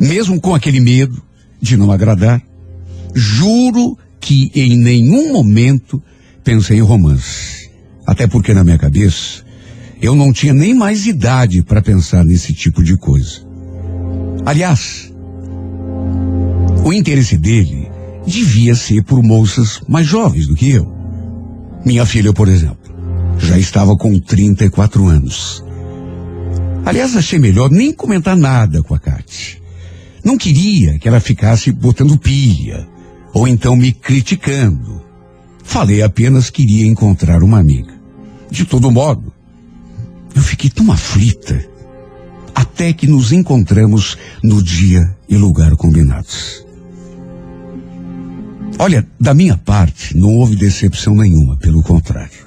mesmo 0.00 0.40
com 0.40 0.54
aquele 0.54 0.80
medo 0.80 1.22
de 1.60 1.76
não 1.76 1.90
agradar, 1.90 2.42
juro 3.14 3.96
que 4.20 4.50
em 4.54 4.76
nenhum 4.76 5.32
momento 5.32 6.02
pensei 6.44 6.78
em 6.78 6.82
romance. 6.82 7.70
Até 8.06 8.26
porque 8.26 8.52
na 8.52 8.64
minha 8.64 8.78
cabeça 8.78 9.44
eu 10.00 10.14
não 10.14 10.32
tinha 10.32 10.52
nem 10.52 10.74
mais 10.74 11.06
idade 11.06 11.62
para 11.62 11.82
pensar 11.82 12.24
nesse 12.24 12.52
tipo 12.52 12.82
de 12.82 12.96
coisa. 12.96 13.46
Aliás, 14.44 15.12
o 16.84 16.92
interesse 16.92 17.36
dele 17.36 17.89
devia 18.30 18.74
ser 18.74 19.02
por 19.02 19.22
moças 19.22 19.82
mais 19.88 20.06
jovens 20.06 20.46
do 20.46 20.54
que 20.54 20.70
eu. 20.70 20.90
Minha 21.84 22.06
filha, 22.06 22.32
por 22.32 22.48
exemplo, 22.48 22.94
já 23.38 23.58
estava 23.58 23.96
com 23.96 24.18
34 24.18 25.06
anos. 25.06 25.64
Aliás, 26.84 27.16
achei 27.16 27.38
melhor 27.38 27.70
nem 27.70 27.92
comentar 27.92 28.36
nada 28.36 28.82
com 28.82 28.94
a 28.94 28.98
Kate. 28.98 29.60
Não 30.24 30.38
queria 30.38 30.98
que 30.98 31.08
ela 31.08 31.20
ficasse 31.20 31.72
botando 31.72 32.18
pilha, 32.18 32.86
ou 33.34 33.48
então 33.48 33.74
me 33.74 33.92
criticando. 33.92 35.02
Falei 35.64 36.02
apenas 36.02 36.50
que 36.50 36.62
iria 36.62 36.86
encontrar 36.86 37.42
uma 37.42 37.58
amiga. 37.58 37.92
De 38.50 38.64
todo 38.64 38.90
modo, 38.90 39.32
eu 40.34 40.42
fiquei 40.42 40.70
tão 40.70 40.90
aflita, 40.92 41.64
até 42.54 42.92
que 42.92 43.06
nos 43.06 43.32
encontramos 43.32 44.16
no 44.42 44.62
dia 44.62 45.16
e 45.28 45.36
lugar 45.36 45.76
combinados. 45.76 46.69
Olha, 48.82 49.06
da 49.20 49.34
minha 49.34 49.58
parte, 49.58 50.16
não 50.16 50.36
houve 50.36 50.56
decepção 50.56 51.14
nenhuma, 51.14 51.54
pelo 51.58 51.82
contrário. 51.82 52.46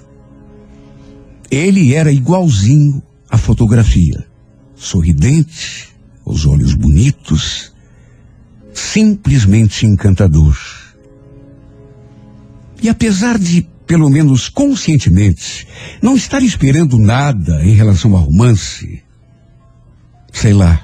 Ele 1.51 1.93
era 1.93 2.11
igualzinho 2.11 3.03
à 3.29 3.37
fotografia. 3.37 4.25
Sorridente, 4.75 5.89
os 6.25 6.47
olhos 6.47 6.73
bonitos, 6.73 7.71
simplesmente 8.73 9.85
encantador. 9.85 10.57
E 12.81 12.89
apesar 12.89 13.37
de, 13.37 13.67
pelo 13.85 14.09
menos 14.09 14.49
conscientemente, 14.49 15.67
não 16.01 16.15
estar 16.15 16.41
esperando 16.41 16.97
nada 16.97 17.63
em 17.63 17.75
relação 17.75 18.15
ao 18.15 18.23
romance, 18.23 19.03
sei 20.31 20.53
lá, 20.53 20.83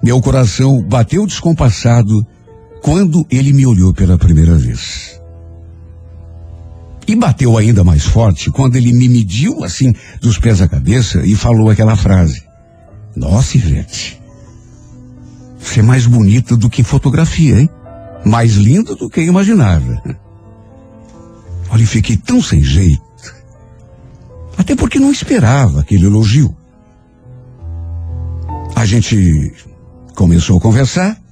meu 0.00 0.20
coração 0.20 0.80
bateu 0.84 1.26
descompassado 1.26 2.24
quando 2.84 3.26
ele 3.30 3.54
me 3.54 3.64
olhou 3.64 3.94
pela 3.94 4.18
primeira 4.18 4.56
vez. 4.56 5.18
E 7.08 7.16
bateu 7.16 7.56
ainda 7.56 7.82
mais 7.82 8.04
forte 8.04 8.50
quando 8.50 8.76
ele 8.76 8.92
me 8.92 9.08
mediu 9.08 9.64
assim 9.64 9.94
dos 10.20 10.38
pés 10.38 10.60
à 10.60 10.68
cabeça 10.68 11.24
e 11.24 11.34
falou 11.34 11.70
aquela 11.70 11.96
frase. 11.96 12.42
Nossa, 13.16 13.56
Ivete, 13.56 14.20
você 15.58 15.80
é 15.80 15.82
mais 15.82 16.06
bonita 16.06 16.58
do 16.58 16.68
que 16.68 16.84
fotografia, 16.84 17.58
hein? 17.58 17.70
Mais 18.22 18.56
linda 18.56 18.94
do 18.94 19.08
que 19.08 19.20
eu 19.20 19.24
imaginava. 19.24 20.02
Olha, 21.70 21.86
fiquei 21.86 22.18
tão 22.18 22.42
sem 22.42 22.62
jeito. 22.62 23.02
Até 24.58 24.76
porque 24.76 24.98
não 24.98 25.10
esperava 25.10 25.80
aquele 25.80 26.04
elogio. 26.04 26.54
A 28.76 28.84
gente 28.84 29.54
começou 30.14 30.58
a 30.58 30.60
conversar 30.60 31.23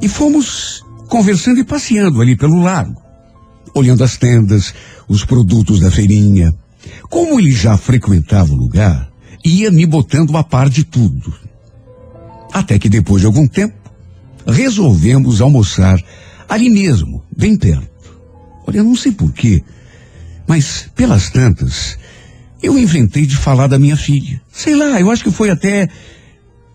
e 0.00 0.08
fomos 0.08 0.84
conversando 1.08 1.60
e 1.60 1.64
passeando 1.64 2.20
ali 2.20 2.36
pelo 2.36 2.62
lago, 2.62 3.00
olhando 3.74 4.04
as 4.04 4.16
tendas, 4.16 4.74
os 5.08 5.24
produtos 5.24 5.80
da 5.80 5.90
feirinha. 5.90 6.54
Como 7.08 7.38
ele 7.38 7.50
já 7.50 7.76
frequentava 7.76 8.52
o 8.52 8.56
lugar, 8.56 9.10
ia 9.44 9.70
me 9.70 9.86
botando 9.86 10.36
a 10.36 10.44
par 10.44 10.68
de 10.68 10.84
tudo. 10.84 11.34
Até 12.52 12.78
que 12.78 12.88
depois 12.88 13.20
de 13.20 13.26
algum 13.26 13.46
tempo, 13.46 13.74
resolvemos 14.46 15.40
almoçar 15.40 16.02
ali 16.48 16.70
mesmo, 16.70 17.22
bem 17.36 17.56
perto. 17.56 17.88
Olha, 18.66 18.82
não 18.82 18.96
sei 18.96 19.12
porquê, 19.12 19.62
mas 20.46 20.90
pelas 20.94 21.30
tantas, 21.30 21.98
eu 22.62 22.78
inventei 22.78 23.26
de 23.26 23.36
falar 23.36 23.66
da 23.66 23.78
minha 23.78 23.96
filha. 23.96 24.40
Sei 24.50 24.74
lá, 24.74 25.00
eu 25.00 25.10
acho 25.10 25.24
que 25.24 25.30
foi 25.30 25.50
até 25.50 25.88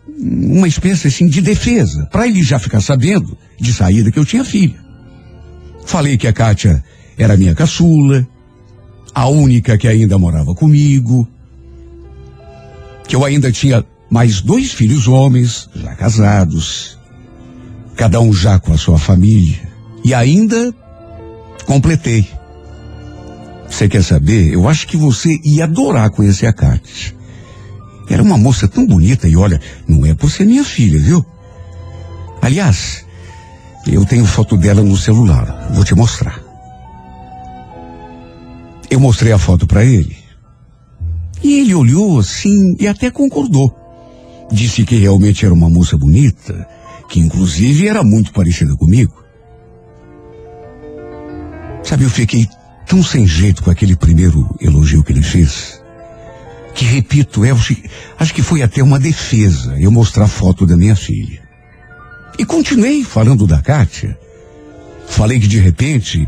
uma 0.07 0.67
espécie 0.67 1.07
assim 1.07 1.27
de 1.27 1.41
defesa, 1.41 2.07
para 2.11 2.27
ele 2.27 2.43
já 2.43 2.59
ficar 2.59 2.81
sabendo 2.81 3.37
de 3.59 3.73
saída 3.73 4.11
que 4.11 4.19
eu 4.19 4.25
tinha 4.25 4.43
filha. 4.43 4.81
Falei 5.85 6.17
que 6.17 6.27
a 6.27 6.33
Kátia 6.33 6.83
era 7.17 7.37
minha 7.37 7.55
caçula, 7.55 8.27
a 9.13 9.27
única 9.27 9.77
que 9.77 9.87
ainda 9.87 10.17
morava 10.17 10.53
comigo, 10.53 11.27
que 13.07 13.15
eu 13.15 13.23
ainda 13.23 13.51
tinha 13.51 13.85
mais 14.09 14.41
dois 14.41 14.71
filhos 14.71 15.07
homens, 15.07 15.69
já 15.75 15.95
casados, 15.95 16.97
cada 17.95 18.19
um 18.19 18.33
já 18.33 18.59
com 18.59 18.73
a 18.73 18.77
sua 18.77 18.97
família, 18.97 19.59
e 20.03 20.13
ainda 20.13 20.73
completei. 21.65 22.27
Você 23.69 23.89
quer 23.89 24.03
saber? 24.03 24.53
Eu 24.53 24.69
acho 24.69 24.87
que 24.87 24.95
você 24.95 25.39
ia 25.43 25.63
adorar 25.63 26.11
conhecer 26.11 26.45
a 26.45 26.53
Kátia. 26.53 27.15
Era 28.09 28.21
uma 28.21 28.37
moça 28.37 28.67
tão 28.67 28.85
bonita 28.85 29.27
e 29.27 29.35
olha, 29.35 29.59
não 29.87 30.05
é 30.05 30.13
por 30.13 30.29
ser 30.29 30.45
minha 30.45 30.63
filha, 30.63 30.99
viu? 30.99 31.25
Aliás, 32.41 33.05
eu 33.87 34.05
tenho 34.05 34.25
foto 34.25 34.57
dela 34.57 34.83
no 34.83 34.97
celular. 34.97 35.69
Vou 35.73 35.83
te 35.83 35.95
mostrar. 35.95 36.41
Eu 38.89 38.99
mostrei 38.99 39.31
a 39.31 39.37
foto 39.37 39.65
para 39.65 39.83
ele. 39.83 40.17
E 41.41 41.59
ele 41.59 41.73
olhou 41.73 42.19
assim 42.19 42.75
e 42.79 42.87
até 42.87 43.09
concordou. 43.09 43.73
Disse 44.51 44.85
que 44.85 44.97
realmente 44.97 45.45
era 45.45 45.53
uma 45.53 45.69
moça 45.69 45.97
bonita, 45.97 46.67
que 47.09 47.19
inclusive 47.19 47.87
era 47.87 48.03
muito 48.03 48.31
parecida 48.31 48.75
comigo. 48.75 49.23
Sabe, 51.83 52.03
eu 52.03 52.09
fiquei 52.09 52.47
tão 52.85 53.03
sem 53.03 53.25
jeito 53.25 53.63
com 53.63 53.71
aquele 53.71 53.95
primeiro 53.95 54.53
elogio 54.61 55.03
que 55.03 55.11
ele 55.11 55.23
fez 55.23 55.82
que 56.73 56.85
repito, 56.85 57.45
eu 57.45 57.55
acho 58.17 58.33
que 58.33 58.41
foi 58.41 58.61
até 58.61 58.81
uma 58.81 58.99
defesa 58.99 59.79
eu 59.79 59.91
mostrar 59.91 60.27
foto 60.27 60.65
da 60.65 60.75
minha 60.75 60.95
filha. 60.95 61.41
E 62.37 62.45
continuei 62.45 63.03
falando 63.03 63.45
da 63.45 63.61
Kátia. 63.61 64.17
Falei 65.07 65.39
que 65.39 65.47
de 65.47 65.59
repente 65.59 66.27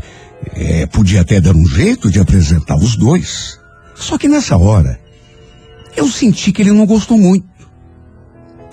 é, 0.54 0.86
podia 0.86 1.22
até 1.22 1.40
dar 1.40 1.56
um 1.56 1.66
jeito 1.66 2.10
de 2.10 2.20
apresentar 2.20 2.76
os 2.76 2.96
dois. 2.96 3.58
Só 3.94 4.16
que 4.16 4.28
nessa 4.28 4.56
hora 4.56 5.00
eu 5.96 6.08
senti 6.08 6.52
que 6.52 6.62
ele 6.62 6.72
não 6.72 6.86
gostou 6.86 7.18
muito. 7.18 7.46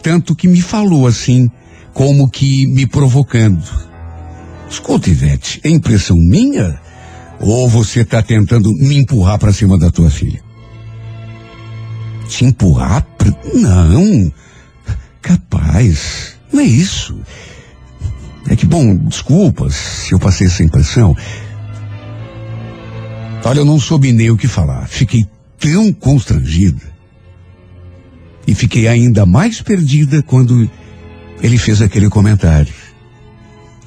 Tanto 0.02 0.36
que 0.36 0.48
me 0.48 0.62
falou 0.62 1.08
assim, 1.08 1.50
como 1.94 2.30
que 2.30 2.68
me 2.68 2.86
provocando. 2.86 3.64
Escuta, 4.70 5.10
Ivete, 5.10 5.62
é 5.64 5.70
impressão 5.70 6.18
minha? 6.18 6.80
Ou 7.40 7.68
você 7.70 8.02
está 8.02 8.22
tentando 8.22 8.72
me 8.74 8.98
empurrar 8.98 9.40
para 9.40 9.54
cima 9.54 9.78
da 9.78 9.90
tua 9.90 10.10
filha? 10.10 10.42
Te 12.28 12.46
empurrar? 12.46 13.06
Pra... 13.18 13.32
Não. 13.54 14.32
Capaz. 15.22 16.36
Não 16.52 16.62
é 16.62 16.66
isso. 16.66 17.20
É 18.50 18.56
que, 18.56 18.66
bom, 18.66 18.96
desculpas 18.96 19.74
se 19.76 20.14
eu 20.14 20.20
passei 20.20 20.48
essa 20.48 20.64
impressão. 20.64 21.16
Olha, 23.46 23.60
eu 23.60 23.66
não 23.66 23.80
soube 23.80 24.12
nem 24.12 24.30
o 24.30 24.38
que 24.38 24.48
falar. 24.48 24.88
Fiquei 24.88 25.26
tão 25.60 25.92
constrangida. 25.94 26.94
E 28.46 28.54
fiquei 28.54 28.88
ainda 28.88 29.26
mais 29.26 29.62
perdida 29.62 30.22
quando 30.22 30.70
ele 31.42 31.58
fez 31.58 31.82
aquele 31.82 32.10
comentário. 32.10 32.74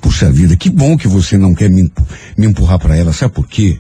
Puxa 0.01 0.31
vida, 0.31 0.57
que 0.57 0.71
bom 0.71 0.97
que 0.97 1.09
você 1.09 1.37
não 1.37 1.55
quer 1.55 1.69
me, 1.69 1.91
me 2.37 2.47
empurrar 2.47 2.79
para 2.79 2.97
ela. 2.97 3.13
Sabe 3.13 3.35
por 3.35 3.47
quê? 3.47 3.79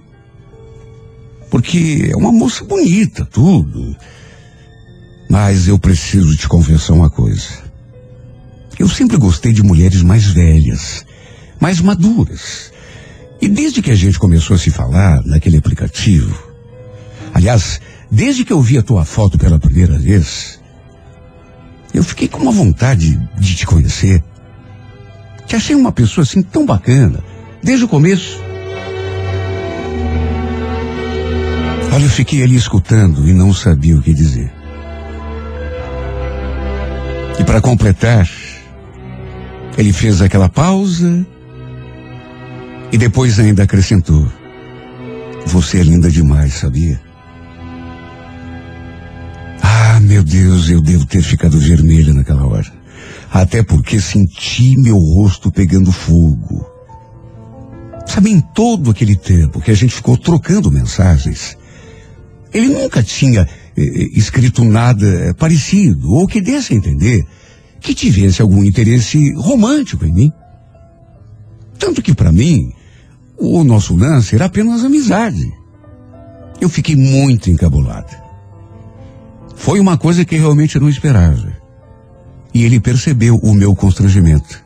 Porque 1.51 2.11
é 2.13 2.17
uma 2.17 2.33
moça 2.33 2.65
bonita, 2.65 3.25
tudo. 3.25 3.97
Mas 5.29 5.68
eu 5.68 5.79
preciso 5.79 6.37
te 6.37 6.49
confessar 6.49 6.95
uma 6.95 7.11
coisa. 7.11 7.66
Eu 8.79 8.89
sempre 8.89 9.16
gostei 9.16 9.53
de 9.53 9.62
mulheres 9.62 10.03
mais 10.03 10.27
velhas, 10.27 11.05
mais 11.61 11.81
maduras. 11.81 12.72
E 13.41 13.49
desde 13.49 13.83
que 13.83 13.91
a 13.91 13.95
gente 13.95 14.18
começou 14.18 14.55
a 14.55 14.59
se 14.59 14.70
falar 14.70 15.22
naquele 15.24 15.57
aplicativo, 15.57 16.37
aliás, 17.35 17.81
desde 18.11 18.45
que 18.45 18.53
eu 18.53 18.61
vi 18.61 18.79
a 18.79 18.83
tua 18.83 19.05
foto 19.05 19.39
pela 19.39 19.59
primeira 19.59 19.99
vez, 19.99 20.61
eu 21.93 22.03
fiquei 22.03 22.29
com 22.29 22.41
uma 22.41 22.53
vontade 22.53 23.18
de 23.39 23.55
te 23.55 23.66
conhecer. 23.66 24.22
Te 25.47 25.57
achei 25.57 25.74
uma 25.74 25.93
pessoa 25.93 26.24
assim 26.24 26.43
tão 26.43 26.66
bacana, 26.66 27.22
desde 27.62 27.85
o 27.85 27.89
começo. 27.89 28.41
Olha, 31.93 32.05
eu 32.05 32.11
fiquei 32.11 32.43
ali 32.43 32.57
escutando 32.57 33.27
e 33.27 33.33
não 33.33 33.55
sabia 33.55 33.97
o 33.97 34.03
que 34.03 34.12
dizer. 34.12 34.53
E 37.39 37.45
para 37.45 37.61
completar, 37.61 38.28
ele 39.76 39.93
fez 39.93 40.22
aquela 40.22 40.49
pausa 40.49 41.26
e 42.91 42.97
depois 42.99 43.39
ainda 43.39 43.64
acrescentou: 43.64 44.26
Você 45.47 45.80
é 45.80 45.82
linda 45.82 46.11
demais, 46.11 46.55
sabia? 46.55 47.01
Ah, 49.62 50.01
meu 50.01 50.22
Deus, 50.22 50.70
eu 50.70 50.80
devo 50.80 51.05
ter 51.07 51.22
ficado 51.22 51.59
vermelha 51.59 52.14
naquela 52.14 52.47
hora. 52.47 52.72
Até 53.30 53.62
porque 53.62 54.01
senti 54.01 54.76
meu 54.78 54.97
rosto 54.97 55.51
pegando 55.51 55.93
fogo. 55.93 56.66
Sabe, 58.07 58.30
em 58.30 58.41
todo 58.41 58.91
aquele 58.91 59.16
tempo 59.16 59.61
que 59.61 59.70
a 59.70 59.74
gente 59.74 59.95
ficou 59.95 60.16
trocando 60.16 60.70
mensagens, 60.70 61.59
ele 62.55 62.68
nunca 62.68 63.03
tinha 63.03 63.47
escrito 63.77 64.64
nada 64.64 65.35
parecido, 65.39 66.12
ou 66.12 66.27
que 66.27 66.41
desse 66.41 66.72
a 66.72 66.77
entender 66.77 67.27
que 67.81 67.95
tivesse 67.95 68.43
algum 68.43 68.64
interesse 68.64 69.33
romântico 69.35 70.05
em 70.05 70.12
mim. 70.12 70.33
Tanto 71.79 72.03
que 72.03 72.14
para 72.14 72.33
mim, 72.33 72.72
o 73.39 73.62
nosso 73.62 73.95
lance 73.95 74.35
era 74.35 74.47
apenas 74.47 74.85
amizade. 74.85 75.53
Eu 76.61 76.68
fiquei 76.68 76.97
muito 76.97 77.51
encabulada. 77.51 78.24
Foi 79.55 79.79
uma 79.79 79.99
coisa 79.99 80.24
que 80.24 80.37
realmente 80.37 80.77
eu 80.77 80.81
não 80.81 80.89
esperava. 80.89 81.53
E 82.55 82.64
ele 82.64 82.81
percebeu 82.81 83.37
o 83.37 83.53
meu 83.55 83.74
constrangimento. 83.74 84.64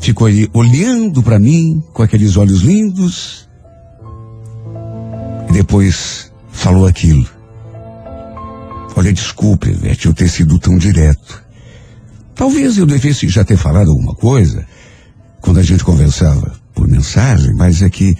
Ficou 0.00 0.26
aí 0.26 0.48
olhando 0.52 1.22
para 1.22 1.38
mim 1.38 1.82
com 1.92 2.02
aqueles 2.02 2.36
olhos 2.36 2.60
lindos. 2.60 3.48
E 5.48 5.52
depois 5.52 6.30
falou 6.50 6.86
aquilo. 6.86 7.26
Olha, 8.96 9.12
desculpe, 9.12 9.70
Ivete, 9.70 10.06
eu 10.06 10.14
ter 10.14 10.28
sido 10.28 10.58
tão 10.58 10.78
direto. 10.78 11.42
Talvez 12.34 12.78
eu 12.78 12.86
devesse 12.86 13.28
já 13.28 13.44
ter 13.44 13.56
falado 13.56 13.90
alguma 13.90 14.14
coisa 14.14 14.66
quando 15.40 15.58
a 15.58 15.62
gente 15.62 15.84
conversava 15.84 16.52
por 16.74 16.88
mensagem, 16.88 17.54
mas 17.54 17.82
é 17.82 17.90
que 17.90 18.16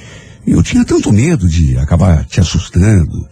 eu 0.47 0.63
tinha 0.63 0.85
tanto 0.85 1.13
medo 1.13 1.49
de 1.49 1.77
acabar 1.79 2.25
te 2.25 2.41
assustando, 2.41 3.29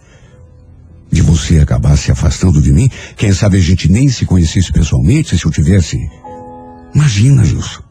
de 1.11 1.21
você 1.21 1.59
acabar 1.59 1.97
se 1.97 2.11
afastando 2.11 2.61
de 2.61 2.71
mim. 2.71 2.89
Quem 3.15 3.31
sabe 3.33 3.57
a 3.57 3.61
gente 3.61 3.91
nem 3.91 4.09
se 4.09 4.25
conhecesse 4.25 4.71
pessoalmente 4.71 5.37
se 5.37 5.45
eu 5.45 5.51
tivesse. 5.51 5.97
Imagina, 6.93 7.45
Gilson. 7.45 7.83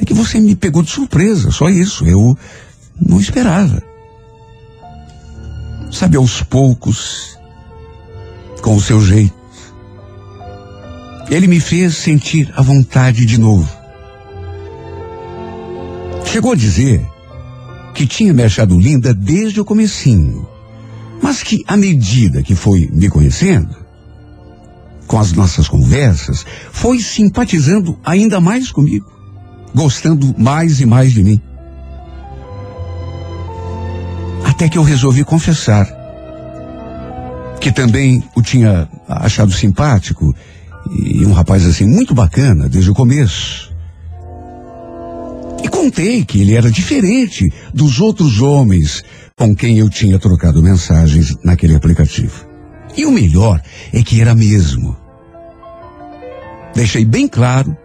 É 0.00 0.04
que 0.04 0.14
você 0.14 0.40
me 0.40 0.54
pegou 0.54 0.82
de 0.82 0.90
surpresa, 0.90 1.50
só 1.50 1.68
isso. 1.68 2.06
Eu 2.06 2.36
não 3.00 3.20
esperava. 3.20 3.82
Sabe, 5.90 6.16
aos 6.16 6.42
poucos, 6.42 7.37
com 8.62 8.76
o 8.76 8.80
seu 8.80 9.00
jeito, 9.00 9.34
ele 11.30 11.46
me 11.46 11.60
fez 11.60 11.96
sentir 11.96 12.52
a 12.56 12.62
vontade 12.62 13.26
de 13.26 13.38
novo. 13.38 13.68
Chegou 16.24 16.52
a 16.52 16.56
dizer 16.56 17.06
que 17.94 18.06
tinha 18.06 18.32
me 18.32 18.42
achado 18.42 18.78
linda 18.78 19.12
desde 19.12 19.60
o 19.60 19.64
comecinho, 19.64 20.46
mas 21.22 21.42
que 21.42 21.62
à 21.66 21.76
medida 21.76 22.42
que 22.42 22.54
foi 22.54 22.88
me 22.92 23.08
conhecendo, 23.08 23.74
com 25.06 25.18
as 25.18 25.32
nossas 25.32 25.68
conversas, 25.68 26.44
foi 26.70 27.00
simpatizando 27.00 27.98
ainda 28.04 28.40
mais 28.40 28.70
comigo, 28.70 29.10
gostando 29.74 30.34
mais 30.38 30.80
e 30.80 30.86
mais 30.86 31.12
de 31.12 31.22
mim. 31.22 31.40
Até 34.44 34.68
que 34.68 34.78
eu 34.78 34.82
resolvi 34.82 35.24
confessar 35.24 35.86
que 37.60 37.72
também 37.72 38.22
o 38.36 38.42
tinha 38.42 38.88
achado 39.08 39.52
simpático 39.52 40.34
e 40.90 41.26
um 41.26 41.32
rapaz 41.32 41.66
assim 41.66 41.84
muito 41.84 42.14
bacana 42.14 42.68
desde 42.68 42.90
o 42.90 42.94
começo. 42.94 43.72
E 45.62 45.68
contei 45.68 46.24
que 46.24 46.40
ele 46.40 46.54
era 46.54 46.70
diferente 46.70 47.44
dos 47.74 48.00
outros 48.00 48.40
homens 48.40 49.02
com 49.36 49.54
quem 49.54 49.78
eu 49.78 49.88
tinha 49.88 50.18
trocado 50.18 50.62
mensagens 50.62 51.36
naquele 51.44 51.74
aplicativo. 51.74 52.46
E 52.96 53.04
o 53.04 53.10
melhor 53.10 53.60
é 53.92 54.02
que 54.02 54.20
era 54.20 54.34
mesmo. 54.34 54.96
Deixei 56.74 57.04
bem 57.04 57.28
claro 57.28 57.76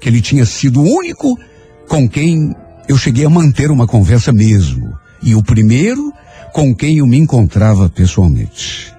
que 0.00 0.08
ele 0.08 0.20
tinha 0.20 0.44
sido 0.44 0.80
o 0.80 0.96
único 0.96 1.38
com 1.88 2.08
quem 2.08 2.54
eu 2.88 2.96
cheguei 2.96 3.24
a 3.24 3.30
manter 3.30 3.70
uma 3.70 3.86
conversa 3.86 4.32
mesmo. 4.32 4.92
E 5.22 5.34
o 5.34 5.42
primeiro 5.42 6.12
com 6.52 6.74
quem 6.74 6.98
eu 6.98 7.06
me 7.06 7.16
encontrava 7.16 7.88
pessoalmente. 7.88 8.92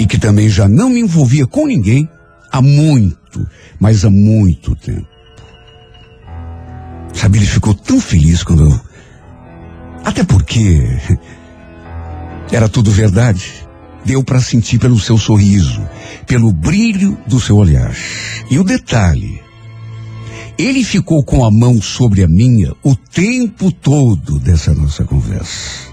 E 0.00 0.06
que 0.06 0.18
também 0.18 0.48
já 0.48 0.66
não 0.66 0.88
me 0.88 1.00
envolvia 1.00 1.46
com 1.46 1.66
ninguém 1.66 2.08
há 2.50 2.62
muito, 2.62 3.46
mas 3.78 4.02
há 4.02 4.08
muito 4.08 4.74
tempo. 4.74 5.06
Sabe, 7.12 7.36
ele 7.36 7.46
ficou 7.46 7.74
tão 7.74 8.00
feliz 8.00 8.42
quando 8.42 8.64
eu. 8.64 8.80
Até 10.02 10.24
porque. 10.24 10.80
Era 12.50 12.66
tudo 12.66 12.90
verdade. 12.90 13.52
Deu 14.02 14.24
para 14.24 14.40
sentir 14.40 14.78
pelo 14.78 14.98
seu 14.98 15.18
sorriso, 15.18 15.86
pelo 16.26 16.50
brilho 16.50 17.18
do 17.26 17.38
seu 17.38 17.56
olhar. 17.56 17.94
E 18.50 18.58
o 18.58 18.64
detalhe. 18.64 19.42
Ele 20.56 20.82
ficou 20.82 21.22
com 21.22 21.44
a 21.44 21.50
mão 21.50 21.80
sobre 21.82 22.24
a 22.24 22.26
minha 22.26 22.72
o 22.82 22.96
tempo 22.96 23.70
todo 23.70 24.38
dessa 24.38 24.72
nossa 24.72 25.04
conversa. 25.04 25.90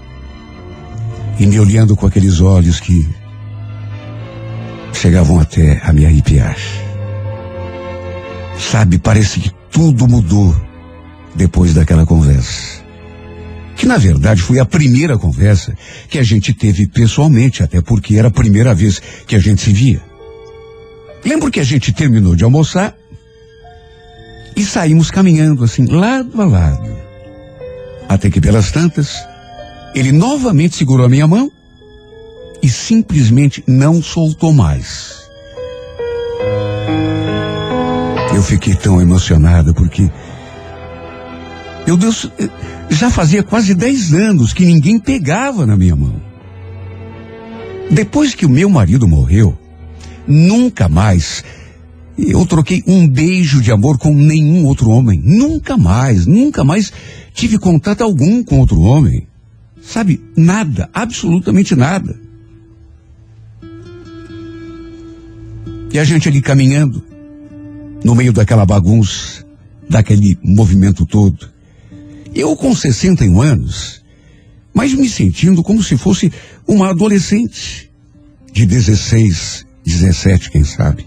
E 1.38 1.44
me 1.44 1.60
olhando 1.60 1.94
com 1.94 2.06
aqueles 2.06 2.40
olhos 2.40 2.80
que 2.80 3.06
chegavam 4.98 5.38
até 5.38 5.80
a 5.84 5.92
me 5.92 6.04
arrepiar. 6.04 6.56
Sabe, 8.58 8.98
parece 8.98 9.38
que 9.38 9.52
tudo 9.70 10.08
mudou 10.08 10.54
depois 11.34 11.72
daquela 11.72 12.04
conversa. 12.04 12.82
Que 13.76 13.86
na 13.86 13.96
verdade 13.96 14.42
foi 14.42 14.58
a 14.58 14.64
primeira 14.64 15.16
conversa 15.16 15.72
que 16.08 16.18
a 16.18 16.24
gente 16.24 16.52
teve 16.52 16.88
pessoalmente, 16.88 17.62
até 17.62 17.80
porque 17.80 18.16
era 18.16 18.26
a 18.26 18.32
primeira 18.32 18.74
vez 18.74 19.00
que 19.26 19.36
a 19.36 19.38
gente 19.38 19.62
se 19.62 19.72
via. 19.72 20.02
Lembro 21.24 21.50
que 21.50 21.60
a 21.60 21.64
gente 21.64 21.92
terminou 21.92 22.34
de 22.34 22.42
almoçar 22.42 22.96
e 24.56 24.64
saímos 24.64 25.12
caminhando 25.12 25.62
assim, 25.62 25.86
lado 25.86 26.42
a 26.42 26.44
lado. 26.44 26.98
Até 28.08 28.30
que 28.30 28.40
pelas 28.40 28.72
tantas, 28.72 29.14
ele 29.94 30.10
novamente 30.10 30.74
segurou 30.74 31.06
a 31.06 31.08
minha 31.08 31.28
mão 31.28 31.52
e 32.62 32.68
simplesmente 32.68 33.62
não 33.66 34.02
soltou 34.02 34.52
mais. 34.52 35.28
Eu 38.34 38.42
fiquei 38.42 38.74
tão 38.74 39.00
emocionada 39.00 39.72
porque, 39.74 40.10
meu 41.86 41.96
Deus, 41.96 42.30
já 42.90 43.10
fazia 43.10 43.42
quase 43.42 43.74
10 43.74 44.12
anos 44.14 44.52
que 44.52 44.64
ninguém 44.64 44.98
pegava 44.98 45.66
na 45.66 45.76
minha 45.76 45.96
mão. 45.96 46.20
Depois 47.90 48.34
que 48.34 48.46
o 48.46 48.50
meu 48.50 48.68
marido 48.68 49.08
morreu, 49.08 49.58
nunca 50.26 50.88
mais 50.88 51.42
eu 52.18 52.44
troquei 52.44 52.82
um 52.86 53.06
beijo 53.08 53.62
de 53.62 53.70
amor 53.70 53.96
com 53.96 54.12
nenhum 54.12 54.66
outro 54.66 54.90
homem. 54.90 55.20
Nunca 55.24 55.76
mais, 55.76 56.26
nunca 56.26 56.64
mais 56.64 56.92
tive 57.32 57.58
contato 57.58 58.02
algum 58.02 58.42
com 58.42 58.58
outro 58.58 58.80
homem. 58.80 59.28
Sabe, 59.80 60.20
nada, 60.36 60.90
absolutamente 60.92 61.76
nada. 61.76 62.27
E 65.90 65.98
a 65.98 66.04
gente 66.04 66.28
ali 66.28 66.42
caminhando, 66.42 67.02
no 68.04 68.14
meio 68.14 68.32
daquela 68.32 68.66
bagunça, 68.66 69.44
daquele 69.88 70.38
movimento 70.42 71.06
todo. 71.06 71.48
Eu 72.34 72.54
com 72.56 72.74
61 72.74 73.40
anos, 73.40 74.02
mas 74.74 74.92
me 74.92 75.08
sentindo 75.08 75.62
como 75.62 75.82
se 75.82 75.96
fosse 75.96 76.32
uma 76.66 76.90
adolescente 76.90 77.90
de 78.52 78.66
16, 78.66 79.66
17, 79.84 80.50
quem 80.50 80.62
sabe. 80.62 81.06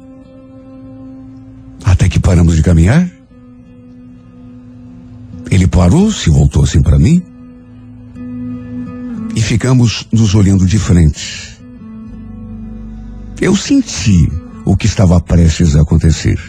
Até 1.86 2.10
que 2.10 2.20
paramos 2.20 2.56
de 2.56 2.64
caminhar. 2.64 3.10
Ele 5.50 5.68
parou, 5.68 6.12
se 6.12 6.30
voltou 6.30 6.64
assim 6.64 6.82
para 6.82 6.98
mim. 6.98 7.22
E 9.36 9.42
ficamos 9.42 10.08
nos 10.12 10.34
olhando 10.34 10.66
de 10.66 10.80
frente. 10.80 11.58
Eu 13.40 13.56
senti 13.56 14.30
o 14.66 14.76
que 14.76 14.86
estava 14.86 15.20
prestes 15.20 15.76
a 15.76 15.82
acontecer. 15.82 16.40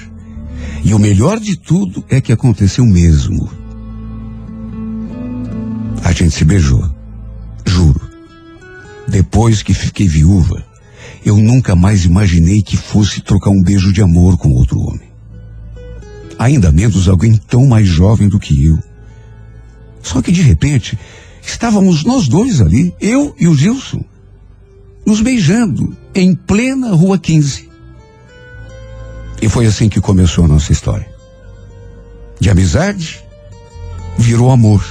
E 0.85 0.95
o 0.95 0.99
melhor 0.99 1.39
de 1.39 1.57
tudo 1.57 2.05
é 2.09 2.21
que 2.21 2.33
aconteceu 2.33 2.85
mesmo. 2.85 3.51
A 6.03 6.13
gente 6.13 6.35
se 6.35 6.45
beijou. 6.45 6.85
Juro. 7.65 8.01
Depois 9.07 9.63
que 9.63 9.75
fiquei 9.75 10.09
viúva, 10.09 10.65
eu 11.25 11.37
nunca 11.37 11.77
mais 11.77 12.05
imaginei 12.05 12.63
que 12.63 12.77
fosse 12.77 13.21
trocar 13.21 13.51
um 13.51 13.63
beijo 13.63 13.93
de 13.93 14.03
amor 14.03 14.37
com 14.37 14.51
outro 14.51 14.81
homem. 14.81 15.13
Ainda 16.39 16.73
menos 16.73 17.09
alguém 17.09 17.37
tão 17.37 17.67
mais 17.67 17.87
jovem 17.87 18.29
do 18.29 18.39
que 18.39 18.67
eu. 18.67 18.79
Só 20.03 20.21
que 20.21 20.33
de 20.33 20.43
repente, 20.43 20.99
estávamos 21.41 22.03
nós 22.05 22.27
dois 22.27 22.61
ali, 22.61 22.93
eu 23.01 23.35
e 23.39 23.47
o 23.47 23.55
Gilson, 23.55 24.05
nos 25.07 25.21
beijando 25.21 25.97
em 26.15 26.35
plena 26.35 26.93
Rua 26.95 27.19
15. 27.19 27.72
E 29.43 29.49
foi 29.49 29.67
assim 29.67 29.89
que 29.89 30.01
começou 30.01 30.45
a 30.45 30.49
nossa 30.49 30.71
história. 30.71 31.11
De 32.39 32.49
amizade, 32.49 33.25
virou 34.17 34.53
amor. 34.53 34.85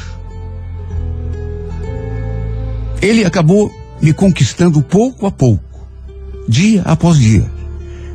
Ele 3.02 3.24
acabou 3.24 3.72
me 4.02 4.12
conquistando 4.12 4.84
pouco 4.84 5.26
a 5.26 5.32
pouco, 5.32 5.64
dia 6.50 6.82
após 6.82 7.18
dia, 7.18 7.50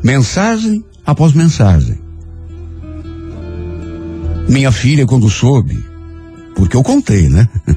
mensagem 0.02 0.84
após 1.06 1.32
mensagem. 1.32 1.98
Minha 4.46 4.70
filha, 4.70 5.06
quando 5.06 5.30
soube, 5.30 5.82
porque 6.54 6.76
eu 6.76 6.82
contei, 6.82 7.28
né? 7.28 7.48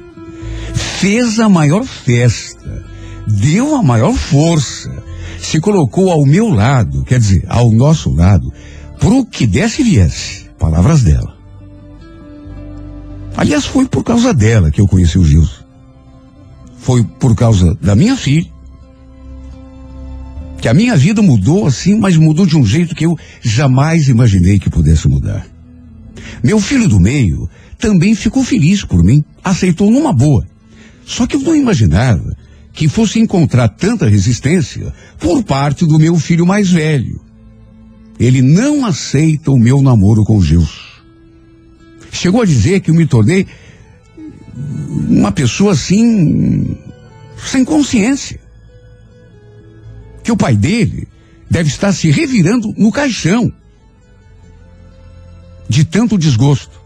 Fez 0.99 1.39
a 1.39 1.47
maior 1.47 1.85
festa, 1.85 2.85
deu 3.25 3.75
a 3.75 3.81
maior 3.81 4.13
força, 4.13 4.91
se 5.41 5.59
colocou 5.59 6.11
ao 6.11 6.25
meu 6.25 6.49
lado, 6.49 7.03
quer 7.03 7.19
dizer, 7.19 7.45
ao 7.47 7.71
nosso 7.71 8.13
lado, 8.13 8.51
pro 8.99 9.25
que 9.25 9.47
desse 9.47 9.81
e 9.81 9.85
viesse. 9.85 10.45
Palavras 10.57 11.03
dela. 11.03 11.37
Aliás, 13.37 13.65
foi 13.65 13.87
por 13.87 14.03
causa 14.03 14.33
dela 14.33 14.69
que 14.69 14.81
eu 14.81 14.87
conheci 14.87 15.17
o 15.17 15.23
Gilson. 15.23 15.63
Foi 16.77 17.03
por 17.03 17.35
causa 17.35 17.73
da 17.81 17.95
minha 17.95 18.17
filha. 18.17 18.49
Que 20.59 20.67
a 20.67 20.73
minha 20.73 20.97
vida 20.97 21.21
mudou 21.21 21.65
assim, 21.65 21.95
mas 21.95 22.17
mudou 22.17 22.45
de 22.45 22.57
um 22.57 22.65
jeito 22.65 22.93
que 22.93 23.05
eu 23.05 23.17
jamais 23.41 24.09
imaginei 24.09 24.59
que 24.59 24.69
pudesse 24.69 25.07
mudar. 25.07 25.45
Meu 26.43 26.59
filho 26.59 26.87
do 26.89 26.99
meio 26.99 27.49
também 27.77 28.13
ficou 28.13 28.43
feliz 28.43 28.83
por 28.83 29.01
mim, 29.01 29.23
aceitou 29.41 29.89
numa 29.89 30.11
boa. 30.11 30.45
Só 31.05 31.25
que 31.25 31.37
eu 31.37 31.39
não 31.39 31.55
imaginava 31.55 32.35
que 32.79 32.87
fosse 32.87 33.19
encontrar 33.19 33.67
tanta 33.67 34.07
resistência 34.07 34.93
por 35.19 35.43
parte 35.43 35.85
do 35.85 35.99
meu 35.99 36.15
filho 36.15 36.45
mais 36.45 36.71
velho. 36.71 37.19
Ele 38.17 38.41
não 38.41 38.85
aceita 38.85 39.51
o 39.51 39.59
meu 39.59 39.81
namoro 39.81 40.23
com 40.23 40.41
Gilson. 40.41 40.79
Chegou 42.09 42.41
a 42.41 42.45
dizer 42.45 42.79
que 42.79 42.89
eu 42.89 42.95
me 42.95 43.05
tornei 43.05 43.45
uma 45.09 45.29
pessoa 45.29 45.73
assim, 45.73 46.77
sem 47.45 47.65
consciência. 47.65 48.39
Que 50.23 50.31
o 50.31 50.37
pai 50.37 50.55
dele 50.55 51.05
deve 51.51 51.67
estar 51.67 51.91
se 51.91 52.09
revirando 52.09 52.73
no 52.77 52.93
caixão 52.93 53.51
de 55.67 55.83
tanto 55.83 56.17
desgosto. 56.17 56.79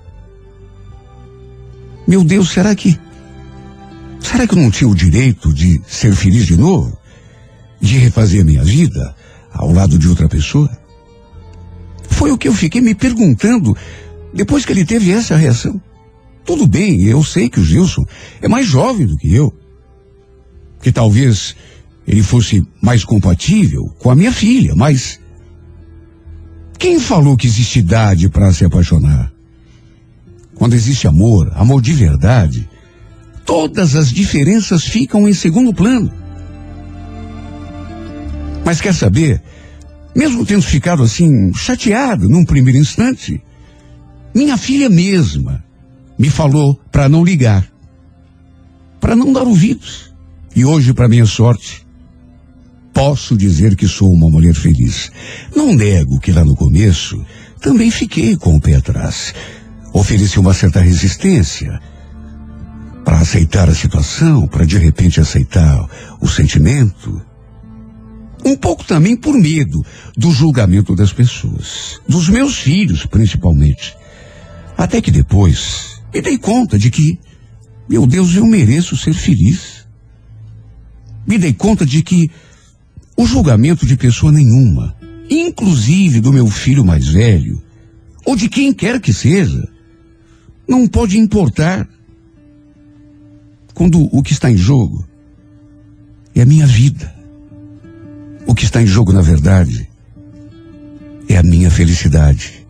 Meu 2.07 2.23
Deus, 2.23 2.49
será 2.49 2.73
que. 2.73 2.99
Será 4.23 4.47
que 4.47 4.53
eu 4.53 4.61
não 4.61 4.71
tinha 4.71 4.89
o 4.89 4.95
direito 4.95 5.53
de 5.53 5.81
ser 5.85 6.15
feliz 6.15 6.47
de 6.47 6.55
novo? 6.55 6.97
De 7.79 7.97
refazer 7.97 8.41
a 8.41 8.45
minha 8.45 8.63
vida 8.63 9.13
ao 9.51 9.71
lado 9.71 9.99
de 9.99 10.07
outra 10.07 10.27
pessoa? 10.29 10.69
Foi 12.09 12.31
o 12.31 12.37
que 12.37 12.47
eu 12.47 12.53
fiquei 12.53 12.81
me 12.81 12.95
perguntando 12.95 13.75
depois 14.33 14.65
que 14.65 14.71
ele 14.71 14.85
teve 14.85 15.11
essa 15.11 15.35
reação. 15.35 15.79
Tudo 16.45 16.65
bem, 16.65 17.03
eu 17.03 17.23
sei 17.23 17.49
que 17.49 17.59
o 17.59 17.63
Gilson 17.63 18.03
é 18.41 18.47
mais 18.47 18.65
jovem 18.65 19.05
do 19.05 19.17
que 19.17 19.33
eu. 19.33 19.53
Que 20.81 20.91
talvez 20.91 21.55
ele 22.07 22.23
fosse 22.23 22.65
mais 22.81 23.03
compatível 23.03 23.85
com 23.99 24.09
a 24.09 24.15
minha 24.15 24.31
filha, 24.31 24.73
mas. 24.75 25.19
Quem 26.79 26.99
falou 26.99 27.37
que 27.37 27.47
existe 27.47 27.79
idade 27.79 28.29
para 28.29 28.51
se 28.51 28.65
apaixonar? 28.65 29.31
Quando 30.55 30.73
existe 30.73 31.07
amor, 31.07 31.51
amor 31.55 31.81
de 31.81 31.93
verdade, 31.93 32.69
todas 33.45 33.95
as 33.95 34.09
diferenças 34.09 34.83
ficam 34.83 35.27
em 35.27 35.33
segundo 35.33 35.73
plano. 35.73 36.11
Mas 38.65 38.79
quer 38.79 38.93
saber? 38.93 39.41
Mesmo 40.15 40.45
tendo 40.45 40.61
ficado 40.61 41.03
assim, 41.03 41.53
chateado 41.53 42.29
num 42.29 42.45
primeiro 42.45 42.79
instante, 42.79 43.41
minha 44.33 44.57
filha 44.57 44.89
mesma 44.89 45.63
me 46.17 46.29
falou 46.29 46.79
para 46.91 47.09
não 47.09 47.23
ligar, 47.23 47.67
para 48.99 49.15
não 49.15 49.33
dar 49.33 49.43
ouvidos. 49.43 50.13
E 50.55 50.63
hoje, 50.63 50.93
para 50.93 51.09
minha 51.09 51.25
sorte, 51.25 51.85
posso 52.93 53.35
dizer 53.35 53.75
que 53.75 53.87
sou 53.87 54.11
uma 54.11 54.29
mulher 54.29 54.53
feliz. 54.53 55.11
Não 55.55 55.73
nego 55.73 56.19
que 56.19 56.31
lá 56.31 56.45
no 56.45 56.55
começo 56.55 57.25
também 57.59 57.89
fiquei 57.89 58.35
com 58.37 58.55
o 58.55 58.61
pé 58.61 58.75
atrás. 58.75 59.33
Ofereci 59.91 60.39
uma 60.39 60.53
certa 60.53 60.79
resistência 60.79 61.79
para 63.03 63.19
aceitar 63.19 63.69
a 63.69 63.75
situação, 63.75 64.47
para 64.47 64.65
de 64.65 64.77
repente 64.77 65.19
aceitar 65.19 65.89
o 66.21 66.27
sentimento. 66.27 67.21
Um 68.45 68.55
pouco 68.55 68.83
também 68.83 69.15
por 69.15 69.33
medo 69.37 69.85
do 70.17 70.31
julgamento 70.31 70.95
das 70.95 71.13
pessoas, 71.13 71.99
dos 72.07 72.29
meus 72.29 72.57
filhos 72.57 73.05
principalmente. 73.05 73.95
Até 74.77 75.01
que 75.01 75.11
depois 75.11 76.01
me 76.13 76.21
dei 76.21 76.37
conta 76.37 76.77
de 76.77 76.91
que, 76.91 77.19
meu 77.89 78.05
Deus, 78.05 78.35
eu 78.35 78.45
mereço 78.45 78.97
ser 78.97 79.13
feliz. 79.13 79.85
Me 81.25 81.37
dei 81.37 81.53
conta 81.53 81.85
de 81.85 82.01
que 82.03 82.29
o 83.15 83.25
julgamento 83.25 83.85
de 83.85 83.95
pessoa 83.95 84.31
nenhuma, 84.31 84.95
inclusive 85.29 86.19
do 86.19 86.33
meu 86.33 86.47
filho 86.47 86.83
mais 86.83 87.07
velho, 87.07 87.61
ou 88.25 88.35
de 88.35 88.49
quem 88.49 88.73
quer 88.73 88.99
que 88.99 89.13
seja, 89.13 89.67
não 90.67 90.87
pode 90.87 91.17
importar 91.17 91.87
quando 93.73 94.07
o 94.15 94.21
que 94.21 94.33
está 94.33 94.51
em 94.51 94.57
jogo 94.57 95.05
é 96.35 96.41
a 96.41 96.45
minha 96.45 96.67
vida. 96.67 97.13
O 98.45 98.53
que 98.53 98.65
está 98.65 98.81
em 98.81 98.85
jogo, 98.85 99.13
na 99.13 99.21
verdade, 99.21 99.89
é 101.27 101.37
a 101.37 101.43
minha 101.43 101.71
felicidade. 101.71 102.65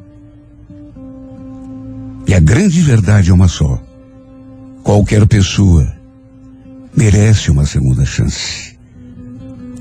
E 2.28 2.34
a 2.34 2.40
grande 2.40 2.82
verdade 2.82 3.32
é 3.32 3.34
uma 3.34 3.48
só. 3.48 3.82
Qualquer 4.84 5.26
pessoa 5.28 5.94
merece 6.96 7.52
uma 7.52 7.66
segunda 7.66 8.06
chance. 8.06 8.78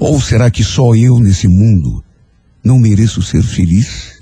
Ou 0.01 0.21
será 0.21 0.51
que 0.51 0.65
só 0.65 0.95
eu 0.95 1.19
nesse 1.21 1.47
mundo 1.47 2.03
não 2.65 2.79
mereço 2.79 3.23
ser 3.23 3.43
feliz? 3.43 4.19